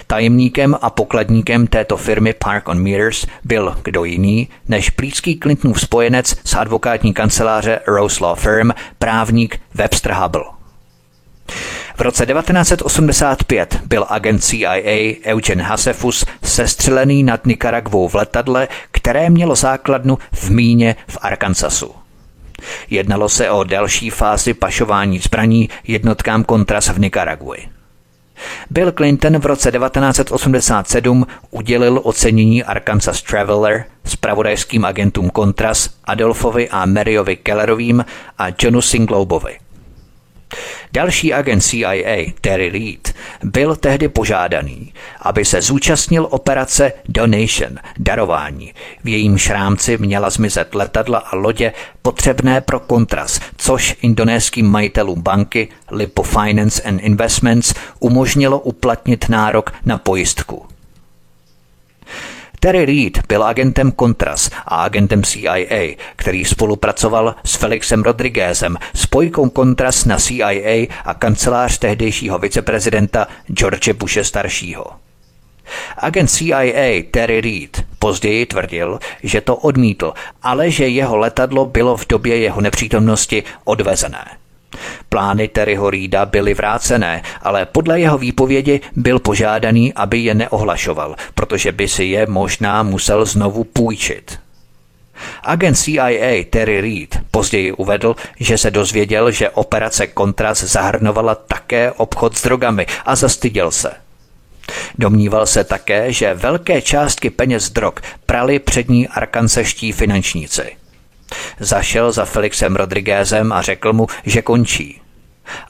Tajemníkem 0.07 0.77
a 0.83 0.91
pokladníkem 0.91 1.67
této 1.67 1.97
firmy 1.97 2.33
Park 2.33 2.69
on 2.69 2.83
Meters 2.83 3.27
byl 3.45 3.77
kdo 3.85 4.05
jiný 4.05 4.49
než 4.69 4.91
blízký 4.91 5.39
Clintonův 5.43 5.81
spojenec 5.81 6.37
z 6.45 6.55
advokátní 6.55 7.15
kanceláře 7.15 7.81
Rose 7.87 8.25
Law 8.25 8.39
Firm, 8.39 8.71
právník 8.99 9.61
Webster 9.75 10.13
Hubble. 10.13 10.45
V 12.01 12.03
roce 12.03 12.27
1985 12.27 13.81
byl 13.87 14.07
agent 14.09 14.45
CIA 14.45 15.15
Eugen 15.25 15.63
Hasefus 15.63 16.25
sestřelený 16.45 17.23
nad 17.23 17.47
Nikaragvou 17.47 18.09
v 18.09 18.15
letadle, 18.15 18.69
které 18.91 19.31
mělo 19.31 19.55
základnu 19.55 20.19
v 20.33 20.51
míně 20.51 20.97
v 21.09 21.19
Arkansasu. 21.21 21.95
Jednalo 22.91 23.29
se 23.29 23.51
o 23.51 23.65
další 23.65 24.11
fázi 24.11 24.55
pašování 24.55 25.19
zbraní 25.19 25.69
jednotkám 25.87 26.45
kontras 26.45 26.89
v 26.89 26.99
Nikaraguji. 26.99 27.69
Bill 28.71 28.93
Clinton 28.93 29.39
v 29.39 29.47
roce 29.47 29.73
1987 29.73 31.27
udělil 31.51 32.01
ocenění 32.05 32.65
Arkansas 32.65 33.23
Traveler 33.23 33.85
spravodajským 34.05 34.85
agentům 34.85 35.31
Contras 35.37 35.91
Adolfovi 36.05 36.69
a 36.69 36.87
Mariovi 36.87 37.37
Kellerovým 37.37 38.05
a 38.39 38.47
Johnu 38.63 38.83
Singlobovi. 38.83 39.59
Další 40.93 41.33
agent 41.33 41.61
CIA, 41.61 42.33
Terry 42.41 42.71
Reid, 42.71 43.15
byl 43.45 43.77
tehdy 43.77 44.09
požádaný, 44.09 44.93
aby 45.23 45.45
se 45.45 45.63
zúčastnil 45.63 46.27
operace 46.31 46.93
Donation, 47.09 47.79
darování. 47.99 48.75
V 49.05 49.09
jejím 49.09 49.39
šrámci 49.39 49.99
měla 49.99 50.31
zmizet 50.31 50.75
letadla 50.75 51.19
a 51.19 51.37
lodě 51.37 51.73
potřebné 52.03 52.61
pro 52.61 52.81
kontras, 52.81 53.41
což 53.57 53.97
indonéským 54.03 54.67
majitelům 54.67 55.23
banky 55.23 55.69
Lipo 55.91 56.23
Finance 56.23 56.83
and 56.83 56.99
Investments 56.99 57.75
umožnilo 58.01 58.59
uplatnit 58.61 59.29
nárok 59.29 59.73
na 59.85 59.99
pojistku. 59.99 60.67
Terry 62.61 62.87
Reid 62.87 63.19
byl 63.29 63.45
agentem 63.45 63.93
Contras 63.93 64.51
a 64.67 64.83
agentem 64.83 65.23
CIA, 65.25 65.97
který 66.17 66.45
spolupracoval 66.45 67.35
s 67.45 67.55
Felixem 67.55 68.03
Rodriguezem, 68.03 68.77
spojkou 68.95 69.49
Contras 69.49 70.05
na 70.05 70.17
CIA 70.17 70.87
a 71.05 71.15
kancelář 71.15 71.79
tehdejšího 71.79 72.39
viceprezidenta 72.39 73.27
George 73.47 73.93
Bushe 73.93 74.25
staršího. 74.25 74.87
Agent 75.97 76.31
CIA 76.31 77.03
Terry 77.11 77.41
Reid 77.41 77.85
později 77.99 78.47
tvrdil, 78.47 78.99
že 79.23 79.41
to 79.41 79.57
odmítl, 79.57 80.13
ale 80.43 80.71
že 80.71 80.89
jeho 80.89 81.17
letadlo 81.17 81.67
bylo 81.67 81.97
v 81.97 82.07
době 82.09 82.37
jeho 82.39 82.61
nepřítomnosti 82.61 83.43
odvezené. 83.65 84.40
Plány 85.09 85.49
Terryho 85.49 85.91
Reeda 85.91 86.27
byly 86.27 86.55
vrácené, 86.55 87.23
ale 87.43 87.67
podle 87.67 88.01
jeho 88.01 88.19
výpovědi 88.19 88.81
byl 88.97 89.19
požádaný, 89.19 89.95
aby 89.95 90.19
je 90.19 90.35
neohlašoval, 90.35 91.17
protože 91.35 91.73
by 91.73 91.89
si 91.89 92.05
je 92.05 92.27
možná 92.27 92.83
musel 92.83 93.25
znovu 93.25 93.65
půjčit. 93.65 94.39
Agent 95.43 95.79
CIA 95.79 96.45
Terry 96.51 96.81
Reed 96.81 97.19
později 97.31 97.73
uvedl, 97.73 98.17
že 98.41 98.59
se 98.59 98.71
dozvěděl, 98.71 99.31
že 99.31 99.51
operace 99.51 100.09
Contras 100.19 100.63
zahrnovala 100.65 101.35
také 101.35 101.93
obchod 101.93 102.37
s 102.37 102.43
drogami 102.43 102.87
a 103.05 103.17
zastyděl 103.17 103.71
se. 103.71 103.91
Domníval 104.99 105.47
se 105.47 105.65
také, 105.65 106.13
že 106.13 106.35
velké 106.35 106.83
částky 106.83 107.31
peněz 107.31 107.71
drog 107.71 107.95
prali 108.27 108.59
přední 108.59 109.09
arkanseští 109.09 109.93
finančníci. 109.93 110.80
Zašel 111.61 112.13
za 112.13 112.25
Felixem 112.25 112.77
Rodriguezem 112.77 113.53
a 113.53 113.63
řekl 113.63 113.93
mu, 113.93 114.07
že 114.25 114.43
končí. 114.43 115.01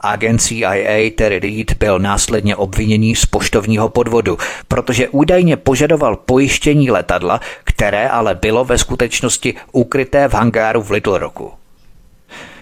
Agent 0.01 0.41
CIA 0.41 1.11
Terry 1.15 1.39
Reid 1.39 1.73
byl 1.73 1.99
následně 1.99 2.55
obviněný 2.55 3.15
z 3.15 3.25
poštovního 3.25 3.89
podvodu, 3.89 4.37
protože 4.67 5.09
údajně 5.09 5.57
požadoval 5.57 6.15
pojištění 6.15 6.91
letadla, 6.91 7.39
které 7.63 8.09
ale 8.09 8.35
bylo 8.35 8.65
ve 8.65 8.77
skutečnosti 8.77 9.53
ukryté 9.71 10.27
v 10.27 10.33
hangáru 10.33 10.81
v 10.81 10.91
Little 10.91 11.19
Rocku. 11.19 11.60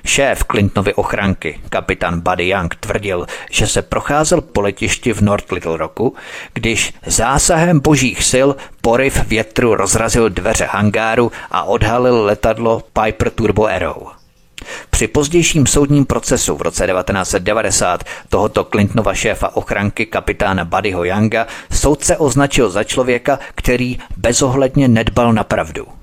Šéf 0.05 0.43
Clintonovy 0.43 0.93
ochranky, 0.93 1.59
kapitán 1.69 2.19
Buddy 2.19 2.47
Young, 2.47 2.75
tvrdil, 2.75 3.25
že 3.51 3.67
se 3.67 3.81
procházel 3.81 4.41
po 4.41 4.61
letišti 4.61 5.13
v 5.13 5.21
North 5.21 5.51
Little 5.51 5.77
Rocku, 5.77 6.15
když 6.53 6.93
zásahem 7.05 7.79
božích 7.79 8.23
sil 8.31 8.49
poryv 8.81 9.27
větru 9.27 9.75
rozrazil 9.75 10.29
dveře 10.29 10.65
hangáru 10.65 11.31
a 11.51 11.63
odhalil 11.63 12.23
letadlo 12.23 12.83
Piper 12.93 13.29
Turbo 13.29 13.65
Arrow. 13.65 14.07
Při 14.89 15.07
pozdějším 15.07 15.67
soudním 15.67 16.05
procesu 16.05 16.55
v 16.55 16.61
roce 16.61 16.87
1990 16.87 18.03
tohoto 18.29 18.63
Clintonova 18.63 19.13
šéfa 19.13 19.55
ochranky 19.55 20.05
kapitána 20.05 20.65
Buddyho 20.65 21.03
Younga 21.03 21.47
soudce 21.71 22.17
označil 22.17 22.69
za 22.69 22.83
člověka, 22.83 23.39
který 23.55 23.99
bezohledně 24.17 24.87
nedbal 24.87 25.33
na 25.33 25.43
pravdu– 25.43 25.87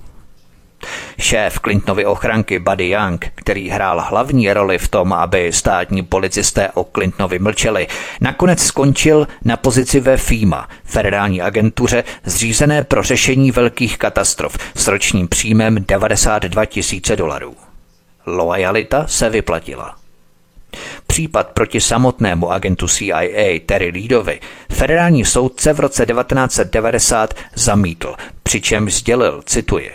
Šéf 1.19 1.59
Clintonovy 1.59 2.05
ochranky 2.05 2.59
Buddy 2.59 2.89
Young, 2.89 3.25
který 3.35 3.69
hrál 3.69 4.05
hlavní 4.09 4.53
roli 4.53 4.77
v 4.77 4.87
tom, 4.87 5.13
aby 5.13 5.53
státní 5.53 6.03
policisté 6.03 6.69
o 6.73 6.83
Clintonovi 6.83 7.39
mlčeli, 7.39 7.87
nakonec 8.21 8.63
skončil 8.63 9.27
na 9.45 9.57
pozici 9.57 9.99
ve 9.99 10.17
FEMA, 10.17 10.69
federální 10.83 11.41
agentuře 11.41 12.03
zřízené 12.23 12.83
pro 12.83 13.03
řešení 13.03 13.51
velkých 13.51 13.97
katastrof 13.97 14.57
s 14.75 14.87
ročním 14.87 15.27
příjmem 15.27 15.85
92 15.87 16.65
tisíce 16.65 17.15
dolarů. 17.15 17.55
Lojalita 18.25 19.07
se 19.07 19.29
vyplatila. 19.29 19.95
Případ 21.07 21.47
proti 21.47 21.81
samotnému 21.81 22.51
agentu 22.51 22.87
CIA 22.87 23.59
Terry 23.65 23.91
Reedovi 23.91 24.39
federální 24.71 25.25
soudce 25.25 25.73
v 25.73 25.79
roce 25.79 26.05
1990 26.05 27.33
zamítl, 27.55 28.15
přičemž 28.43 28.93
sdělil, 28.93 29.41
cituji, 29.45 29.91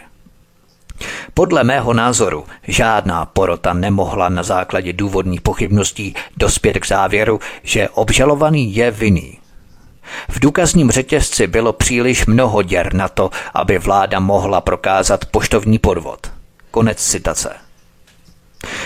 podle 1.34 1.64
mého 1.64 1.94
názoru 1.94 2.44
žádná 2.62 3.26
porota 3.26 3.72
nemohla 3.72 4.28
na 4.28 4.42
základě 4.42 4.92
důvodných 4.92 5.40
pochybností 5.40 6.14
dospět 6.36 6.78
k 6.78 6.86
závěru, 6.86 7.40
že 7.62 7.88
obžalovaný 7.88 8.76
je 8.76 8.90
vinný. 8.90 9.38
V 10.28 10.40
důkazním 10.40 10.90
řetězci 10.90 11.46
bylo 11.46 11.72
příliš 11.72 12.26
mnoho 12.26 12.62
děr 12.62 12.94
na 12.94 13.08
to, 13.08 13.30
aby 13.54 13.78
vláda 13.78 14.20
mohla 14.20 14.60
prokázat 14.60 15.24
poštovní 15.24 15.78
podvod. 15.78 16.30
Konec 16.70 16.98
citace. 16.98 17.50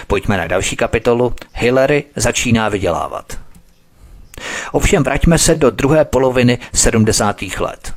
Pojďme 0.07 0.36
na 0.36 0.47
další 0.47 0.76
kapitolu. 0.76 1.34
Hillary 1.53 2.05
začíná 2.16 2.68
vydělávat. 2.68 3.38
Ovšem 4.72 5.03
vraťme 5.03 5.38
se 5.38 5.55
do 5.55 5.70
druhé 5.70 6.05
poloviny 6.05 6.59
70. 6.74 7.42
let. 7.59 7.94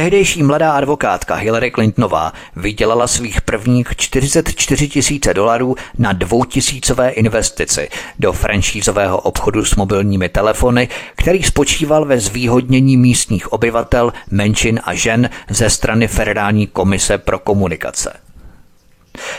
Tehdejší 0.00 0.42
mladá 0.42 0.72
advokátka 0.72 1.34
Hillary 1.34 1.70
Clintonová 1.70 2.32
vydělala 2.56 3.06
svých 3.06 3.40
prvních 3.40 3.96
44 3.96 4.88
tisíce 4.88 5.34
dolarů 5.34 5.76
na 5.98 6.12
dvoutisícové 6.12 7.10
investici 7.10 7.88
do 8.18 8.32
franšízového 8.32 9.20
obchodu 9.20 9.64
s 9.64 9.76
mobilními 9.76 10.28
telefony, 10.28 10.88
který 11.16 11.42
spočíval 11.42 12.04
ve 12.04 12.20
zvýhodnění 12.20 12.96
místních 12.96 13.52
obyvatel, 13.52 14.12
menšin 14.30 14.80
a 14.84 14.94
žen 14.94 15.30
ze 15.50 15.70
strany 15.70 16.08
Federální 16.08 16.66
komise 16.66 17.18
pro 17.18 17.38
komunikace. 17.38 18.12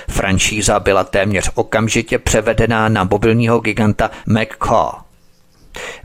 Franšíza 0.09 0.79
byla 0.79 1.03
téměř 1.03 1.51
okamžitě 1.55 2.19
převedená 2.19 2.89
na 2.89 3.03
mobilního 3.03 3.59
giganta 3.59 4.11
McCaw– 4.27 4.91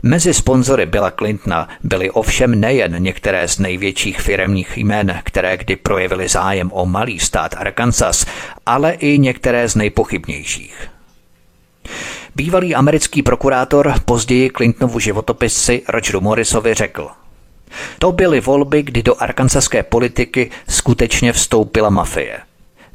Mezi 0.03 0.33
sponzory 0.33 0.85
Billa 0.85 1.11
Clintona 1.11 1.69
byly 1.83 2.11
ovšem 2.11 2.59
nejen 2.59 3.03
některé 3.03 3.47
z 3.47 3.59
největších 3.59 4.21
firemních 4.21 4.77
jmen, 4.77 5.19
které 5.23 5.57
kdy 5.57 5.75
projevily 5.75 6.27
zájem 6.27 6.71
o 6.73 6.85
malý 6.85 7.19
stát 7.19 7.55
Arkansas, 7.57 8.25
ale 8.65 8.93
i 8.93 9.19
některé 9.19 9.69
z 9.69 9.75
nejpochybnějších. 9.75 10.89
Bývalý 12.35 12.75
americký 12.75 13.23
prokurátor 13.23 13.93
později 14.05 14.49
Clintonovu 14.49 14.99
životopisci 14.99 15.81
Rogeru 15.87 16.21
Morrisovi 16.21 16.73
řekl 16.73 17.09
To 17.99 18.11
byly 18.11 18.41
volby, 18.41 18.83
kdy 18.83 19.03
do 19.03 19.21
arkansaské 19.21 19.83
politiky 19.83 20.51
skutečně 20.69 21.33
vstoupila 21.33 21.89
mafie. 21.89 22.39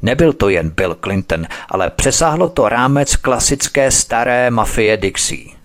Nebyl 0.01 0.33
to 0.33 0.49
jen 0.49 0.69
Bill 0.69 0.97
Clinton, 1.03 1.47
ale 1.69 1.89
přesáhlo 1.89 2.49
to 2.49 2.69
rámec 2.69 3.15
klasické 3.15 3.91
staré 3.91 4.51
mafie 4.51 4.97
Dixie. 4.97 5.62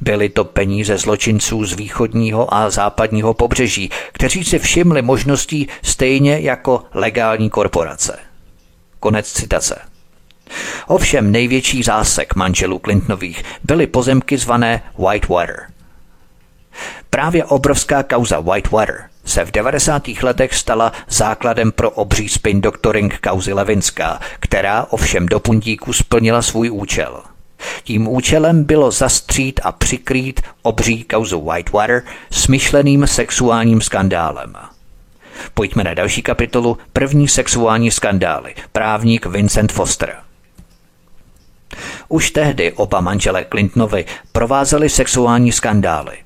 Byly 0.00 0.28
to 0.28 0.44
peníze 0.44 0.98
zločinců 0.98 1.64
z 1.64 1.72
východního 1.72 2.54
a 2.54 2.70
západního 2.70 3.34
pobřeží, 3.34 3.90
kteří 4.12 4.44
si 4.44 4.58
všimli 4.58 5.02
možností 5.02 5.68
stejně 5.82 6.40
jako 6.40 6.84
legální 6.94 7.50
korporace. 7.50 8.18
Konec 9.00 9.32
citace. 9.32 9.78
Ovšem 10.86 11.32
největší 11.32 11.82
zásek 11.82 12.34
manželů 12.34 12.80
Clintonových 12.84 13.42
byly 13.64 13.86
pozemky 13.86 14.38
zvané 14.38 14.82
Whitewater. 14.98 15.66
Právě 17.10 17.44
obrovská 17.44 18.02
kauza 18.02 18.40
Whitewater 18.40 19.04
se 19.24 19.44
v 19.44 19.50
90. 19.50 20.08
letech 20.22 20.54
stala 20.54 20.92
základem 21.08 21.72
pro 21.72 21.90
obří 21.90 22.28
spin 22.28 22.60
doctoring 22.60 23.18
kauzy 23.18 23.52
Levinská, 23.52 24.20
která 24.40 24.86
ovšem 24.90 25.26
do 25.26 25.40
puntíku 25.40 25.92
splnila 25.92 26.42
svůj 26.42 26.70
účel– 26.70 27.22
Tím 27.84 28.08
účelem 28.08 28.64
bylo 28.64 28.90
zastřít 28.90 29.60
a 29.62 29.72
přikrýt 29.72 30.40
obří 30.62 31.04
kauzu 31.04 31.50
Whitewater 31.50 32.02
smyšleným 32.30 33.06
sexuálním 33.06 33.80
skandálem. 33.80 34.56
Pojďme 35.54 35.84
na 35.84 35.94
další 35.94 36.22
kapitolu 36.22 36.78
První 36.92 37.28
sexuální 37.28 37.90
skandály. 37.90 38.54
Právník 38.72 39.26
Vincent 39.26 39.72
Foster. 39.72 40.16
Už 42.08 42.30
tehdy 42.30 42.72
oba 42.72 43.00
manželé 43.00 43.44
Clintonovi 43.50 44.04
provázeli 44.32 44.88
sexuální 44.88 45.52
skandály. 45.52 46.18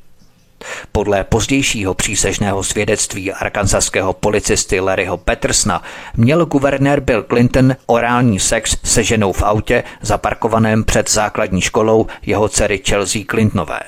Podle 0.92 1.24
pozdějšího 1.24 1.94
přísežného 1.94 2.62
svědectví 2.62 3.32
arkansaského 3.32 4.12
policisty 4.12 4.80
Larryho 4.80 5.16
Petersna 5.16 5.82
měl 6.16 6.46
guvernér 6.46 7.00
Bill 7.00 7.22
Clinton 7.22 7.76
orální 7.86 8.40
sex 8.40 8.76
se 8.84 9.02
ženou 9.02 9.32
v 9.32 9.42
autě 9.42 9.82
zaparkovaném 10.00 10.84
před 10.84 11.10
základní 11.10 11.60
školou 11.60 12.06
jeho 12.26 12.48
dcery 12.48 12.82
Chelsea 12.88 13.22
Clintonové. 13.30 13.80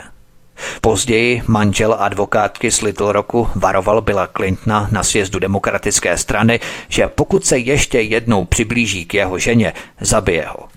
Později 0.80 1.42
manžel 1.46 1.96
advokátky 1.98 2.70
z 2.70 2.80
Little 2.80 3.12
Rocku 3.12 3.48
varoval 3.54 4.00
Billa 4.00 4.28
Clintona 4.36 4.88
na 4.92 5.02
sjezdu 5.02 5.38
demokratické 5.38 6.18
strany, 6.18 6.60
že 6.88 7.08
pokud 7.08 7.46
se 7.46 7.58
ještě 7.58 8.00
jednou 8.00 8.44
přiblíží 8.44 9.04
k 9.04 9.14
jeho 9.14 9.38
ženě, 9.38 9.72
zabije 10.00 10.46
ho. 10.46 10.68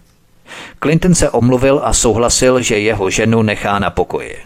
Clinton 0.79 1.15
se 1.15 1.29
omluvil 1.29 1.81
a 1.83 1.93
souhlasil, 1.93 2.61
že 2.61 2.79
jeho 2.79 3.09
ženu 3.09 3.41
nechá 3.41 3.79
na 3.79 3.89
pokoji. 3.89 4.37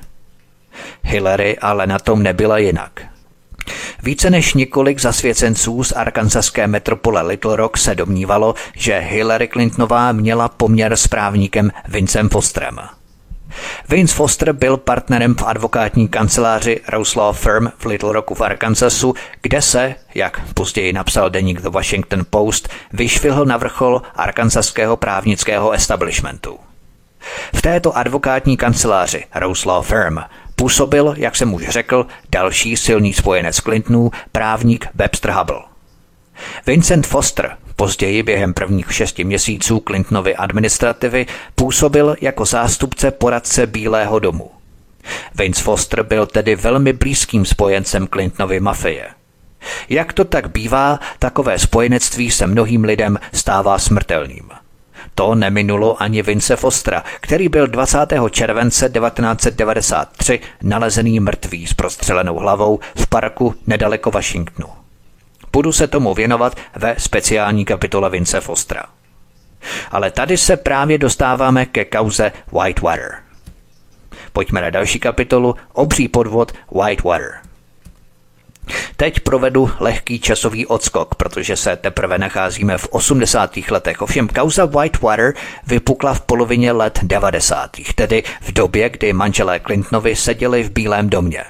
Hillary 1.04 1.58
ale 1.58 1.88
na 1.88 2.00
tom 2.00 2.24
nebyla 2.24 2.58
jinak. 2.58 3.02
Více 4.04 4.30
než 4.30 4.54
několik 4.54 5.02
zasvěcenců 5.02 5.84
z 5.84 5.92
arkansaské 5.92 6.68
metropole 6.68 7.22
Little 7.22 7.56
Rock 7.56 7.78
se 7.78 7.96
domnívalo, 7.96 8.56
že 8.76 9.00
Hillary 9.00 9.48
Clintonová 9.48 10.12
měla 10.12 10.50
poměr 10.50 10.96
s 10.96 11.08
právníkem 11.08 11.72
Vincem 11.88 12.30
Fosterem. 12.30 12.80
Vince 13.90 14.16
Foster 14.16 14.54
byl 14.54 14.78
partnerem 14.78 15.36
v 15.36 15.44
advokátní 15.44 16.08
kanceláři 16.08 16.82
Rose 16.90 17.20
Law 17.20 17.36
Firm 17.36 17.68
v 17.78 17.86
Little 17.86 18.14
Rocku 18.14 18.36
v 18.36 18.42
Arkansasu, 18.42 19.14
kde 19.42 19.62
se, 19.62 19.96
jak 20.16 20.54
později 20.54 20.94
napsal 20.94 21.30
deník 21.30 21.62
The 21.62 21.70
Washington 21.70 22.26
Post, 22.30 22.70
vyšvihl 22.94 23.46
na 23.46 23.58
vrchol 23.58 24.02
arkansaského 24.16 24.98
právnického 24.98 25.72
establishmentu. 25.72 26.60
V 27.56 27.62
této 27.62 27.98
advokátní 27.98 28.58
kanceláři 28.58 29.26
Rose 29.36 29.70
Law 29.70 29.86
Firm 29.86 30.18
působil, 30.56 31.14
jak 31.18 31.36
jsem 31.36 31.54
už 31.54 31.70
řekl, 31.70 32.06
další 32.30 32.78
silný 32.78 33.14
spojenec 33.14 33.62
Clintonů, 33.62 34.12
právník 34.32 34.88
Webster 34.94 35.32
Hubble. 35.32 35.62
Vincent 36.66 37.08
Foster 37.08 37.58
později 37.76 38.24
během 38.24 38.54
prvních 38.54 38.94
šesti 38.94 39.24
měsíců 39.24 39.84
Clintonovy 39.88 40.36
administrativy 40.36 41.26
působil 41.56 42.16
jako 42.22 42.46
zástupce 42.46 43.12
poradce 43.12 43.68
Bílého 43.68 44.20
domu. 44.20 44.52
Vince 45.36 45.64
Foster 45.64 46.04
byl 46.04 46.26
tedy 46.26 46.56
velmi 46.56 46.94
blízkým 46.94 47.46
spojencem 47.46 48.08
Clintonovy 48.08 48.60
mafie. 48.60 49.08
Jak 49.90 50.14
to 50.14 50.26
tak 50.26 50.52
bývá, 50.52 51.00
takové 51.20 51.60
spojenectví 51.60 52.32
se 52.32 52.48
mnohým 52.48 52.84
lidem 52.84 53.20
stává 53.34 53.80
smrtelným– 53.80 54.50
to 55.16 55.36
neminulo 55.36 56.02
ani 56.02 56.22
Vince 56.22 56.56
Fostra, 56.56 57.04
který 57.22 57.50
byl 57.50 57.68
20. 57.68 57.98
července 58.32 58.90
1993 58.90 60.40
nalezený 60.64 61.20
mrtvý 61.20 61.68
s 61.68 61.74
prostřelenou 61.74 62.36
hlavou 62.36 62.80
v 62.96 63.08
parku 63.08 63.56
nedaleko 63.68 64.12
Washingtonu. 64.12 64.74
Budu 65.54 65.72
se 65.72 65.88
tomu 65.88 66.14
věnovat 66.14 66.58
ve 66.76 66.96
speciální 66.98 67.66
kapitole 67.66 68.10
Vince 68.10 68.42
Fostra. 68.42 68.84
Ale 69.92 70.12
tady 70.12 70.38
se 70.38 70.58
právě 70.58 70.98
dostáváme 70.98 71.66
ke 71.66 71.86
kauze 71.86 72.32
Whitewater. 72.52 73.16
Pojďme 74.34 74.62
na 74.62 74.70
další 74.70 75.00
kapitolu 75.00 75.56
Obří 75.74 76.08
podvod 76.08 76.52
Whitewater. 76.72 77.53
Teď 78.96 79.20
provedu 79.20 79.72
lehký 79.80 80.20
časový 80.20 80.66
odskok, 80.66 81.16
protože 81.16 81.56
se 81.56 81.76
teprve 81.76 82.18
nacházíme 82.18 82.78
v 82.78 82.88
80. 82.92 83.58
letech. 83.72 84.02
Ovšem 84.02 84.28
kauza 84.28 84.66
Whitewater 84.66 85.34
vypukla 85.68 86.14
v 86.14 86.22
polovině 86.22 86.72
let 86.72 87.00
90. 87.04 87.72
tedy 87.96 88.24
v 88.42 88.52
době, 88.52 88.90
kdy 88.90 89.14
manželé 89.14 89.60
Clintonovi 89.60 90.16
seděli 90.16 90.64
v 90.64 90.72
Bílém 90.72 91.10
domě. 91.10 91.44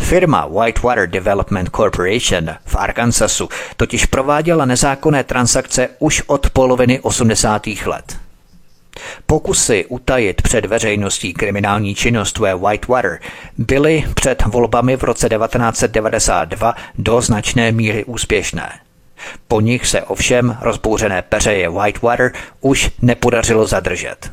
Firma 0.00 0.46
Whitewater 0.46 1.10
Development 1.10 1.70
Corporation 1.76 2.50
v 2.64 2.76
Arkansasu 2.76 3.48
totiž 3.76 4.06
prováděla 4.06 4.64
nezákonné 4.64 5.24
transakce 5.24 5.88
už 5.98 6.22
od 6.26 6.50
poloviny 6.50 7.00
80. 7.00 7.66
let. 7.86 8.27
Pokusy 9.26 9.86
utajit 9.88 10.42
před 10.42 10.64
veřejností 10.64 11.34
kriminální 11.34 11.94
činnost 11.94 12.38
ve 12.38 12.54
Whitewater 12.54 13.18
byly 13.58 14.04
před 14.14 14.42
volbami 14.46 14.96
v 14.96 15.02
roce 15.02 15.28
1992 15.28 16.74
do 16.98 17.20
značné 17.20 17.72
míry 17.72 18.04
úspěšné. 18.04 18.70
Po 19.48 19.60
nich 19.60 19.86
se 19.86 20.02
ovšem 20.02 20.56
rozbouřené 20.60 21.22
peřeje 21.22 21.70
Whitewater 21.70 22.32
už 22.60 22.90
nepodařilo 23.02 23.66
zadržet. 23.66 24.30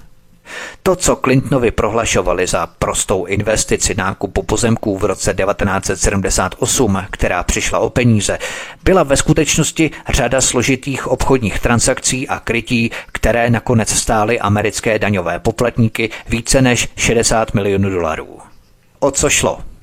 To, 0.83 0.95
co 0.95 1.15
Clintonovi 1.15 1.71
prohlašovali 1.71 2.47
za 2.47 2.67
prostou 2.67 3.25
investici 3.25 3.95
nákupu 3.95 4.43
pozemků 4.43 4.97
v 4.97 5.05
roce 5.05 5.33
1978, 5.33 7.03
která 7.11 7.43
přišla 7.43 7.79
o 7.79 7.89
peníze, 7.89 8.37
byla 8.83 9.03
ve 9.03 9.17
skutečnosti 9.17 9.91
řada 10.09 10.41
složitých 10.41 11.07
obchodních 11.07 11.59
transakcí 11.59 12.27
a 12.27 12.39
krytí, 12.39 12.91
které 13.11 13.49
nakonec 13.49 13.89
stály 13.89 14.39
americké 14.39 14.99
daňové 14.99 15.39
poplatníky 15.39 16.09
více 16.29 16.61
než 16.61 16.89
60 16.95 17.53
milionů 17.53 17.89
dolarů. 17.89 18.39
O 18.99 19.11
co 19.11 19.29
šlo? 19.29 19.74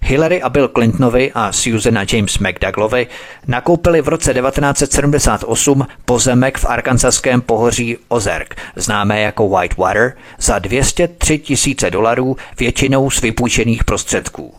Hillary 0.00 0.42
a 0.42 0.48
Bill 0.48 0.68
Clintonovi 0.68 1.32
a 1.34 1.52
Susan 1.52 1.98
a 1.98 2.04
James 2.12 2.38
McDougalovi 2.38 3.06
nakoupili 3.46 4.00
v 4.02 4.08
roce 4.08 4.34
1978 4.34 5.86
pozemek 6.04 6.58
v 6.58 6.64
arkansaském 6.64 7.40
pohoří 7.40 7.96
Ozark, 8.08 8.56
známé 8.76 9.20
jako 9.20 9.48
Whitewater, 9.48 10.12
za 10.38 10.58
203 10.58 11.38
tisíce 11.38 11.90
dolarů 11.90 12.36
většinou 12.58 13.10
z 13.10 13.20
vypůjčených 13.20 13.84
prostředků. 13.84 14.54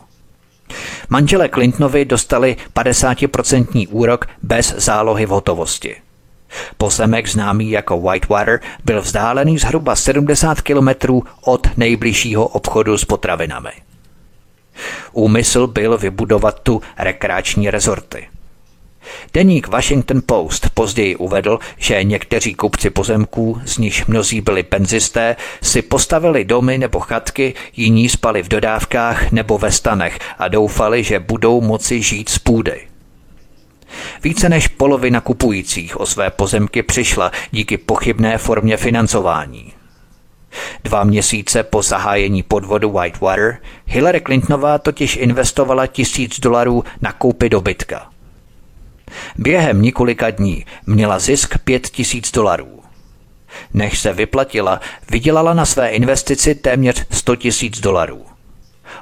Manželé 1.09 1.49
Clintonovi 1.49 2.05
dostali 2.05 2.57
50% 2.75 3.87
úrok 3.89 4.25
bez 4.43 4.75
zálohy 4.77 5.25
v 5.25 5.29
hotovosti. 5.29 5.95
Pozemek 6.77 7.27
známý 7.27 7.69
jako 7.69 8.01
Whitewater 8.01 8.59
byl 8.85 9.01
vzdálený 9.01 9.57
zhruba 9.57 9.95
70 9.95 10.61
kilometrů 10.61 11.23
od 11.45 11.67
nejbližšího 11.77 12.47
obchodu 12.47 12.97
s 12.97 13.05
potravinami. 13.05 13.69
Úmysl 15.11 15.67
byl 15.67 15.97
vybudovat 15.97 16.59
tu 16.59 16.81
rekreační 16.97 17.69
rezorty. 17.69 18.27
Deník 19.33 19.67
Washington 19.67 20.21
Post 20.25 20.69
později 20.73 21.15
uvedl, 21.15 21.59
že 21.77 22.03
někteří 22.03 22.53
kupci 22.53 22.89
pozemků, 22.89 23.61
z 23.65 23.77
nichž 23.77 24.05
mnozí 24.05 24.41
byli 24.41 24.63
penzisté, 24.63 25.35
si 25.61 25.81
postavili 25.81 26.45
domy 26.45 26.77
nebo 26.77 26.99
chatky, 26.99 27.53
jiní 27.75 28.09
spali 28.09 28.43
v 28.43 28.47
dodávkách 28.47 29.31
nebo 29.31 29.57
ve 29.57 29.71
stanech 29.71 30.19
a 30.39 30.47
doufali, 30.47 31.03
že 31.03 31.19
budou 31.19 31.61
moci 31.61 32.01
žít 32.01 32.29
z 32.29 32.39
půdy. 32.39 32.87
Více 34.23 34.49
než 34.49 34.67
polovina 34.67 35.21
kupujících 35.21 35.99
o 35.99 36.05
své 36.05 36.29
pozemky 36.29 36.83
přišla 36.83 37.31
díky 37.51 37.77
pochybné 37.77 38.37
formě 38.37 38.77
financování. 38.77 39.73
Dva 40.83 41.03
měsíce 41.03 41.63
po 41.63 41.81
zahájení 41.81 42.43
podvodu 42.43 42.91
Whitewater 42.91 43.57
Hillary 43.85 44.21
Clintonová 44.21 44.77
totiž 44.77 45.15
investovala 45.15 45.87
tisíc 45.87 46.39
dolarů 46.39 46.83
na 47.01 47.11
koupy 47.11 47.49
dobytka. 47.49 48.09
Během 49.37 49.81
několika 49.81 50.29
dní 50.29 50.65
měla 50.85 51.19
zisk 51.19 51.57
pět 51.63 51.89
tisíc 51.89 52.31
dolarů. 52.31 52.79
Než 53.73 53.99
se 53.99 54.13
vyplatila, 54.13 54.79
vydělala 55.11 55.53
na 55.53 55.65
své 55.65 55.89
investici 55.89 56.55
téměř 56.55 57.05
100 57.11 57.35
tisíc 57.35 57.79
dolarů. 57.79 58.25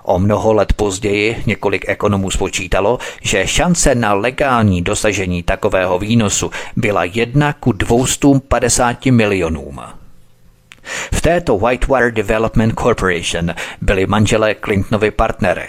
O 0.03 0.19
mnoho 0.19 0.53
let 0.53 0.73
později 0.73 1.43
několik 1.45 1.85
ekonomů 1.89 2.31
spočítalo, 2.31 2.99
že 3.21 3.47
šance 3.47 3.95
na 3.95 4.13
legální 4.13 4.81
dosažení 4.81 5.43
takového 5.43 5.99
výnosu 5.99 6.51
byla 6.75 7.03
jedna 7.03 7.53
ku 7.53 7.71
250 7.71 9.05
milionům. 9.05 9.81
V 11.13 11.21
této 11.21 11.57
Whitewater 11.57 12.11
Development 12.11 12.73
Corporation 12.79 13.53
byli 13.81 14.07
manželé 14.07 14.55
Clintonovi 14.55 15.11
partnery. 15.11 15.67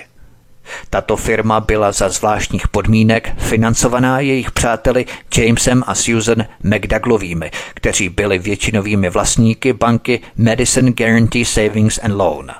Tato 0.91 1.17
firma 1.17 1.61
byla 1.61 1.93
za 1.93 2.09
zvláštních 2.09 2.69
podmínek 2.69 3.33
financovaná 3.39 4.21
jejich 4.21 4.51
přáteli 4.51 5.07
Jamesem 5.37 5.85
a 5.87 5.95
Susan 5.95 6.45
McDouglovými, 6.63 7.51
kteří 7.75 8.09
byli 8.09 8.39
většinovými 8.39 9.11
vlastníky 9.11 9.73
banky 9.73 10.21
Madison 10.37 10.87
Guarantee 10.93 11.45
Savings 11.45 11.99
and 12.03 12.13
Loan. 12.13 12.51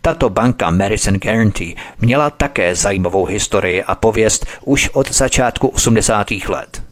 Tato 0.00 0.30
banka 0.30 0.70
Madison 0.70 1.14
Guarantee 1.14 1.74
měla 1.98 2.30
také 2.30 2.74
zajímavou 2.74 3.24
historii 3.24 3.82
a 3.82 3.94
pověst 3.94 4.46
už 4.64 4.88
od 4.88 5.12
začátku 5.12 5.68
80. 5.68 6.30
let. 6.48 6.89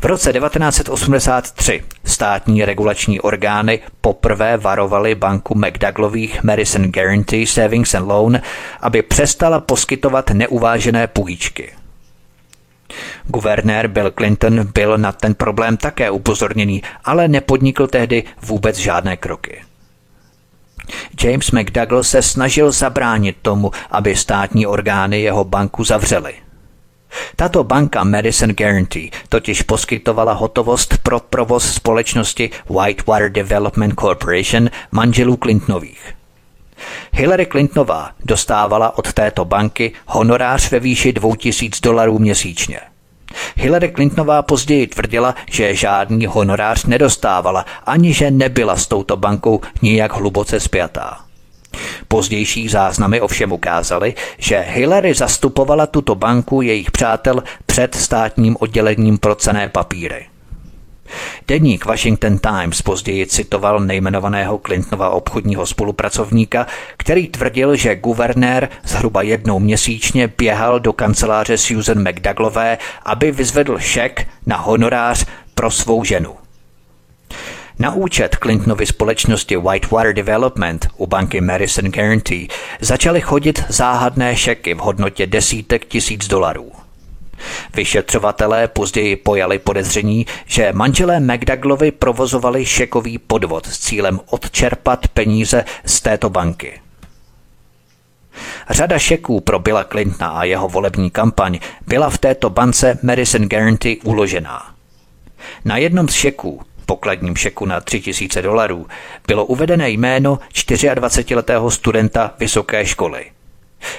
V 0.00 0.04
roce 0.04 0.32
1983 0.32 1.84
státní 2.04 2.64
regulační 2.64 3.20
orgány 3.20 3.80
poprvé 4.00 4.56
varovaly 4.56 5.14
banku 5.14 5.54
McDouglových 5.54 6.42
Madison 6.42 6.82
Guarantee 6.82 7.46
Savings 7.46 7.94
and 7.94 8.08
Loan, 8.08 8.40
aby 8.80 9.02
přestala 9.02 9.60
poskytovat 9.60 10.30
neuvážené 10.30 11.06
půjčky. 11.06 11.72
Guvernér 13.26 13.88
Bill 13.88 14.10
Clinton 14.10 14.68
byl 14.74 14.98
na 14.98 15.12
ten 15.12 15.34
problém 15.34 15.76
také 15.76 16.10
upozorněný, 16.10 16.82
ale 17.04 17.28
nepodnikl 17.28 17.86
tehdy 17.86 18.24
vůbec 18.42 18.76
žádné 18.76 19.16
kroky. 19.16 19.62
James 21.24 21.50
McDougall 21.50 22.04
se 22.04 22.22
snažil 22.22 22.72
zabránit 22.72 23.36
tomu, 23.42 23.70
aby 23.90 24.16
státní 24.16 24.66
orgány 24.66 25.20
jeho 25.20 25.44
banku 25.44 25.84
zavřely– 25.84 26.34
tato 27.36 27.64
banka 27.64 28.04
Madison 28.04 28.50
Guarantee 28.50 29.10
totiž 29.28 29.62
poskytovala 29.62 30.32
hotovost 30.32 30.98
pro 31.02 31.20
provoz 31.20 31.74
společnosti 31.74 32.50
Whitewater 32.70 33.32
Development 33.32 33.94
Corporation 33.94 34.70
manželů 34.92 35.38
Clintonových. 35.42 36.14
Hillary 37.12 37.46
Clintonová 37.46 38.10
dostávala 38.24 38.98
od 38.98 39.12
této 39.12 39.44
banky 39.44 39.92
honorář 40.06 40.70
ve 40.70 40.80
výši 40.80 41.12
2000 41.12 41.80
dolarů 41.82 42.18
měsíčně. 42.18 42.80
Hillary 43.56 43.92
Clintonová 43.92 44.42
později 44.42 44.86
tvrdila, 44.86 45.34
že 45.50 45.74
žádný 45.74 46.26
honorář 46.26 46.84
nedostávala, 46.84 47.64
ani 47.86 48.12
že 48.12 48.30
nebyla 48.30 48.76
s 48.76 48.86
touto 48.86 49.16
bankou 49.16 49.60
nijak 49.82 50.12
hluboce 50.12 50.60
spjatá. 50.60 51.27
Pozdější 52.08 52.68
záznamy 52.68 53.20
ovšem 53.20 53.52
ukázaly, 53.52 54.14
že 54.38 54.58
Hillary 54.58 55.14
zastupovala 55.14 55.86
tuto 55.86 56.14
banku 56.14 56.62
jejich 56.62 56.90
přátel 56.90 57.42
před 57.66 57.94
státním 57.94 58.56
oddělením 58.60 59.18
pro 59.18 59.34
cené 59.34 59.68
papíry. 59.68 60.26
Deník 61.48 61.84
Washington 61.84 62.38
Times 62.38 62.82
později 62.82 63.26
citoval 63.26 63.80
nejmenovaného 63.80 64.58
Clintonova 64.58 65.10
obchodního 65.10 65.66
spolupracovníka, 65.66 66.66
který 66.96 67.28
tvrdil, 67.28 67.76
že 67.76 67.96
guvernér 67.96 68.68
zhruba 68.84 69.22
jednou 69.22 69.58
měsíčně 69.58 70.28
běhal 70.38 70.80
do 70.80 70.92
kanceláře 70.92 71.58
Susan 71.58 72.08
McDouglové, 72.08 72.78
aby 73.02 73.32
vyzvedl 73.32 73.78
šek 73.78 74.28
na 74.46 74.56
honorář 74.56 75.26
pro 75.54 75.70
svou 75.70 76.04
ženu. 76.04 76.47
Na 77.80 77.94
účet 77.94 78.36
Clintonovy 78.42 78.86
společnosti 78.86 79.56
Whitewater 79.56 80.14
Development 80.14 80.86
u 80.96 81.06
banky 81.06 81.40
Madison 81.40 81.90
Guarantee 81.90 82.48
začaly 82.80 83.20
chodit 83.20 83.64
záhadné 83.68 84.36
šeky 84.36 84.74
v 84.74 84.78
hodnotě 84.78 85.26
desítek 85.26 85.84
tisíc 85.84 86.28
dolarů. 86.28 86.72
Vyšetřovatelé 87.74 88.68
později 88.68 89.16
pojali 89.16 89.58
podezření, 89.58 90.26
že 90.46 90.72
manželé 90.72 91.20
McDougalovi 91.20 91.90
provozovali 91.90 92.66
šekový 92.66 93.18
podvod 93.18 93.66
s 93.66 93.78
cílem 93.78 94.20
odčerpat 94.26 95.08
peníze 95.08 95.64
z 95.84 96.00
této 96.00 96.30
banky. 96.30 96.80
Řada 98.70 98.98
šeků 98.98 99.40
pro 99.40 99.58
Billa 99.58 99.84
Clintona 99.84 100.30
a 100.30 100.44
jeho 100.44 100.68
volební 100.68 101.10
kampaň 101.10 101.58
byla 101.86 102.10
v 102.10 102.18
této 102.18 102.50
bance 102.50 102.98
Madison 103.02 103.48
Guarantee 103.48 103.96
uložená. 104.04 104.74
Na 105.64 105.76
jednom 105.76 106.08
z 106.08 106.12
šeků 106.12 106.62
pokladním 106.88 107.36
šeku 107.36 107.66
na 107.66 107.80
3000 107.80 108.42
dolarů 108.42 108.86
bylo 109.26 109.44
uvedené 109.44 109.90
jméno 109.90 110.38
24-letého 110.54 111.70
studenta 111.70 112.34
vysoké 112.38 112.86
školy. 112.86 113.24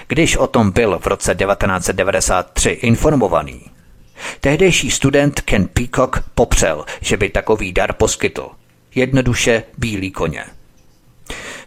Když 0.08 0.38
o 0.38 0.48
tom 0.48 0.72
byl 0.72 1.00
v 1.00 1.08
roce 1.08 1.36
1993 1.36 2.70
informovaný, 2.70 3.62
tehdejší 4.40 4.92
student 4.92 5.42
Ken 5.42 5.68
Peacock 5.68 6.24
popřel, 6.36 6.86
že 7.02 7.18
by 7.18 7.30
takový 7.30 7.74
dar 7.74 7.94
poskytl. 7.94 8.50
Jednoduše 8.96 9.64
bílý 9.78 10.12
koně. 10.12 10.44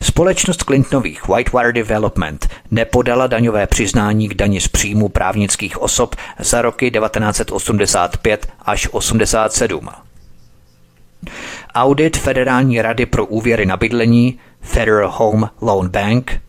Společnost 0.03 0.63
Clintonových 0.63 1.29
Whitewater 1.29 1.73
Development 1.73 2.49
nepodala 2.71 3.27
daňové 3.27 3.67
přiznání 3.67 4.29
k 4.29 4.35
dani 4.35 4.61
z 4.61 4.69
příjmu 4.69 5.09
právnických 5.09 5.83
osob 5.83 6.17
za 6.39 6.63
roky 6.63 6.91
1985 6.91 8.49
až 8.67 8.89
87. 8.91 9.89
Audit 11.75 12.17
Federální 12.17 12.83
rady 12.83 13.07
pro 13.07 13.27
úvěry 13.27 13.67
na 13.67 13.77
bydlení 13.77 14.39
Federal 14.61 15.11
Home 15.11 15.51
Loan 15.61 15.89
Bank 15.89 16.41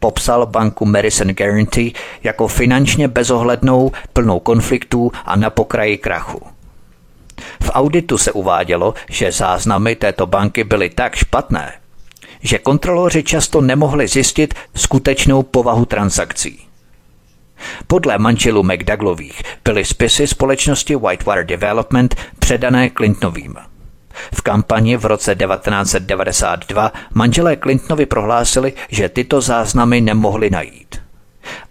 popsal 0.00 0.46
banku 0.46 0.84
Madison 0.84 1.28
Guarantee 1.28 1.90
jako 2.22 2.48
finančně 2.48 3.08
bezohlednou, 3.08 3.92
plnou 4.12 4.40
konfliktů 4.40 5.12
a 5.24 5.36
na 5.36 5.50
pokraji 5.50 5.98
krachu. 5.98 6.42
V 7.62 7.70
auditu 7.72 8.18
se 8.18 8.32
uvádělo, 8.32 8.94
že 9.10 9.32
záznamy 9.32 9.96
této 9.96 10.26
banky 10.26 10.64
byly 10.64 10.90
tak 10.90 11.16
špatné, 11.16 11.72
že 12.42 12.58
kontroloři 12.58 13.22
často 13.22 13.60
nemohli 13.60 14.08
zjistit 14.08 14.54
skutečnou 14.74 15.42
povahu 15.42 15.84
transakcí. 15.84 16.64
Podle 17.86 18.18
manželů 18.18 18.62
McDouglových 18.62 19.42
byly 19.64 19.84
spisy 19.84 20.26
společnosti 20.26 20.96
Whitewater 20.96 21.46
Development 21.46 22.14
předané 22.38 22.90
Clintonovým. 22.90 23.56
V 24.34 24.42
kampani 24.42 24.96
v 24.96 25.04
roce 25.04 25.34
1992 25.34 26.92
manželé 27.14 27.56
Clintonovi 27.56 28.06
prohlásili, 28.06 28.72
že 28.88 29.08
tyto 29.08 29.40
záznamy 29.40 30.00
nemohli 30.00 30.50
najít. 30.50 30.96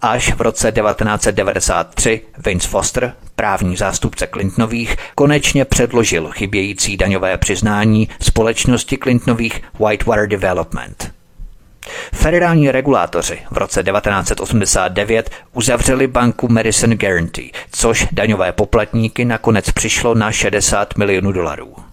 Až 0.02 0.34
v 0.34 0.40
roce 0.40 0.72
1993 0.72 2.20
Vince 2.38 2.68
Foster, 2.68 3.14
právní 3.36 3.76
zástupce 3.76 4.26
Clintonových, 4.26 4.96
konečně 5.14 5.64
předložil 5.64 6.30
chybějící 6.30 6.96
daňové 6.96 7.38
přiznání 7.38 8.08
společnosti 8.22 8.98
Clintonových 8.98 9.62
Whitewater 9.78 10.28
Development. 10.28 11.12
Federální 12.12 12.70
regulátoři 12.70 13.38
v 13.50 13.58
roce 13.58 13.82
1989 13.82 15.30
uzavřeli 15.52 16.06
banku 16.06 16.48
Madison 16.48 16.90
Guarantee, 16.90 17.50
což 17.72 18.06
daňové 18.12 18.52
poplatníky 18.52 19.24
nakonec 19.24 19.70
přišlo 19.70 20.14
na 20.14 20.32
60 20.32 20.96
milionů 20.98 21.32
dolarů. 21.32 21.87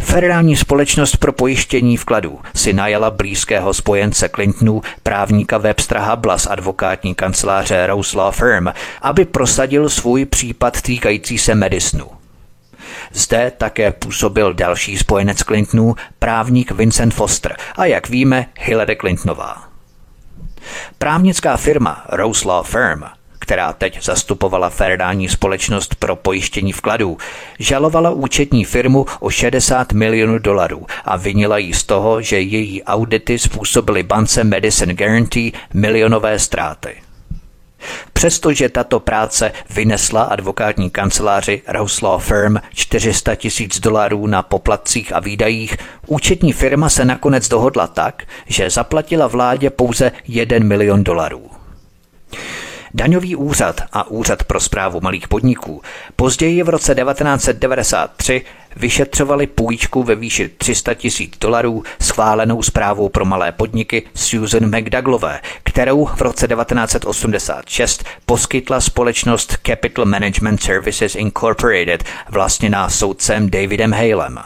Federální 0.00 0.56
společnost 0.56 1.16
pro 1.16 1.32
pojištění 1.32 1.96
vkladů 1.96 2.40
si 2.54 2.72
najala 2.72 3.10
blízkého 3.10 3.74
spojence 3.74 4.28
Clintonů, 4.28 4.82
právníka 5.02 5.58
Webstra 5.58 6.00
Habla 6.00 6.38
z 6.38 6.46
advokátní 6.46 7.14
kanceláře 7.14 7.86
Rose 7.86 8.18
Law 8.18 8.34
Firm, 8.34 8.66
aby 9.02 9.24
prosadil 9.24 9.88
svůj 9.88 10.24
případ 10.24 10.80
týkající 10.82 11.38
se 11.38 11.54
Madisonu. 11.54 12.06
Zde 13.12 13.52
také 13.58 13.92
působil 13.92 14.54
další 14.54 14.98
spojenec 14.98 15.38
Clintonů, 15.38 15.94
právník 16.18 16.70
Vincent 16.70 17.14
Foster 17.14 17.56
a 17.76 17.84
jak 17.84 18.08
víme 18.08 18.46
Hillary 18.58 18.96
Clintonová. 18.96 19.68
Právnická 20.98 21.56
firma 21.56 22.04
Rose 22.08 22.48
Law 22.48 22.66
Firm 22.66 23.02
která 23.42 23.72
teď 23.72 24.04
zastupovala 24.04 24.70
federální 24.70 25.28
společnost 25.28 25.94
pro 25.94 26.16
pojištění 26.16 26.72
vkladů, 26.72 27.16
žalovala 27.58 28.10
účetní 28.10 28.64
firmu 28.64 29.06
o 29.20 29.30
60 29.30 29.92
milionů 29.92 30.38
dolarů 30.38 30.86
a 31.04 31.16
vinila 31.16 31.58
jí 31.58 31.74
z 31.74 31.84
toho, 31.84 32.22
že 32.22 32.40
její 32.40 32.82
audity 32.82 33.38
způsobily 33.38 34.02
bance 34.02 34.44
Madison 34.44 34.88
Guarantee 34.88 35.52
milionové 35.74 36.38
ztráty. 36.38 36.94
Přestože 38.12 38.68
tato 38.68 39.00
práce 39.00 39.52
vynesla 39.70 40.22
advokátní 40.22 40.90
kanceláři 40.90 41.62
Rouse 41.68 42.06
Law 42.06 42.22
Firm 42.22 42.56
400 42.74 43.34
tisíc 43.34 43.80
dolarů 43.80 44.26
na 44.26 44.42
poplatcích 44.42 45.12
a 45.12 45.20
výdajích, 45.20 45.76
účetní 46.06 46.52
firma 46.52 46.88
se 46.88 47.04
nakonec 47.04 47.48
dohodla 47.48 47.86
tak, 47.86 48.22
že 48.46 48.70
zaplatila 48.70 49.26
vládě 49.26 49.70
pouze 49.70 50.12
1 50.28 50.58
milion 50.58 51.04
dolarů. 51.04 51.50
Daňový 52.94 53.36
úřad 53.36 53.80
a 53.92 54.10
Úřad 54.10 54.44
pro 54.44 54.60
zprávu 54.60 55.00
malých 55.00 55.28
podniků 55.28 55.82
později 56.16 56.62
v 56.62 56.68
roce 56.68 56.94
1993 56.94 58.42
vyšetřovali 58.76 59.46
půjčku 59.46 60.02
ve 60.02 60.14
výši 60.14 60.48
300 60.48 60.94
tisíc 60.94 61.38
dolarů 61.38 61.82
schválenou 62.00 62.62
zprávou 62.62 63.08
pro 63.08 63.24
malé 63.24 63.52
podniky 63.52 64.02
Susan 64.14 64.78
McDouglové, 64.78 65.40
kterou 65.62 66.04
v 66.04 66.20
roce 66.20 66.48
1986 66.48 68.04
poskytla 68.26 68.80
společnost 68.80 69.56
Capital 69.66 70.04
Management 70.04 70.62
Services 70.62 71.14
Incorporated 71.14 72.04
vlastněná 72.28 72.90
soudcem 72.90 73.50
Davidem 73.50 73.92
Halem. 73.92 74.38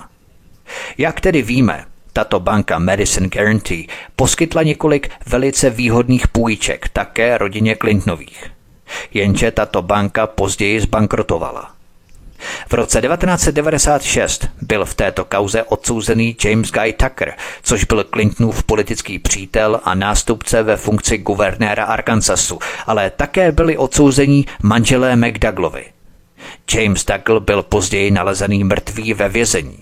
Jak 0.98 1.20
tedy 1.20 1.42
víme, 1.42 1.84
tato 2.16 2.40
banka 2.40 2.78
Madison 2.78 3.28
Guarantee 3.28 3.84
poskytla 4.16 4.62
několik 4.62 5.10
velice 5.26 5.70
výhodných 5.70 6.28
půjček 6.28 6.88
také 6.88 7.38
rodině 7.38 7.76
Clintonových. 7.76 8.50
Jenže 9.14 9.50
tato 9.50 9.82
banka 9.82 10.26
později 10.26 10.80
zbankrotovala. 10.80 11.70
V 12.68 12.72
roce 12.72 13.00
1996 13.00 14.48
byl 14.62 14.84
v 14.84 14.94
této 14.94 15.24
kauze 15.24 15.62
odsouzený 15.62 16.36
James 16.44 16.70
Guy 16.70 16.92
Tucker, 16.92 17.34
což 17.62 17.84
byl 17.84 18.04
Clintonův 18.04 18.62
politický 18.62 19.18
přítel 19.18 19.80
a 19.84 19.94
nástupce 19.94 20.62
ve 20.62 20.76
funkci 20.76 21.18
guvernéra 21.18 21.84
Arkansasu, 21.84 22.58
ale 22.86 23.10
také 23.10 23.52
byli 23.52 23.76
odsouzení 23.76 24.46
manželé 24.62 25.16
McDouglovi. 25.16 25.84
James 26.74 27.04
Douglas 27.04 27.42
byl 27.42 27.62
později 27.62 28.10
nalezený 28.10 28.64
mrtvý 28.64 29.14
ve 29.14 29.28
vězení. 29.28 29.78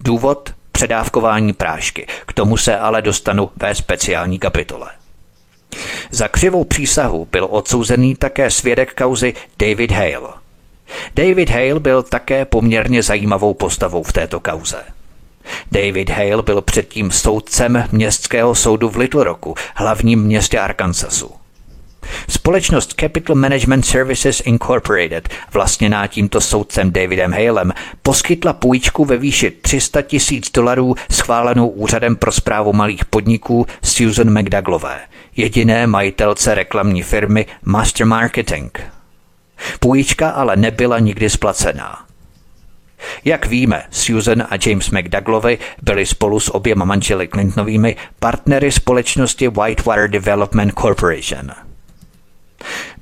Důvod? 0.00 0.54
Předávkování 0.74 1.52
prášky. 1.52 2.06
K 2.26 2.32
tomu 2.32 2.56
se 2.56 2.78
ale 2.78 3.02
dostanu 3.02 3.50
ve 3.56 3.74
speciální 3.74 4.38
kapitole. 4.38 4.90
Za 6.10 6.28
křivou 6.28 6.64
přísahu 6.64 7.28
byl 7.32 7.48
odsouzený 7.50 8.14
také 8.14 8.50
svědek 8.50 8.94
kauzy 8.94 9.34
David 9.58 9.90
Hale. 9.90 10.32
David 11.14 11.50
Hale 11.50 11.80
byl 11.80 12.02
také 12.02 12.44
poměrně 12.44 13.02
zajímavou 13.02 13.54
postavou 13.54 14.02
v 14.02 14.12
této 14.12 14.40
kauze. 14.40 14.84
David 15.72 16.10
Hale 16.10 16.42
byl 16.42 16.62
předtím 16.62 17.10
soudcem 17.10 17.84
městského 17.92 18.54
soudu 18.54 18.88
v 18.88 18.96
Little 18.96 19.24
Rocku, 19.24 19.54
hlavním 19.74 20.22
městě 20.22 20.58
Arkansasu. 20.58 21.43
Společnost 22.28 22.94
Capital 23.00 23.36
Management 23.36 23.86
Services 23.86 24.40
Incorporated, 24.40 25.28
vlastněná 25.52 26.06
tímto 26.06 26.40
soudcem 26.40 26.92
Davidem 26.92 27.32
Halem, 27.32 27.72
poskytla 28.02 28.52
půjčku 28.52 29.04
ve 29.04 29.16
výši 29.16 29.50
300 29.50 30.02
tisíc 30.02 30.50
dolarů 30.50 30.94
schválenou 31.10 31.68
úřadem 31.68 32.16
pro 32.16 32.32
zprávu 32.32 32.72
malých 32.72 33.04
podniků 33.04 33.66
Susan 33.82 34.38
McDouglové, 34.38 35.00
jediné 35.36 35.86
majitelce 35.86 36.54
reklamní 36.54 37.02
firmy 37.02 37.46
Master 37.64 38.06
Marketing. 38.06 38.70
Půjčka 39.80 40.30
ale 40.30 40.56
nebyla 40.56 40.98
nikdy 40.98 41.30
splacená. 41.30 42.04
Jak 43.24 43.46
víme, 43.46 43.82
Susan 43.90 44.42
a 44.50 44.56
James 44.66 44.90
McDougalovi 44.90 45.58
byli 45.82 46.06
spolu 46.06 46.40
s 46.40 46.54
oběma 46.54 46.84
manželi 46.84 47.28
Clintonovými 47.28 47.96
partnery 48.18 48.72
společnosti 48.72 49.48
Whitewater 49.48 50.10
Development 50.10 50.72
Corporation– 50.72 51.50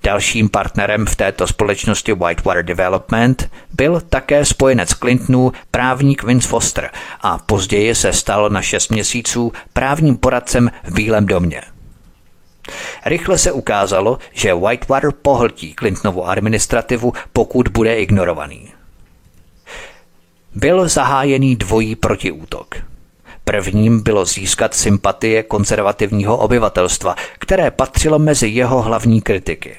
Dalším 0.02 0.48
partnerem 0.48 1.06
v 1.06 1.16
této 1.16 1.46
společnosti 1.46 2.12
Whitewater 2.12 2.64
Development 2.64 3.50
byl 3.72 4.00
také 4.00 4.44
spojenec 4.44 4.94
Clintonů 4.94 5.52
právník 5.70 6.22
Vince 6.22 6.48
Foster 6.48 6.90
a 7.20 7.38
později 7.38 7.94
se 7.94 8.12
stal 8.12 8.50
na 8.50 8.62
6 8.62 8.88
měsíců 8.88 9.52
právním 9.72 10.16
poradcem 10.16 10.70
v 10.84 10.94
Bílém 10.94 11.26
domě. 11.26 11.62
Rychle 13.06 13.38
se 13.38 13.52
ukázalo, 13.52 14.18
že 14.32 14.54
Whitewater 14.54 15.12
pohltí 15.22 15.74
Clintonovu 15.78 16.28
administrativu, 16.28 17.12
pokud 17.32 17.68
bude 17.68 17.94
ignorovaný. 17.94 18.68
Byl 20.54 20.88
zahájený 20.88 21.56
dvojí 21.56 21.96
protiútok– 21.96 22.74
Prvním 23.44 24.02
bylo 24.02 24.24
získat 24.24 24.74
sympatie 24.74 25.42
konzervativního 25.42 26.36
obyvatelstva, 26.36 27.16
které 27.38 27.70
patřilo 27.70 28.18
mezi 28.18 28.48
jeho 28.48 28.82
hlavní 28.82 29.20
kritiky. 29.20 29.76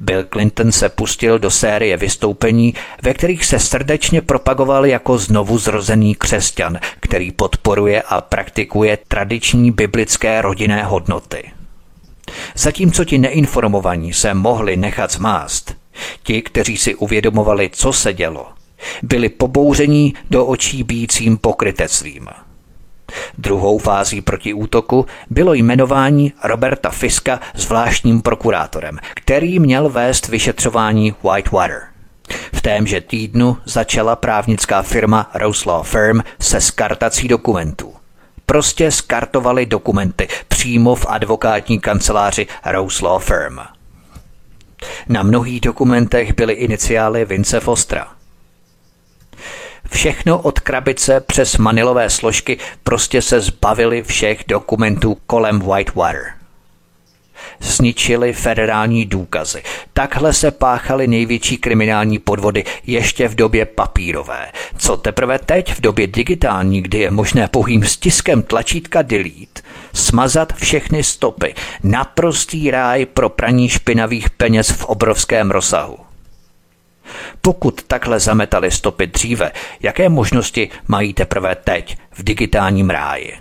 Bill 0.00 0.24
Clinton 0.32 0.72
se 0.72 0.88
pustil 0.88 1.38
do 1.38 1.50
série 1.50 1.96
vystoupení, 1.96 2.74
ve 3.02 3.14
kterých 3.14 3.44
se 3.44 3.58
srdečně 3.58 4.22
propagoval 4.22 4.86
jako 4.86 5.18
znovu 5.18 5.58
zrozený 5.58 6.14
křesťan, 6.14 6.78
který 7.00 7.32
podporuje 7.32 8.02
a 8.02 8.20
praktikuje 8.20 8.98
tradiční 9.08 9.70
biblické 9.70 10.42
rodinné 10.42 10.84
hodnoty. 10.84 11.50
Zatímco 12.54 13.04
ti 13.04 13.18
neinformovaní 13.18 14.12
se 14.12 14.34
mohli 14.34 14.76
nechat 14.76 15.12
zmást, 15.12 15.74
ti, 16.22 16.42
kteří 16.42 16.76
si 16.76 16.94
uvědomovali, 16.94 17.70
co 17.72 17.92
se 17.92 18.12
dělo, 18.12 18.46
byli 19.02 19.28
pobouření 19.28 20.14
do 20.30 20.46
očí 20.46 20.82
bícím 20.82 21.36
pokrytectvím. 21.36 22.28
Druhou 23.38 23.78
fází 23.78 24.20
protiútoku 24.20 25.06
bylo 25.30 25.54
jmenování 25.54 26.32
Roberta 26.44 26.90
Fiska 26.90 27.40
zvláštním 27.54 28.22
prokurátorem, 28.22 28.98
který 29.14 29.58
měl 29.58 29.88
vést 29.88 30.28
vyšetřování 30.28 31.14
Whitewater. 31.22 31.82
V 32.52 32.60
témže 32.60 33.00
týdnu 33.00 33.56
začala 33.64 34.16
právnická 34.16 34.82
firma 34.82 35.30
Rose 35.34 35.70
Law 35.70 35.86
Firm 35.86 36.20
se 36.40 36.60
skartací 36.60 37.28
dokumentů. 37.28 37.94
Prostě 38.46 38.90
skartovali 38.90 39.66
dokumenty 39.66 40.28
přímo 40.48 40.94
v 40.94 41.06
advokátní 41.08 41.80
kanceláři 41.80 42.46
Rose 42.66 43.04
Law 43.04 43.22
Firm. 43.22 43.58
Na 45.08 45.22
mnohých 45.22 45.60
dokumentech 45.60 46.34
byly 46.34 46.52
iniciály 46.52 47.24
Vince 47.24 47.60
Fostra– 47.60 48.08
Všechno 49.90 50.38
od 50.38 50.60
krabice 50.60 51.20
přes 51.20 51.56
manilové 51.56 52.10
složky 52.10 52.58
prostě 52.84 53.22
se 53.22 53.40
zbavili 53.40 54.02
všech 54.02 54.44
dokumentů 54.48 55.16
kolem 55.26 55.60
Whitewater. 55.60 56.32
Zničili 57.60 58.32
federální 58.32 59.04
důkazy. 59.06 59.62
Takhle 59.92 60.32
se 60.32 60.50
páchaly 60.50 61.06
největší 61.06 61.56
kriminální 61.56 62.18
podvody 62.18 62.64
ještě 62.86 63.28
v 63.28 63.34
době 63.34 63.64
papírové. 63.66 64.52
Co 64.76 64.96
teprve 64.96 65.38
teď 65.38 65.74
v 65.74 65.80
době 65.80 66.06
digitální, 66.06 66.82
kdy 66.82 66.98
je 66.98 67.10
možné 67.10 67.48
pouhým 67.48 67.84
stiskem 67.84 68.42
tlačítka 68.42 69.02
delete 69.02 69.62
smazat 69.92 70.52
všechny 70.52 71.02
stopy. 71.02 71.54
Naprostý 71.82 72.70
ráj 72.70 73.06
pro 73.06 73.28
praní 73.28 73.68
špinavých 73.68 74.30
peněz 74.30 74.70
v 74.70 74.84
obrovském 74.84 75.50
rozsahu. 75.50 76.03
Pokud 77.40 77.82
takhle 77.82 78.20
zametali 78.20 78.70
stopy 78.70 79.06
dříve, 79.06 79.52
jaké 79.80 80.08
možnosti 80.08 80.70
mají 80.88 81.14
teprve 81.14 81.54
teď 81.54 81.98
v 82.12 82.24
digitálním 82.24 82.90
ráji? 82.90 83.38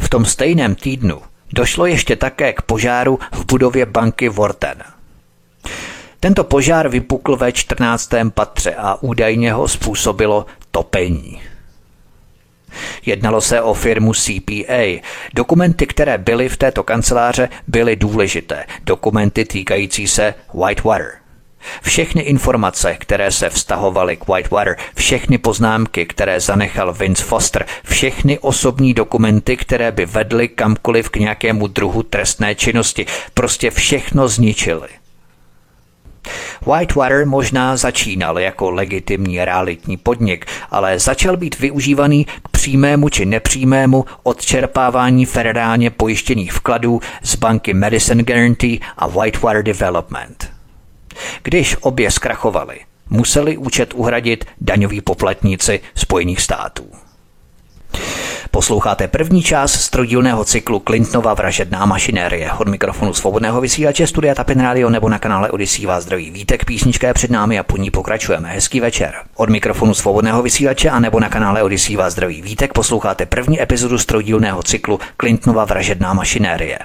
V 0.00 0.08
tom 0.08 0.24
stejném 0.24 0.74
týdnu 0.74 1.22
došlo 1.52 1.86
ještě 1.86 2.16
také 2.16 2.52
k 2.52 2.62
požáru 2.62 3.18
v 3.32 3.46
budově 3.46 3.86
banky 3.86 4.28
Vorten. 4.28 4.82
Tento 6.20 6.44
požár 6.44 6.88
vypukl 6.88 7.36
ve 7.36 7.52
14. 7.52 8.10
patře 8.34 8.74
a 8.74 9.02
údajně 9.02 9.52
ho 9.52 9.68
způsobilo 9.68 10.46
topení. 10.70 11.42
Jednalo 13.06 13.40
se 13.40 13.62
o 13.62 13.74
firmu 13.74 14.12
CPA. 14.14 15.02
Dokumenty, 15.34 15.86
které 15.86 16.18
byly 16.18 16.48
v 16.48 16.56
této 16.56 16.82
kanceláře, 16.82 17.48
byly 17.68 17.96
důležité. 17.96 18.64
Dokumenty 18.84 19.44
týkající 19.44 20.08
se 20.08 20.34
Whitewater. 20.54 21.21
Všechny 21.82 22.22
informace, 22.22 22.96
které 22.98 23.32
se 23.32 23.50
vztahovaly 23.50 24.16
k 24.16 24.28
Whitewater, 24.28 24.76
všechny 24.94 25.38
poznámky, 25.38 26.06
které 26.06 26.40
zanechal 26.40 26.92
Vince 26.92 27.24
Foster, 27.24 27.66
všechny 27.84 28.38
osobní 28.38 28.94
dokumenty, 28.94 29.56
které 29.56 29.92
by 29.92 30.06
vedly 30.06 30.48
kamkoliv 30.48 31.08
k 31.08 31.16
nějakému 31.16 31.66
druhu 31.66 32.02
trestné 32.02 32.54
činnosti, 32.54 33.06
prostě 33.34 33.70
všechno 33.70 34.28
zničili. 34.28 34.88
Whitewater 36.66 37.26
možná 37.26 37.76
začínal 37.76 38.38
jako 38.38 38.70
legitimní 38.70 39.44
realitní 39.44 39.96
podnik, 39.96 40.46
ale 40.70 40.98
začal 40.98 41.36
být 41.36 41.58
využívaný 41.58 42.24
k 42.24 42.48
přímému 42.48 43.08
či 43.08 43.26
nepřímému 43.26 44.04
odčerpávání 44.22 45.26
federálně 45.26 45.90
pojištěných 45.90 46.52
vkladů 46.52 47.00
z 47.22 47.36
banky 47.36 47.74
Madison 47.74 48.18
Guarantee 48.18 48.78
a 48.96 49.06
Whitewater 49.06 49.62
Development. 49.62 50.61
Když 51.42 51.76
obě 51.80 52.10
zkrachovaly, 52.10 52.80
museli 53.10 53.56
účet 53.56 53.94
uhradit 53.94 54.44
daňoví 54.60 55.00
poplatníci 55.00 55.80
Spojených 55.94 56.40
států. 56.40 56.84
Posloucháte 58.50 59.08
první 59.08 59.42
část 59.42 59.72
strojilného 59.72 60.44
cyklu 60.44 60.82
Clintonova 60.86 61.34
vražedná 61.34 61.86
mašinérie. 61.86 62.52
Od 62.52 62.68
mikrofonu 62.68 63.14
svobodného 63.14 63.60
vysílače 63.60 64.06
Studia 64.06 64.34
Tapin 64.34 64.60
Radio 64.60 64.90
nebo 64.90 65.08
na 65.08 65.18
kanále 65.18 65.50
Odisí 65.50 65.86
vás 65.86 66.04
zdraví 66.04 66.30
vítek, 66.30 66.64
písnička 66.64 67.06
je 67.06 67.14
před 67.14 67.30
námi 67.30 67.58
a 67.58 67.62
po 67.62 67.76
ní 67.76 67.90
pokračujeme. 67.90 68.48
Hezký 68.48 68.80
večer. 68.80 69.14
Od 69.36 69.50
mikrofonu 69.50 69.94
svobodného 69.94 70.42
vysílače 70.42 70.90
a 70.90 71.00
nebo 71.00 71.20
na 71.20 71.28
kanále 71.28 71.62
Odisí 71.62 71.96
vás 71.96 72.12
zdraví 72.12 72.42
vítek 72.42 72.72
posloucháte 72.72 73.26
první 73.26 73.62
epizodu 73.62 73.98
strojilného 73.98 74.62
cyklu 74.62 75.00
Clintonova 75.20 75.64
vražedná 75.64 76.12
mašinérie. 76.12 76.78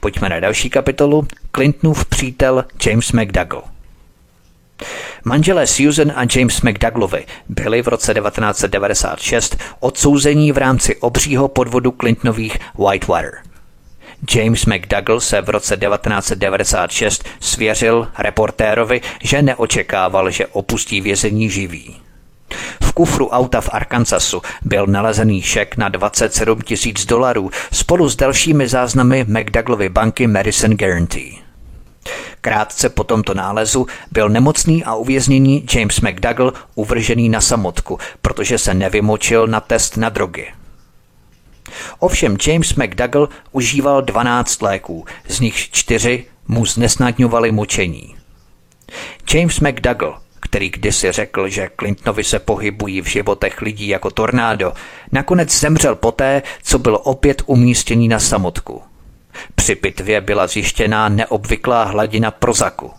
Pojďme 0.00 0.28
na 0.28 0.40
další 0.40 0.70
kapitolu. 0.70 1.26
Clintonův 1.54 2.04
přítel 2.04 2.64
James 2.86 3.12
McDougall. 3.12 3.62
Manželé 5.24 5.66
Susan 5.66 6.12
a 6.16 6.26
James 6.36 6.60
McDougalovi 6.62 7.26
byli 7.48 7.82
v 7.82 7.88
roce 7.88 8.14
1996 8.14 9.56
odsouzení 9.80 10.52
v 10.52 10.58
rámci 10.58 10.96
obřího 10.96 11.48
podvodu 11.48 11.94
Clintonových 12.00 12.58
Whitewater. 12.78 13.32
James 14.34 14.66
McDougall 14.66 15.20
se 15.20 15.40
v 15.40 15.48
roce 15.48 15.76
1996 15.76 17.24
svěřil 17.40 18.08
reportérovi, 18.18 19.00
že 19.22 19.42
neočekával, 19.42 20.30
že 20.30 20.46
opustí 20.46 21.00
vězení 21.00 21.50
živý. 21.50 22.07
V 22.82 22.92
kufru 22.92 23.28
auta 23.28 23.60
v 23.60 23.68
Arkansasu 23.72 24.42
byl 24.62 24.86
nalezený 24.86 25.42
šek 25.42 25.76
na 25.76 25.88
27 25.88 26.60
tisíc 26.60 27.06
dolarů 27.06 27.50
spolu 27.72 28.08
s 28.08 28.16
dalšími 28.16 28.68
záznamy 28.68 29.24
McDouglovy 29.28 29.88
banky 29.88 30.26
Madison 30.26 30.70
Guarantee. 30.70 31.32
Krátce 32.40 32.88
po 32.88 33.04
tomto 33.04 33.34
nálezu 33.34 33.86
byl 34.12 34.28
nemocný 34.28 34.84
a 34.84 34.94
uvězněný 34.94 35.66
James 35.74 36.00
McDougall 36.00 36.52
uvržený 36.74 37.28
na 37.28 37.40
samotku, 37.40 37.98
protože 38.22 38.58
se 38.58 38.74
nevymočil 38.74 39.46
na 39.46 39.60
test 39.60 39.96
na 39.96 40.08
drogy. 40.08 40.46
Ovšem 41.98 42.36
James 42.46 42.74
McDougall 42.74 43.28
užíval 43.52 44.02
12 44.02 44.62
léků, 44.62 45.04
z 45.28 45.40
nich 45.40 45.70
čtyři 45.70 46.24
mu 46.48 46.66
znesnadňovali 46.66 47.52
močení. 47.52 48.16
James 49.34 49.60
McDougall, 49.60 50.18
který 50.40 50.70
kdysi 50.70 51.12
řekl, 51.12 51.48
že 51.48 51.68
Clintonovi 51.80 52.24
se 52.24 52.38
pohybují 52.38 53.00
v 53.00 53.06
životech 53.06 53.62
lidí 53.62 53.88
jako 53.88 54.10
tornádo, 54.10 54.72
nakonec 55.12 55.60
zemřel 55.60 55.94
poté, 55.94 56.42
co 56.62 56.78
byl 56.78 57.00
opět 57.02 57.42
umístěný 57.46 58.08
na 58.08 58.18
samotku. 58.18 58.82
Při 59.54 59.74
pitvě 59.74 60.20
byla 60.20 60.46
zjištěná 60.46 61.08
neobvyklá 61.08 61.84
hladina 61.84 62.30
prozaku. 62.30 62.90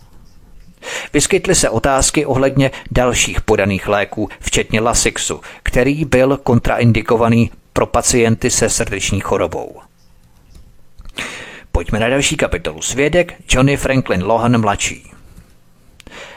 Vyskytly 1.14 1.56
se 1.56 1.70
otázky 1.70 2.26
ohledně 2.26 2.72
dalších 2.92 3.42
podaných 3.42 3.88
léků, 3.88 4.30
včetně 4.40 4.82
Lasixu, 4.82 5.42
který 5.64 6.06
byl 6.06 6.38
kontraindikovaný 6.38 7.52
pro 7.74 7.86
pacienty 7.86 8.50
se 8.50 8.70
srdeční 8.70 9.20
chorobou. 9.20 9.80
Pojďme 11.72 12.00
na 12.00 12.10
další 12.10 12.38
kapitolu. 12.38 12.82
Svědek 12.82 13.34
Johnny 13.50 13.78
Franklin 13.78 14.24
Lohan 14.24 14.62
mladší. 14.62 15.12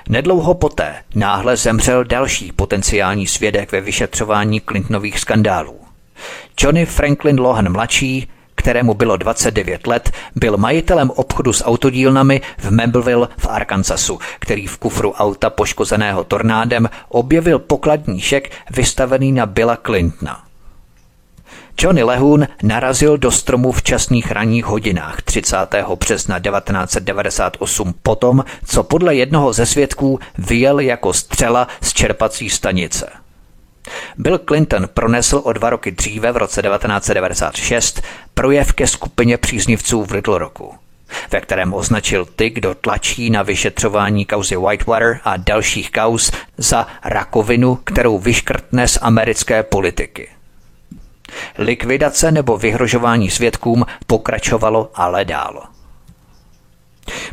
Nedlouho 0.08 0.54
poté 0.54 0.94
náhle 1.14 1.56
zemřel 1.56 2.04
další 2.04 2.52
potenciální 2.52 3.26
svědek 3.26 3.72
ve 3.72 3.80
vyšetřování 3.80 4.60
Clintonových 4.60 5.18
skandálů. 5.18 5.80
Johnny 6.60 6.86
Franklin 6.86 7.40
Lohan 7.40 7.72
mladší, 7.72 8.28
kterému 8.54 8.94
bylo 8.94 9.16
29 9.16 9.86
let, 9.86 10.10
byl 10.34 10.56
majitelem 10.56 11.10
obchodu 11.10 11.52
s 11.52 11.64
autodílnami 11.64 12.40
v 12.58 12.70
Mableville 12.70 13.28
v 13.38 13.46
Arkansasu, 13.46 14.18
který 14.38 14.66
v 14.66 14.78
kufru 14.78 15.12
auta 15.12 15.50
poškozeného 15.50 16.24
tornádem 16.24 16.88
objevil 17.08 17.58
pokladní 17.58 18.20
šek 18.20 18.50
vystavený 18.70 19.32
na 19.32 19.46
Billa 19.46 19.76
Clintona. 19.76 20.51
Johnny 21.78 22.02
Lehun 22.02 22.46
narazil 22.62 23.18
do 23.18 23.30
stromu 23.30 23.72
v 23.72 23.82
časných 23.82 24.30
ranních 24.30 24.64
hodinách 24.64 25.22
30. 25.22 25.56
března 25.98 26.40
1998 26.40 27.94
potom, 28.02 28.44
co 28.66 28.82
podle 28.82 29.14
jednoho 29.14 29.52
ze 29.52 29.66
svědků 29.66 30.20
vyjel 30.38 30.80
jako 30.80 31.12
střela 31.12 31.68
z 31.80 31.92
čerpací 31.92 32.50
stanice. 32.50 33.10
Bill 34.18 34.38
Clinton 34.38 34.88
pronesl 34.94 35.40
o 35.44 35.52
dva 35.52 35.70
roky 35.70 35.90
dříve 35.90 36.32
v 36.32 36.36
roce 36.36 36.62
1996 36.62 38.02
projev 38.34 38.72
ke 38.72 38.86
skupině 38.86 39.38
příznivců 39.38 40.04
v 40.04 40.10
Little 40.10 40.38
Rocku 40.38 40.74
ve 41.30 41.40
kterém 41.40 41.74
označil 41.74 42.26
ty, 42.36 42.50
kdo 42.50 42.74
tlačí 42.74 43.30
na 43.30 43.42
vyšetřování 43.42 44.26
kauzy 44.26 44.56
Whitewater 44.56 45.20
a 45.24 45.36
dalších 45.36 45.90
kauz 45.90 46.32
za 46.58 46.86
rakovinu, 47.04 47.76
kterou 47.84 48.18
vyškrtne 48.18 48.88
z 48.88 48.98
americké 49.02 49.62
politiky. 49.62 50.28
Likvidace 51.58 52.32
nebo 52.32 52.58
vyhrožování 52.58 53.30
svědkům 53.30 53.86
pokračovalo 54.06 54.90
ale 54.94 55.24
dál. 55.24 55.62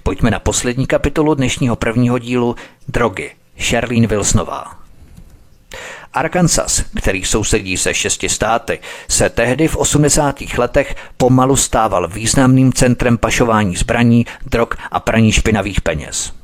Pojďme 0.04 0.32
na 0.32 0.40
poslední 0.40 0.88
kapitolu 0.88 1.34
dnešního 1.34 1.76
prvního 1.76 2.20
dílu 2.20 2.56
Drogy. 2.88 3.32
Sherlyn 3.60 4.08
Wilsonová. 4.08 4.80
Arkansas, 6.14 6.84
který 6.98 7.26
sousedí 7.26 7.78
se 7.78 7.94
šesti 7.94 8.30
státy, 8.30 8.80
se 9.08 9.30
tehdy 9.30 9.68
v 9.68 9.76
80. 9.76 10.36
letech 10.58 10.96
pomalu 11.18 11.56
stával 11.56 12.08
významným 12.08 12.74
centrem 12.74 13.18
pašování 13.18 13.76
zbraní, 13.76 14.26
drog 14.46 14.68
a 14.92 15.00
praní 15.00 15.32
špinavých 15.32 15.82
peněz. 15.82 16.39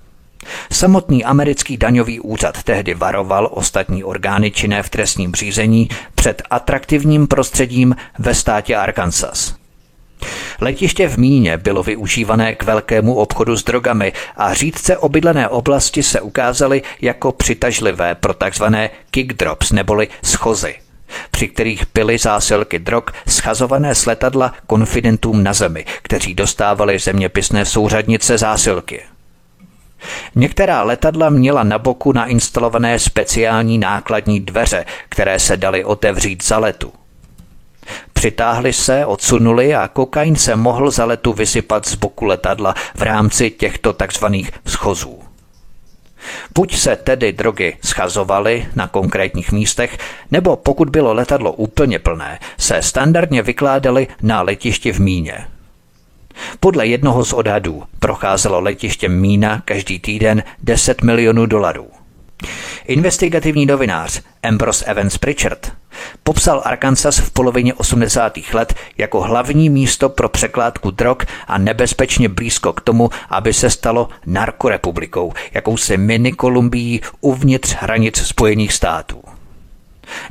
Samotný 0.72 1.26
americký 1.26 1.78
daňový 1.78 2.20
úřad 2.20 2.64
tehdy 2.64 2.94
varoval 2.94 3.50
ostatní 3.52 4.04
orgány 4.04 4.52
činné 4.52 4.84
v 4.84 4.90
trestním 4.90 5.36
řízení 5.36 5.90
před 6.16 6.42
atraktivním 6.50 7.28
prostředím 7.28 7.96
ve 8.20 8.36
státě 8.36 8.76
Arkansas. 8.76 9.56
Letiště 10.62 11.08
v 11.08 11.18
Míně 11.18 11.58
bylo 11.58 11.84
využívané 11.84 12.56
k 12.56 12.64
velkému 12.64 13.16
obchodu 13.16 13.58
s 13.58 13.64
drogami 13.64 14.14
a 14.38 14.54
řídce 14.54 14.98
obydlené 14.98 15.48
oblasti 15.48 16.04
se 16.04 16.22
ukázaly 16.22 16.82
jako 17.02 17.32
přitažlivé 17.32 18.16
pro 18.16 18.34
tzv. 18.34 18.64
kick 19.12 19.34
drops 19.34 19.72
neboli 19.72 20.08
schozy 20.24 20.76
při 21.32 21.48
kterých 21.48 21.84
byly 21.94 22.18
zásilky 22.18 22.80
drog 22.80 23.04
schazované 23.28 23.96
z 23.96 24.06
letadla 24.06 24.54
konfidentům 24.68 25.44
na 25.44 25.54
zemi, 25.54 25.86
kteří 26.02 26.34
dostávali 26.34 27.00
zeměpisné 27.00 27.66
souřadnice 27.66 28.38
zásilky. 28.38 29.02
Některá 30.36 30.84
letadla 30.84 31.30
měla 31.30 31.64
na 31.64 31.80
boku 31.80 32.12
nainstalované 32.14 33.00
speciální 33.00 33.78
nákladní 33.78 34.40
dveře, 34.40 34.86
které 35.10 35.40
se 35.40 35.58
daly 35.58 35.84
otevřít 35.84 36.44
za 36.44 36.58
letu. 36.58 36.94
Přitáhli 38.14 38.74
se, 38.74 39.06
odsunuli 39.06 39.76
a 39.76 39.88
kokain 39.88 40.36
se 40.36 40.56
mohl 40.56 40.92
za 40.92 41.06
letu 41.06 41.34
vysypat 41.34 41.86
z 41.86 41.96
boku 41.96 42.26
letadla 42.26 42.76
v 42.96 43.02
rámci 43.02 43.52
těchto 43.52 43.94
takzvaných 43.94 44.52
schozů. 44.68 45.20
Buď 46.56 46.78
se 46.78 46.96
tedy 46.96 47.34
drogy 47.34 47.78
schazovaly 47.84 48.68
na 48.76 48.88
konkrétních 48.88 49.52
místech, 49.52 49.98
nebo 50.32 50.56
pokud 50.56 50.90
bylo 50.90 51.14
letadlo 51.14 51.52
úplně 51.52 52.00
plné, 52.00 52.40
se 52.58 52.82
standardně 52.82 53.42
vykládaly 53.42 54.08
na 54.22 54.42
letišti 54.42 54.94
v 54.94 55.00
Míně. 55.00 55.48
Podle 56.60 56.88
jednoho 56.88 57.26
z 57.26 57.34
odhadů 57.34 57.84
procházelo 58.00 58.60
letiště 58.60 59.10
Mína 59.10 59.62
každý 59.66 60.00
týden 60.00 60.44
10 60.64 61.02
milionů 61.02 61.46
dolarů. 61.46 61.88
Investigativní 62.86 63.66
novinář 63.66 64.22
Ambrose 64.44 64.86
Evans 64.86 65.18
Pritchard 65.18 65.72
popsal 66.24 66.62
Arkansas 66.66 67.18
v 67.18 67.32
polovině 67.32 67.74
80. 67.74 68.38
let 68.54 68.74
jako 68.98 69.22
hlavní 69.22 69.70
místo 69.70 70.10
pro 70.10 70.30
překládku 70.30 70.92
drog 70.92 71.18
a 71.48 71.58
nebezpečně 71.58 72.30
blízko 72.30 72.74
k 72.74 72.82
tomu, 72.82 73.10
aby 73.30 73.54
se 73.54 73.70
stalo 73.70 74.10
narkorepublikou, 74.26 75.34
jakousi 75.54 75.98
mini 75.98 76.32
Kolumbií 76.32 77.02
uvnitř 77.22 77.76
hranic 77.80 78.18
Spojených 78.18 78.74
států. 78.74 79.24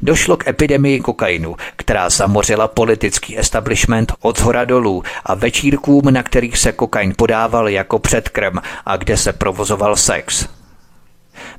Došlo 0.03 0.37
k 0.37 0.49
epidemii 0.49 1.01
kokainu, 1.01 1.57
která 1.77 2.11
zamořila 2.11 2.69
politický 2.69 3.39
establishment 3.39 4.13
od 4.21 4.41
hora 4.41 4.65
dolů 4.65 5.03
a 5.25 5.35
večírkům, 5.35 6.05
na 6.11 6.23
kterých 6.23 6.59
se 6.59 6.73
kokain 6.73 7.15
podával 7.17 7.69
jako 7.69 7.99
předkrm 7.99 8.59
a 8.87 8.97
kde 8.97 9.17
se 9.17 9.33
provozoval 9.33 9.97
sex. 9.97 10.49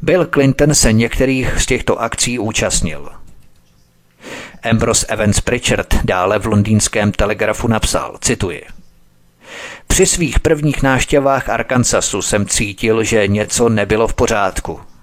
Bill 0.01 0.25
Clinton 0.25 0.75
se 0.75 0.93
některých 0.93 1.61
z 1.61 1.65
těchto 1.65 2.01
akcí 2.01 2.39
účastnil. 2.39 3.09
Ambrose 4.71 5.05
Evans 5.05 5.41
Pritchard 5.41 5.95
dále 6.03 6.39
v 6.39 6.45
londýnském 6.45 7.11
telegrafu 7.11 7.67
napsal, 7.67 8.17
cituji, 8.21 8.65
při 9.87 10.05
svých 10.05 10.39
prvních 10.39 10.83
náštěvách 10.83 11.49
Arkansasu 11.49 12.21
jsem 12.21 12.45
cítil, 12.45 13.03
že 13.03 13.27
něco 13.27 13.69
nebylo 13.69 14.07
v 14.07 14.13
pořádku– 14.13 14.79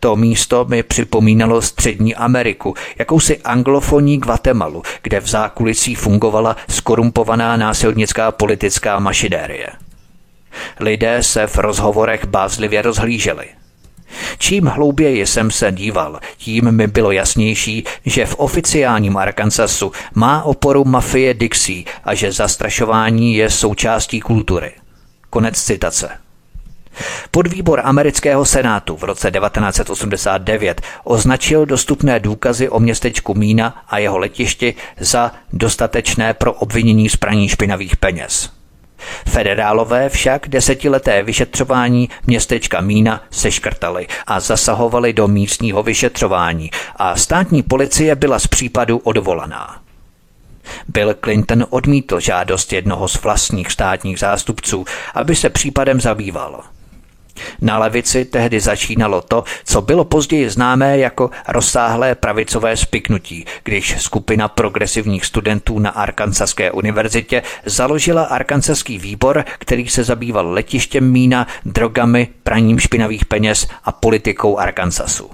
to 0.00 0.16
místo 0.16 0.64
mi 0.64 0.82
připomínalo 0.82 1.62
Střední 1.62 2.14
Ameriku, 2.14 2.74
jakousi 2.98 3.38
anglofonní 3.38 4.18
Guatemalu, 4.18 4.82
kde 5.02 5.20
v 5.20 5.26
zákulisí 5.26 5.94
fungovala 5.94 6.56
skorumpovaná 6.68 7.56
násilnická 7.56 8.32
politická 8.32 8.98
mašidérie. 8.98 9.68
Lidé 10.80 11.22
se 11.22 11.46
v 11.46 11.56
rozhovorech 11.56 12.26
bázlivě 12.26 12.82
rozhlíželi. 12.82 13.46
Čím 14.38 14.66
hlouběji 14.66 15.26
jsem 15.26 15.50
se 15.50 15.72
díval, 15.72 16.20
tím 16.36 16.72
mi 16.72 16.86
bylo 16.86 17.12
jasnější, 17.12 17.84
že 18.04 18.26
v 18.26 18.34
oficiálním 18.34 19.16
Arkansasu 19.16 19.92
má 20.14 20.42
oporu 20.42 20.84
mafie 20.84 21.34
Dixie 21.34 21.84
a 22.04 22.14
že 22.14 22.32
zastrašování 22.32 23.34
je 23.34 23.50
součástí 23.50 24.20
kultury. 24.20 24.72
Konec 25.30 25.62
citace. 25.62 26.27
Podvýbor 27.30 27.80
amerického 27.84 28.44
senátu 28.44 28.96
v 28.96 29.04
roce 29.04 29.30
1989 29.30 30.82
označil 31.04 31.66
dostupné 31.66 32.20
důkazy 32.20 32.68
o 32.68 32.80
městečku 32.80 33.34
Mína 33.34 33.84
a 33.88 33.98
jeho 33.98 34.18
letišti 34.18 34.74
za 35.00 35.32
dostatečné 35.52 36.34
pro 36.34 36.52
obvinění 36.52 37.08
z 37.08 37.16
praní 37.16 37.48
špinavých 37.48 37.96
peněz. 37.96 38.50
Federálové 39.28 40.08
však 40.08 40.48
desetileté 40.48 41.22
vyšetřování 41.22 42.08
městečka 42.26 42.80
Mína 42.80 43.22
seškrtali 43.30 44.06
a 44.26 44.40
zasahovali 44.40 45.12
do 45.12 45.28
místního 45.28 45.82
vyšetřování 45.82 46.70
a 46.96 47.16
státní 47.16 47.62
policie 47.62 48.16
byla 48.16 48.38
z 48.38 48.46
případu 48.46 48.98
odvolaná. 48.98 49.80
Bill 50.88 51.14
Clinton 51.24 51.66
odmítl 51.70 52.20
žádost 52.20 52.72
jednoho 52.72 53.08
z 53.08 53.22
vlastních 53.22 53.72
státních 53.72 54.18
zástupců, 54.18 54.84
aby 55.14 55.36
se 55.36 55.50
případem 55.50 56.00
zabýval. 56.00 56.64
Na 57.60 57.78
levici 57.78 58.24
tehdy 58.24 58.60
začínalo 58.60 59.20
to, 59.20 59.44
co 59.64 59.82
bylo 59.82 60.04
později 60.04 60.50
známé 60.50 60.98
jako 60.98 61.30
rozsáhlé 61.48 62.14
pravicové 62.14 62.76
spiknutí, 62.76 63.44
když 63.64 64.02
skupina 64.02 64.48
progresivních 64.48 65.26
studentů 65.26 65.78
na 65.78 65.90
Arkansaské 65.90 66.70
univerzitě 66.70 67.42
založila 67.64 68.24
Arkansaský 68.24 68.98
výbor, 68.98 69.44
který 69.58 69.88
se 69.88 70.04
zabýval 70.04 70.52
letištěm 70.52 71.10
mína, 71.10 71.46
drogami, 71.64 72.28
praním 72.42 72.78
špinavých 72.78 73.24
peněz 73.24 73.66
a 73.84 73.92
politikou 73.92 74.58
Arkansasu. 74.58 75.30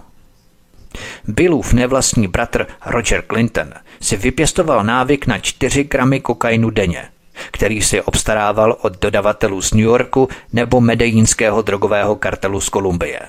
Billův 1.28 1.72
nevlastní 1.72 2.28
bratr 2.28 2.66
Roger 2.86 3.22
Clinton 3.30 3.72
si 4.00 4.16
vypěstoval 4.16 4.84
návyk 4.84 5.26
na 5.26 5.38
4 5.38 5.84
gramy 5.84 6.20
kokainu 6.20 6.70
denně– 6.70 7.08
který 7.50 7.82
si 7.82 8.02
obstarával 8.02 8.76
od 8.80 9.00
dodavatelů 9.00 9.62
z 9.62 9.72
New 9.72 9.84
Yorku 9.84 10.28
nebo 10.52 10.80
medejínského 10.80 11.62
drogového 11.62 12.16
kartelu 12.16 12.60
z 12.60 12.68
Kolumbie. 12.68 13.20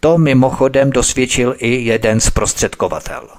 To 0.00 0.18
mimochodem 0.18 0.90
dosvědčil 0.90 1.54
i 1.58 1.84
jeden 1.84 2.20
zprostředkovatel– 2.20 3.28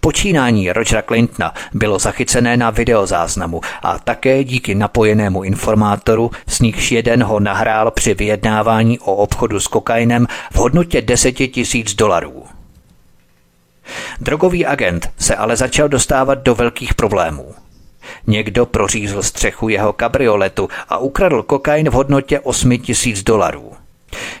Počínání 0.00 0.72
Rogera 0.72 1.02
Clintona 1.02 1.54
bylo 1.72 1.98
zachycené 1.98 2.56
na 2.56 2.70
videozáznamu 2.70 3.60
a 3.82 3.98
také 3.98 4.44
díky 4.44 4.74
napojenému 4.74 5.44
informátoru, 5.44 6.30
s 6.46 6.60
nichž 6.60 6.92
jeden 6.92 7.22
ho 7.22 7.40
nahrál 7.40 7.90
při 7.90 8.14
vyjednávání 8.14 8.98
o 8.98 9.14
obchodu 9.14 9.60
s 9.60 9.66
kokainem 9.66 10.26
v 10.52 10.56
hodnotě 10.56 11.02
10 11.02 11.32
tisíc 11.32 11.94
dolarů. 11.94 12.44
Drogový 14.20 14.66
agent 14.66 15.10
se 15.18 15.36
ale 15.36 15.56
začal 15.56 15.88
dostávat 15.88 16.34
do 16.34 16.54
velkých 16.54 16.94
problémů. 16.94 17.54
Někdo 18.26 18.66
prořízl 18.66 19.22
střechu 19.22 19.68
jeho 19.68 19.92
kabrioletu 19.92 20.68
a 20.88 20.98
ukradl 20.98 21.42
kokain 21.42 21.90
v 21.90 21.92
hodnotě 21.92 22.40
8 22.40 22.78
tisíc 22.78 23.22
dolarů. 23.22 23.72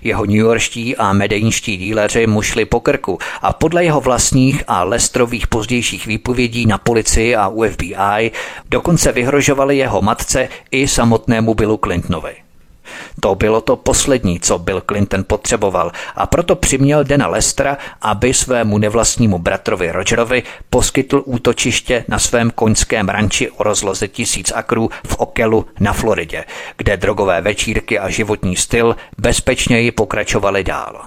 Jeho 0.02 0.24
newyorští 0.24 0.96
a 0.96 1.12
medejnští 1.12 1.76
díleři 1.76 2.26
mu 2.26 2.42
šli 2.42 2.64
po 2.64 2.80
krku 2.80 3.18
a 3.42 3.52
podle 3.52 3.84
jeho 3.84 4.00
vlastních 4.00 4.64
a 4.68 4.84
Lestrových 4.84 5.46
pozdějších 5.46 6.06
výpovědí 6.06 6.66
na 6.66 6.78
policii 6.78 7.36
a 7.36 7.48
u 7.48 7.62
FBI 7.62 8.30
dokonce 8.68 9.12
vyhrožovali 9.12 9.76
jeho 9.76 10.02
matce 10.02 10.48
i 10.70 10.88
samotnému 10.88 11.54
Billu 11.54 11.76
Clintonovi. 11.84 12.43
To 13.20 13.34
bylo 13.34 13.60
to 13.60 13.76
poslední, 13.76 14.40
co 14.40 14.58
Bill 14.58 14.82
Clinton 14.88 15.24
potřeboval 15.26 15.92
a 16.16 16.26
proto 16.26 16.56
přiměl 16.56 17.04
Dana 17.04 17.26
Lestra, 17.26 17.78
aby 18.00 18.34
svému 18.34 18.78
nevlastnímu 18.78 19.38
bratrovi 19.38 19.92
Rogerovi 19.92 20.42
poskytl 20.70 21.22
útočiště 21.24 22.04
na 22.08 22.18
svém 22.18 22.50
koňském 22.50 23.08
ranči 23.08 23.50
o 23.50 23.62
rozloze 23.62 24.08
tisíc 24.08 24.52
akrů 24.52 24.90
v 25.06 25.16
Okelu 25.16 25.66
na 25.80 25.92
Floridě, 25.92 26.44
kde 26.76 26.96
drogové 26.96 27.40
večírky 27.40 27.98
a 27.98 28.08
životní 28.10 28.56
styl 28.56 28.96
bezpečněji 29.18 29.90
pokračovaly 29.90 30.64
dál. 30.64 31.02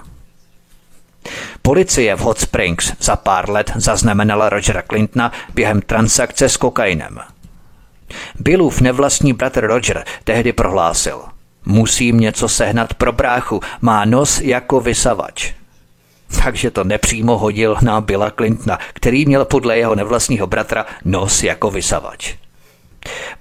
Policie 1.62 2.16
v 2.16 2.20
Hot 2.20 2.38
Springs 2.38 2.92
za 3.00 3.16
pár 3.16 3.50
let 3.50 3.72
zaznamenala 3.76 4.48
Rogera 4.48 4.82
Clintona 4.82 5.32
během 5.54 5.82
transakce 5.82 6.48
s 6.48 6.56
kokainem. 6.56 7.18
Billův 8.40 8.80
nevlastní 8.80 9.32
bratr 9.32 9.66
Roger 9.66 10.04
tehdy 10.24 10.52
prohlásil– 10.52 11.22
Musím 11.70 12.20
něco 12.20 12.48
sehnat 12.48 12.94
pro 12.94 13.12
bráchu, 13.12 13.60
má 13.80 14.04
nos 14.04 14.40
jako 14.40 14.80
vysavač. 14.80 15.52
Takže 16.42 16.70
to 16.70 16.84
nepřímo 16.84 17.38
hodil 17.38 17.76
na 17.82 18.00
Billa 18.00 18.30
Clintona, 18.30 18.78
který 18.92 19.26
měl 19.26 19.44
podle 19.44 19.78
jeho 19.78 19.94
nevlastního 19.94 20.46
bratra 20.46 20.86
nos 21.04 21.42
jako 21.42 21.70
vysavač. 21.70 22.34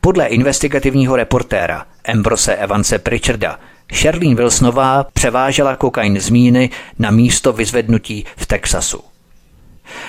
Podle 0.01 0.27
investigativního 0.27 1.15
reportéra 1.15 1.85
Ambrose 2.13 2.55
Evance 2.55 2.99
Pritcharda 2.99 3.59
Sherlyn 3.93 4.35
Wilsonová 4.35 5.03
převážela 5.13 5.75
kokain 5.75 6.19
z 6.19 6.29
míny 6.29 6.69
na 6.99 7.11
místo 7.11 7.53
vyzvednutí 7.53 8.25
v 8.37 8.45
Texasu. 8.45 9.03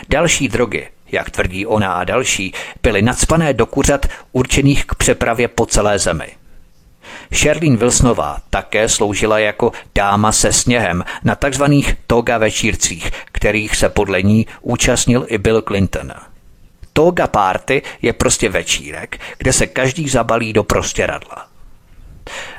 Další 0.09 0.49
drogy, 0.49 0.89
jak 1.12 1.31
tvrdí 1.31 1.66
ona 1.66 1.93
a 1.93 2.05
další, 2.05 2.55
byly 2.82 3.03
nadspané 3.03 3.55
do 3.55 3.66
kuřat 3.66 4.07
určených 4.32 4.85
k 4.85 4.95
přepravě 4.95 5.49
po 5.49 5.66
celé 5.66 5.99
zemi. 5.99 6.28
Sherlyn 7.35 7.76
Wilsonová 7.76 8.39
také 8.51 8.89
sloužila 8.89 9.39
jako 9.39 9.72
dáma 9.94 10.32
se 10.32 10.52
sněhem 10.52 11.05
na 11.24 11.35
tzv. 11.35 11.64
toga 12.06 12.39
večírcích, 12.39 13.10
kterých 13.32 13.76
se 13.76 13.89
podle 13.89 14.22
ní 14.22 14.47
účastnil 14.60 15.26
i 15.28 15.39
Bill 15.39 15.62
Clinton. 15.62 16.12
Toga 16.93 17.26
party 17.26 17.82
je 18.02 18.12
prostě 18.12 18.48
večírek, 18.48 19.20
kde 19.39 19.52
se 19.52 19.66
každý 19.66 20.09
zabalí 20.09 20.52
do 20.52 20.64
prostěradla. 20.64 21.47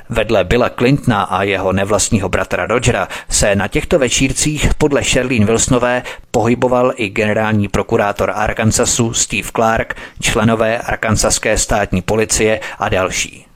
Vedle 0.10 0.44
Billa 0.44 0.70
Clintona 0.70 1.24
a 1.24 1.44
jeho 1.44 1.74
nevlastního 1.74 2.30
bratra 2.30 2.66
Rogera 2.66 3.08
se 3.30 3.56
na 3.56 3.68
těchto 3.68 4.00
večírcích 4.00 4.74
podle 4.74 5.04
Sherlyn 5.04 5.46
Wilsonové 5.46 6.04
pohyboval 6.32 6.94
i 6.96 7.10
generální 7.10 7.68
prokurátor 7.68 8.32
Arkansasu 8.36 9.14
Steve 9.14 9.50
Clark, 9.56 9.96
členové 10.22 10.78
arkansaské 10.78 11.58
státní 11.58 12.02
policie 12.02 12.60
a 12.80 12.90
další. 12.90 13.49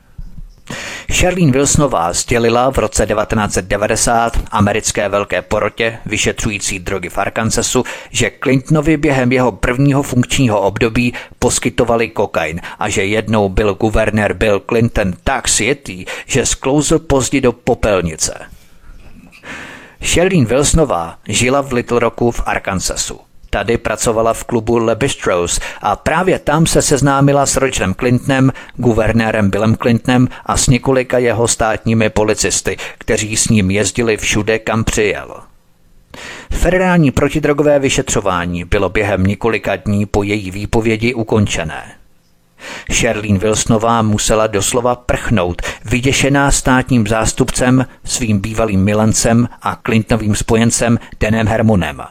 Sherlyn 1.12 1.52
Wilsonová 1.52 2.14
sdělila 2.14 2.72
v 2.72 2.78
roce 2.78 3.06
1990 3.06 4.38
americké 4.52 5.10
velké 5.10 5.42
porotě 5.42 6.00
vyšetřující 6.06 6.80
drogy 6.80 7.10
v 7.10 7.18
Arkansasu, 7.18 7.84
že 8.10 8.32
Clintonovi 8.44 8.98
během 8.98 9.32
jeho 9.32 9.52
prvního 9.52 10.04
funkčního 10.04 10.62
období 10.62 11.14
poskytovali 11.40 12.10
kokain 12.10 12.62
a 12.80 12.90
že 12.90 13.06
jednou 13.06 13.50
byl 13.50 13.74
guvernér 13.74 14.34
Bill 14.34 14.60
Clinton 14.70 15.14
tak 15.24 15.48
světý, 15.48 16.06
že 16.26 16.46
sklouzl 16.46 17.00
pozdě 17.00 17.42
do 17.42 17.52
popelnice. 17.52 18.34
Sherlyn 20.04 20.46
Wilsonová 20.46 21.18
žila 21.28 21.62
v 21.62 21.74
Little 21.74 22.00
Rocku 22.00 22.32
v 22.32 22.42
Arkansasu. 22.46 23.20
Tady 23.54 23.78
pracovala 23.78 24.34
v 24.34 24.44
klubu 24.44 24.78
Le 24.78 24.96
Bistros 24.96 25.60
a 25.82 25.96
právě 25.96 26.40
tam 26.40 26.66
se 26.66 26.82
seznámila 26.82 27.46
s 27.46 27.58
Rogerem 27.58 27.94
Clintonem, 27.94 28.52
guvernérem 28.76 29.50
Billem 29.50 29.76
Clintonem 29.76 30.28
a 30.46 30.58
s 30.58 30.68
několika 30.68 31.18
jeho 31.18 31.48
státními 31.48 32.10
policisty, 32.10 32.78
kteří 32.98 33.38
s 33.38 33.50
ním 33.50 33.72
jezdili 33.72 34.18
všude, 34.18 34.60
kam 34.60 34.84
přijel. 34.84 35.36
Federální 36.52 37.12
protidrogové 37.12 37.80
vyšetřování 37.80 38.64
bylo 38.66 38.90
během 38.90 39.24
několika 39.24 39.76
dní 39.76 40.06
po 40.06 40.24
její 40.24 40.52
výpovědi 40.52 41.14
ukončené. 41.14 41.84
Sherlyn 42.92 43.38
Wilsonová 43.38 44.02
musela 44.02 44.48
doslova 44.48 44.96
prchnout, 44.96 45.62
vyděšená 45.86 46.52
státním 46.52 47.08
zástupcem, 47.08 47.86
svým 48.04 48.40
bývalým 48.40 48.84
milencem 48.84 49.50
a 49.62 49.78
Clintonovým 49.86 50.36
spojencem 50.36 51.00
Denem 51.20 51.48
Hermonem. 51.48 52.04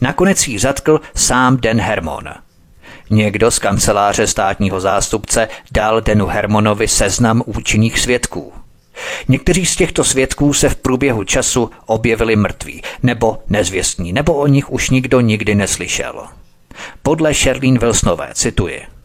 Nakonec 0.00 0.48
jí 0.48 0.58
zatkl 0.58 1.00
sám 1.14 1.56
Den 1.56 1.80
Hermon. 1.80 2.28
Někdo 3.10 3.50
z 3.50 3.58
kanceláře 3.58 4.26
státního 4.26 4.80
zástupce 4.80 5.48
dal 5.72 6.00
Denu 6.00 6.26
Hermonovi 6.26 6.88
seznam 6.88 7.42
účinných 7.46 7.98
svědků. 7.98 8.52
Někteří 9.28 9.66
z 9.66 9.76
těchto 9.76 10.04
svědků 10.04 10.52
se 10.52 10.68
v 10.68 10.76
průběhu 10.76 11.24
času 11.24 11.70
objevili 11.86 12.36
mrtví, 12.36 12.82
nebo 13.02 13.38
nezvěstní, 13.48 14.12
nebo 14.12 14.34
o 14.34 14.46
nich 14.46 14.70
už 14.70 14.90
nikdo 14.90 15.20
nikdy 15.20 15.54
neslyšel. 15.54 16.26
Podle 17.02 17.34
Sherlyn 17.34 17.78
Wilsonové, 17.78 18.30
cituji– 18.34 18.82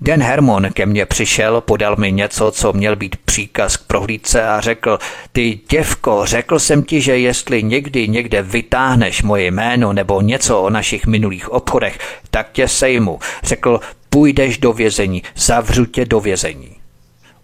Den 0.00 0.22
Hermon 0.22 0.68
ke 0.72 0.86
mně 0.86 1.06
přišel, 1.06 1.60
podal 1.60 1.96
mi 1.96 2.12
něco, 2.12 2.50
co 2.50 2.72
měl 2.72 2.96
být 2.96 3.16
příkaz 3.16 3.76
k 3.76 3.86
prohlídce 3.86 4.48
a 4.48 4.60
řekl, 4.60 4.98
ty 5.32 5.60
děvko, 5.70 6.22
řekl 6.26 6.58
jsem 6.58 6.82
ti, 6.82 7.00
že 7.00 7.18
jestli 7.18 7.62
někdy 7.62 8.08
někde 8.08 8.42
vytáhneš 8.42 9.22
moje 9.22 9.50
jméno 9.50 9.92
nebo 9.92 10.20
něco 10.20 10.60
o 10.60 10.70
našich 10.70 11.06
minulých 11.06 11.48
obchodech, 11.48 11.98
tak 12.30 12.52
tě 12.52 12.68
sejmu. 12.68 13.18
Řekl, 13.42 13.80
půjdeš 14.10 14.58
do 14.58 14.72
vězení, 14.72 15.22
zavřu 15.36 15.86
tě 15.86 16.04
do 16.04 16.20
vězení. 16.20 16.76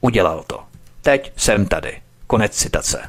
Udělal 0.01 0.45
to. 0.47 0.61
Teď 1.03 1.33
jsem 1.37 1.67
tady. 1.67 1.93
Konec 2.27 2.53
citace. 2.53 3.03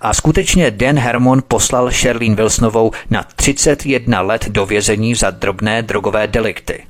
A 0.00 0.14
skutečně 0.14 0.70
Dan 0.70 0.98
Hermon 0.98 1.42
poslal 1.48 1.90
Sherlyn 1.90 2.34
Wilsonovou 2.34 2.92
na 3.10 3.24
31 3.36 4.20
let 4.20 4.48
do 4.48 4.66
vězení 4.66 5.14
za 5.14 5.30
drobné 5.30 5.82
drogové 5.82 6.26
delikty. 6.26 6.84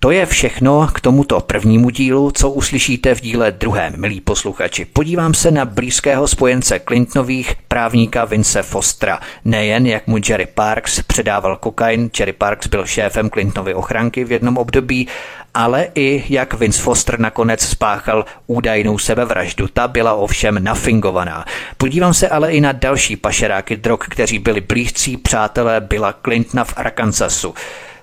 To 0.00 0.10
je 0.10 0.26
všechno 0.26 0.88
k 0.94 1.00
tomuto 1.00 1.40
prvnímu 1.40 1.90
dílu, 1.90 2.30
co 2.30 2.50
uslyšíte 2.50 3.14
v 3.14 3.20
díle 3.20 3.52
druhém, 3.52 3.92
milí 3.96 4.20
posluchači. 4.20 4.84
Podívám 4.84 5.34
se 5.34 5.50
na 5.50 5.64
blízkého 5.64 6.28
spojence 6.28 6.80
Clintonových, 6.88 7.54
právníka 7.68 8.24
Vince 8.24 8.62
Fostera. 8.62 9.20
Nejen 9.44 9.86
jak 9.86 10.06
mu 10.06 10.16
Jerry 10.28 10.46
Parks 10.46 11.02
předával 11.02 11.56
kokain, 11.56 12.10
Jerry 12.18 12.32
Parks 12.32 12.66
byl 12.66 12.86
šéfem 12.86 13.30
Clintonovy 13.30 13.74
ochranky 13.74 14.24
v 14.24 14.32
jednom 14.32 14.58
období, 14.58 15.08
ale 15.54 15.88
i 15.94 16.24
jak 16.28 16.54
Vince 16.54 16.82
Foster 16.82 17.20
nakonec 17.20 17.60
spáchal 17.60 18.24
údajnou 18.46 18.98
sebevraždu. 18.98 19.68
Ta 19.68 19.88
byla 19.88 20.14
ovšem 20.14 20.64
nafingovaná. 20.64 21.44
Podívám 21.76 22.14
se 22.14 22.28
ale 22.28 22.52
i 22.52 22.60
na 22.60 22.72
další 22.72 23.16
pašeráky 23.16 23.76
drog, 23.76 24.00
kteří 24.10 24.38
byli 24.38 24.60
blízcí 24.60 25.16
přátelé 25.16 25.80
Billa 25.80 26.14
Clintona 26.24 26.64
v 26.64 26.74
Arkansasu. 26.76 27.54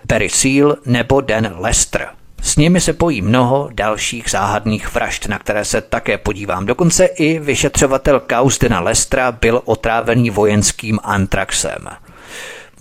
Barry 0.06 0.30
Seal 0.30 0.76
nebo 0.86 1.22
Dan 1.22 1.56
Lester. 1.58 2.10
S 2.42 2.56
nimi 2.56 2.82
se 2.82 2.94
pojí 2.94 3.22
mnoho 3.22 3.70
dalších 3.74 4.30
záhadných 4.30 4.94
vražd, 4.94 5.28
na 5.28 5.40
které 5.40 5.66
se 5.66 5.82
také 5.82 6.18
podívám. 6.18 6.66
Dokonce 6.66 7.06
i 7.06 7.40
vyšetřovatel 7.40 8.20
kaus 8.20 8.60
Dana 8.60 8.80
Lestra 8.80 9.32
byl 9.32 9.62
otrávený 9.66 10.30
vojenským 10.30 11.00
antraxem. 11.04 11.88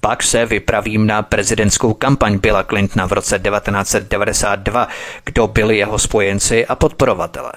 Pak 0.00 0.22
se 0.22 0.46
vypravím 0.46 1.06
na 1.06 1.22
prezidentskou 1.22 1.94
kampaň 1.94 2.38
Billa 2.38 2.64
Clintona 2.64 3.06
v 3.06 3.12
roce 3.12 3.38
1992, 3.38 4.88
kdo 5.24 5.46
byli 5.46 5.76
jeho 5.76 5.98
spojenci 5.98 6.66
a 6.66 6.74
podporovatelé. 6.74 7.52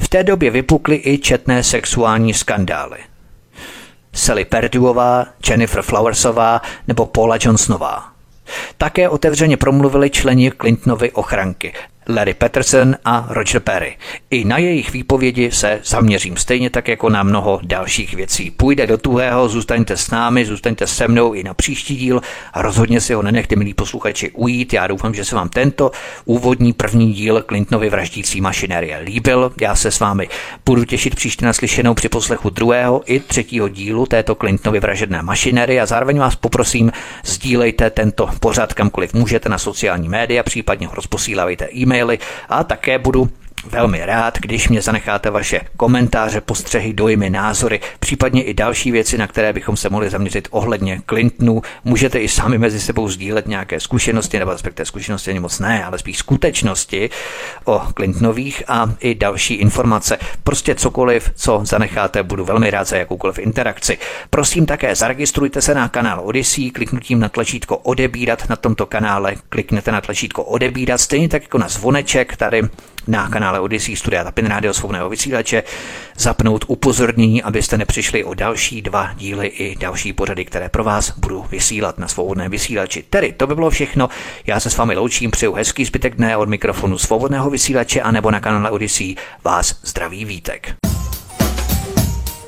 V 0.00 0.08
té 0.08 0.22
době 0.22 0.50
vypukly 0.50 1.02
i 1.04 1.18
četné 1.18 1.62
sexuální 1.62 2.34
skandály. 2.34 2.98
Sally 4.12 4.44
Perduová, 4.44 5.26
Jennifer 5.48 5.82
Flowersová 5.82 6.62
nebo 6.88 7.06
Paula 7.06 7.36
Johnsonová. 7.40 8.09
Také 8.78 9.08
otevřeně 9.08 9.56
promluvili 9.56 10.10
členi 10.10 10.52
Clintonovy 10.60 11.10
ochranky. 11.12 11.72
Larry 12.08 12.34
Peterson 12.34 12.96
a 13.04 13.26
Roger 13.30 13.60
Perry. 13.60 13.96
I 14.30 14.44
na 14.44 14.58
jejich 14.58 14.92
výpovědi 14.92 15.50
se 15.52 15.80
zaměřím 15.84 16.36
stejně 16.36 16.70
tak 16.70 16.88
jako 16.88 17.08
na 17.08 17.22
mnoho 17.22 17.60
dalších 17.62 18.14
věcí. 18.14 18.50
Půjde 18.50 18.86
do 18.86 18.98
tuhého, 18.98 19.48
zůstaňte 19.48 19.96
s 19.96 20.10
námi, 20.10 20.44
zůstaňte 20.44 20.86
se 20.86 21.08
mnou 21.08 21.32
i 21.32 21.42
na 21.42 21.54
příští 21.54 21.96
díl 21.96 22.20
a 22.52 22.62
rozhodně 22.62 23.00
si 23.00 23.14
ho 23.14 23.22
nenechte, 23.22 23.56
milí 23.56 23.74
posluchači, 23.74 24.30
ujít. 24.30 24.72
Já 24.72 24.86
doufám, 24.86 25.14
že 25.14 25.24
se 25.24 25.34
vám 25.34 25.48
tento 25.48 25.90
úvodní 26.24 26.72
první 26.72 27.12
díl 27.12 27.44
Clintonovy 27.48 27.90
vraždící 27.90 28.40
mašinérie 28.40 28.98
líbil. 28.98 29.52
Já 29.60 29.74
se 29.74 29.90
s 29.90 30.00
vámi 30.00 30.28
budu 30.66 30.84
těšit 30.84 31.14
příště 31.14 31.46
naslyšenou 31.46 31.94
při 31.94 32.08
poslechu 32.08 32.50
druhého 32.50 33.02
i 33.06 33.20
třetího 33.20 33.68
dílu 33.68 34.06
této 34.06 34.34
Clintonovy 34.34 34.80
vražedné 34.80 35.22
mašinérie 35.22 35.80
a 35.80 35.86
zároveň 35.86 36.18
vás 36.18 36.36
poprosím, 36.36 36.92
sdílejte 37.24 37.90
tento 37.90 38.30
pořad 38.40 38.74
kamkoliv 38.74 39.14
můžete 39.14 39.48
na 39.48 39.58
sociální 39.58 40.08
média, 40.08 40.42
případně 40.42 40.86
ho 40.86 40.94
rozposílávejte 40.94 41.68
e-mail 41.74 41.99
e-maily 42.00 42.18
a 42.48 42.64
také 42.64 42.98
budu 42.98 43.28
velmi 43.64 44.06
rád, 44.06 44.38
když 44.38 44.68
mě 44.68 44.82
zanecháte 44.82 45.30
vaše 45.30 45.60
komentáře, 45.76 46.40
postřehy, 46.40 46.92
dojmy, 46.92 47.30
názory, 47.30 47.80
případně 48.00 48.42
i 48.42 48.54
další 48.54 48.90
věci, 48.90 49.18
na 49.18 49.26
které 49.26 49.52
bychom 49.52 49.76
se 49.76 49.90
mohli 49.90 50.10
zaměřit 50.10 50.48
ohledně 50.50 51.02
Clintonu. 51.08 51.62
Můžete 51.84 52.20
i 52.20 52.28
sami 52.28 52.58
mezi 52.58 52.80
sebou 52.80 53.08
sdílet 53.08 53.48
nějaké 53.48 53.80
zkušenosti, 53.80 54.38
nebo 54.38 54.52
respektive 54.52 54.86
zkušenosti 54.86 55.30
ani 55.30 55.40
moc 55.40 55.58
ne, 55.58 55.84
ale 55.84 55.98
spíš 55.98 56.18
skutečnosti 56.18 57.10
o 57.64 57.82
Clintonových 57.96 58.62
a 58.68 58.90
i 59.00 59.14
další 59.14 59.54
informace. 59.54 60.18
Prostě 60.44 60.74
cokoliv, 60.74 61.30
co 61.34 61.60
zanecháte, 61.64 62.22
budu 62.22 62.44
velmi 62.44 62.70
rád 62.70 62.86
za 62.86 62.96
jakoukoliv 62.96 63.38
interakci. 63.38 63.98
Prosím 64.30 64.66
také, 64.66 64.94
zaregistrujte 64.94 65.62
se 65.62 65.74
na 65.74 65.88
kanál 65.88 66.20
Odyssey, 66.24 66.70
kliknutím 66.70 67.20
na 67.20 67.28
tlačítko 67.28 67.76
odebírat 67.76 68.48
na 68.48 68.56
tomto 68.56 68.86
kanále, 68.86 69.34
kliknete 69.48 69.92
na 69.92 70.00
tlačítko 70.00 70.44
odebírat, 70.44 71.00
stejně 71.00 71.28
tak 71.28 71.42
jako 71.42 71.58
na 71.58 71.68
zvoneček 71.68 72.36
tady 72.36 72.62
na 73.06 73.28
kanále 73.28 73.60
Odyssey 73.60 73.96
Studia 73.96 74.24
Tapin 74.24 74.46
Rádio 74.46 74.74
svobodného 74.74 75.08
vysílače 75.08 75.62
zapnout 76.18 76.64
upozornění, 76.68 77.42
abyste 77.42 77.78
nepřišli 77.78 78.24
o 78.24 78.34
další 78.34 78.82
dva 78.82 79.12
díly 79.12 79.46
i 79.46 79.76
další 79.76 80.12
pořady, 80.12 80.44
které 80.44 80.68
pro 80.68 80.84
vás 80.84 81.18
budu 81.18 81.42
vysílat 81.50 81.98
na 81.98 82.08
svobodné 82.08 82.48
vysílači. 82.48 83.04
Tedy 83.10 83.32
to 83.32 83.46
by 83.46 83.54
bylo 83.54 83.70
všechno. 83.70 84.08
Já 84.46 84.60
se 84.60 84.70
s 84.70 84.76
vámi 84.76 84.96
loučím, 84.96 85.30
přeju 85.30 85.52
hezký 85.52 85.84
zbytek 85.84 86.16
dne 86.16 86.36
od 86.36 86.48
mikrofonu 86.48 86.98
svobodného 86.98 87.50
vysílače 87.50 88.00
a 88.00 88.10
nebo 88.10 88.30
na 88.30 88.40
kanále 88.40 88.70
Odyssey 88.70 89.16
vás 89.44 89.80
zdraví 89.82 90.24
vítek. 90.24 90.89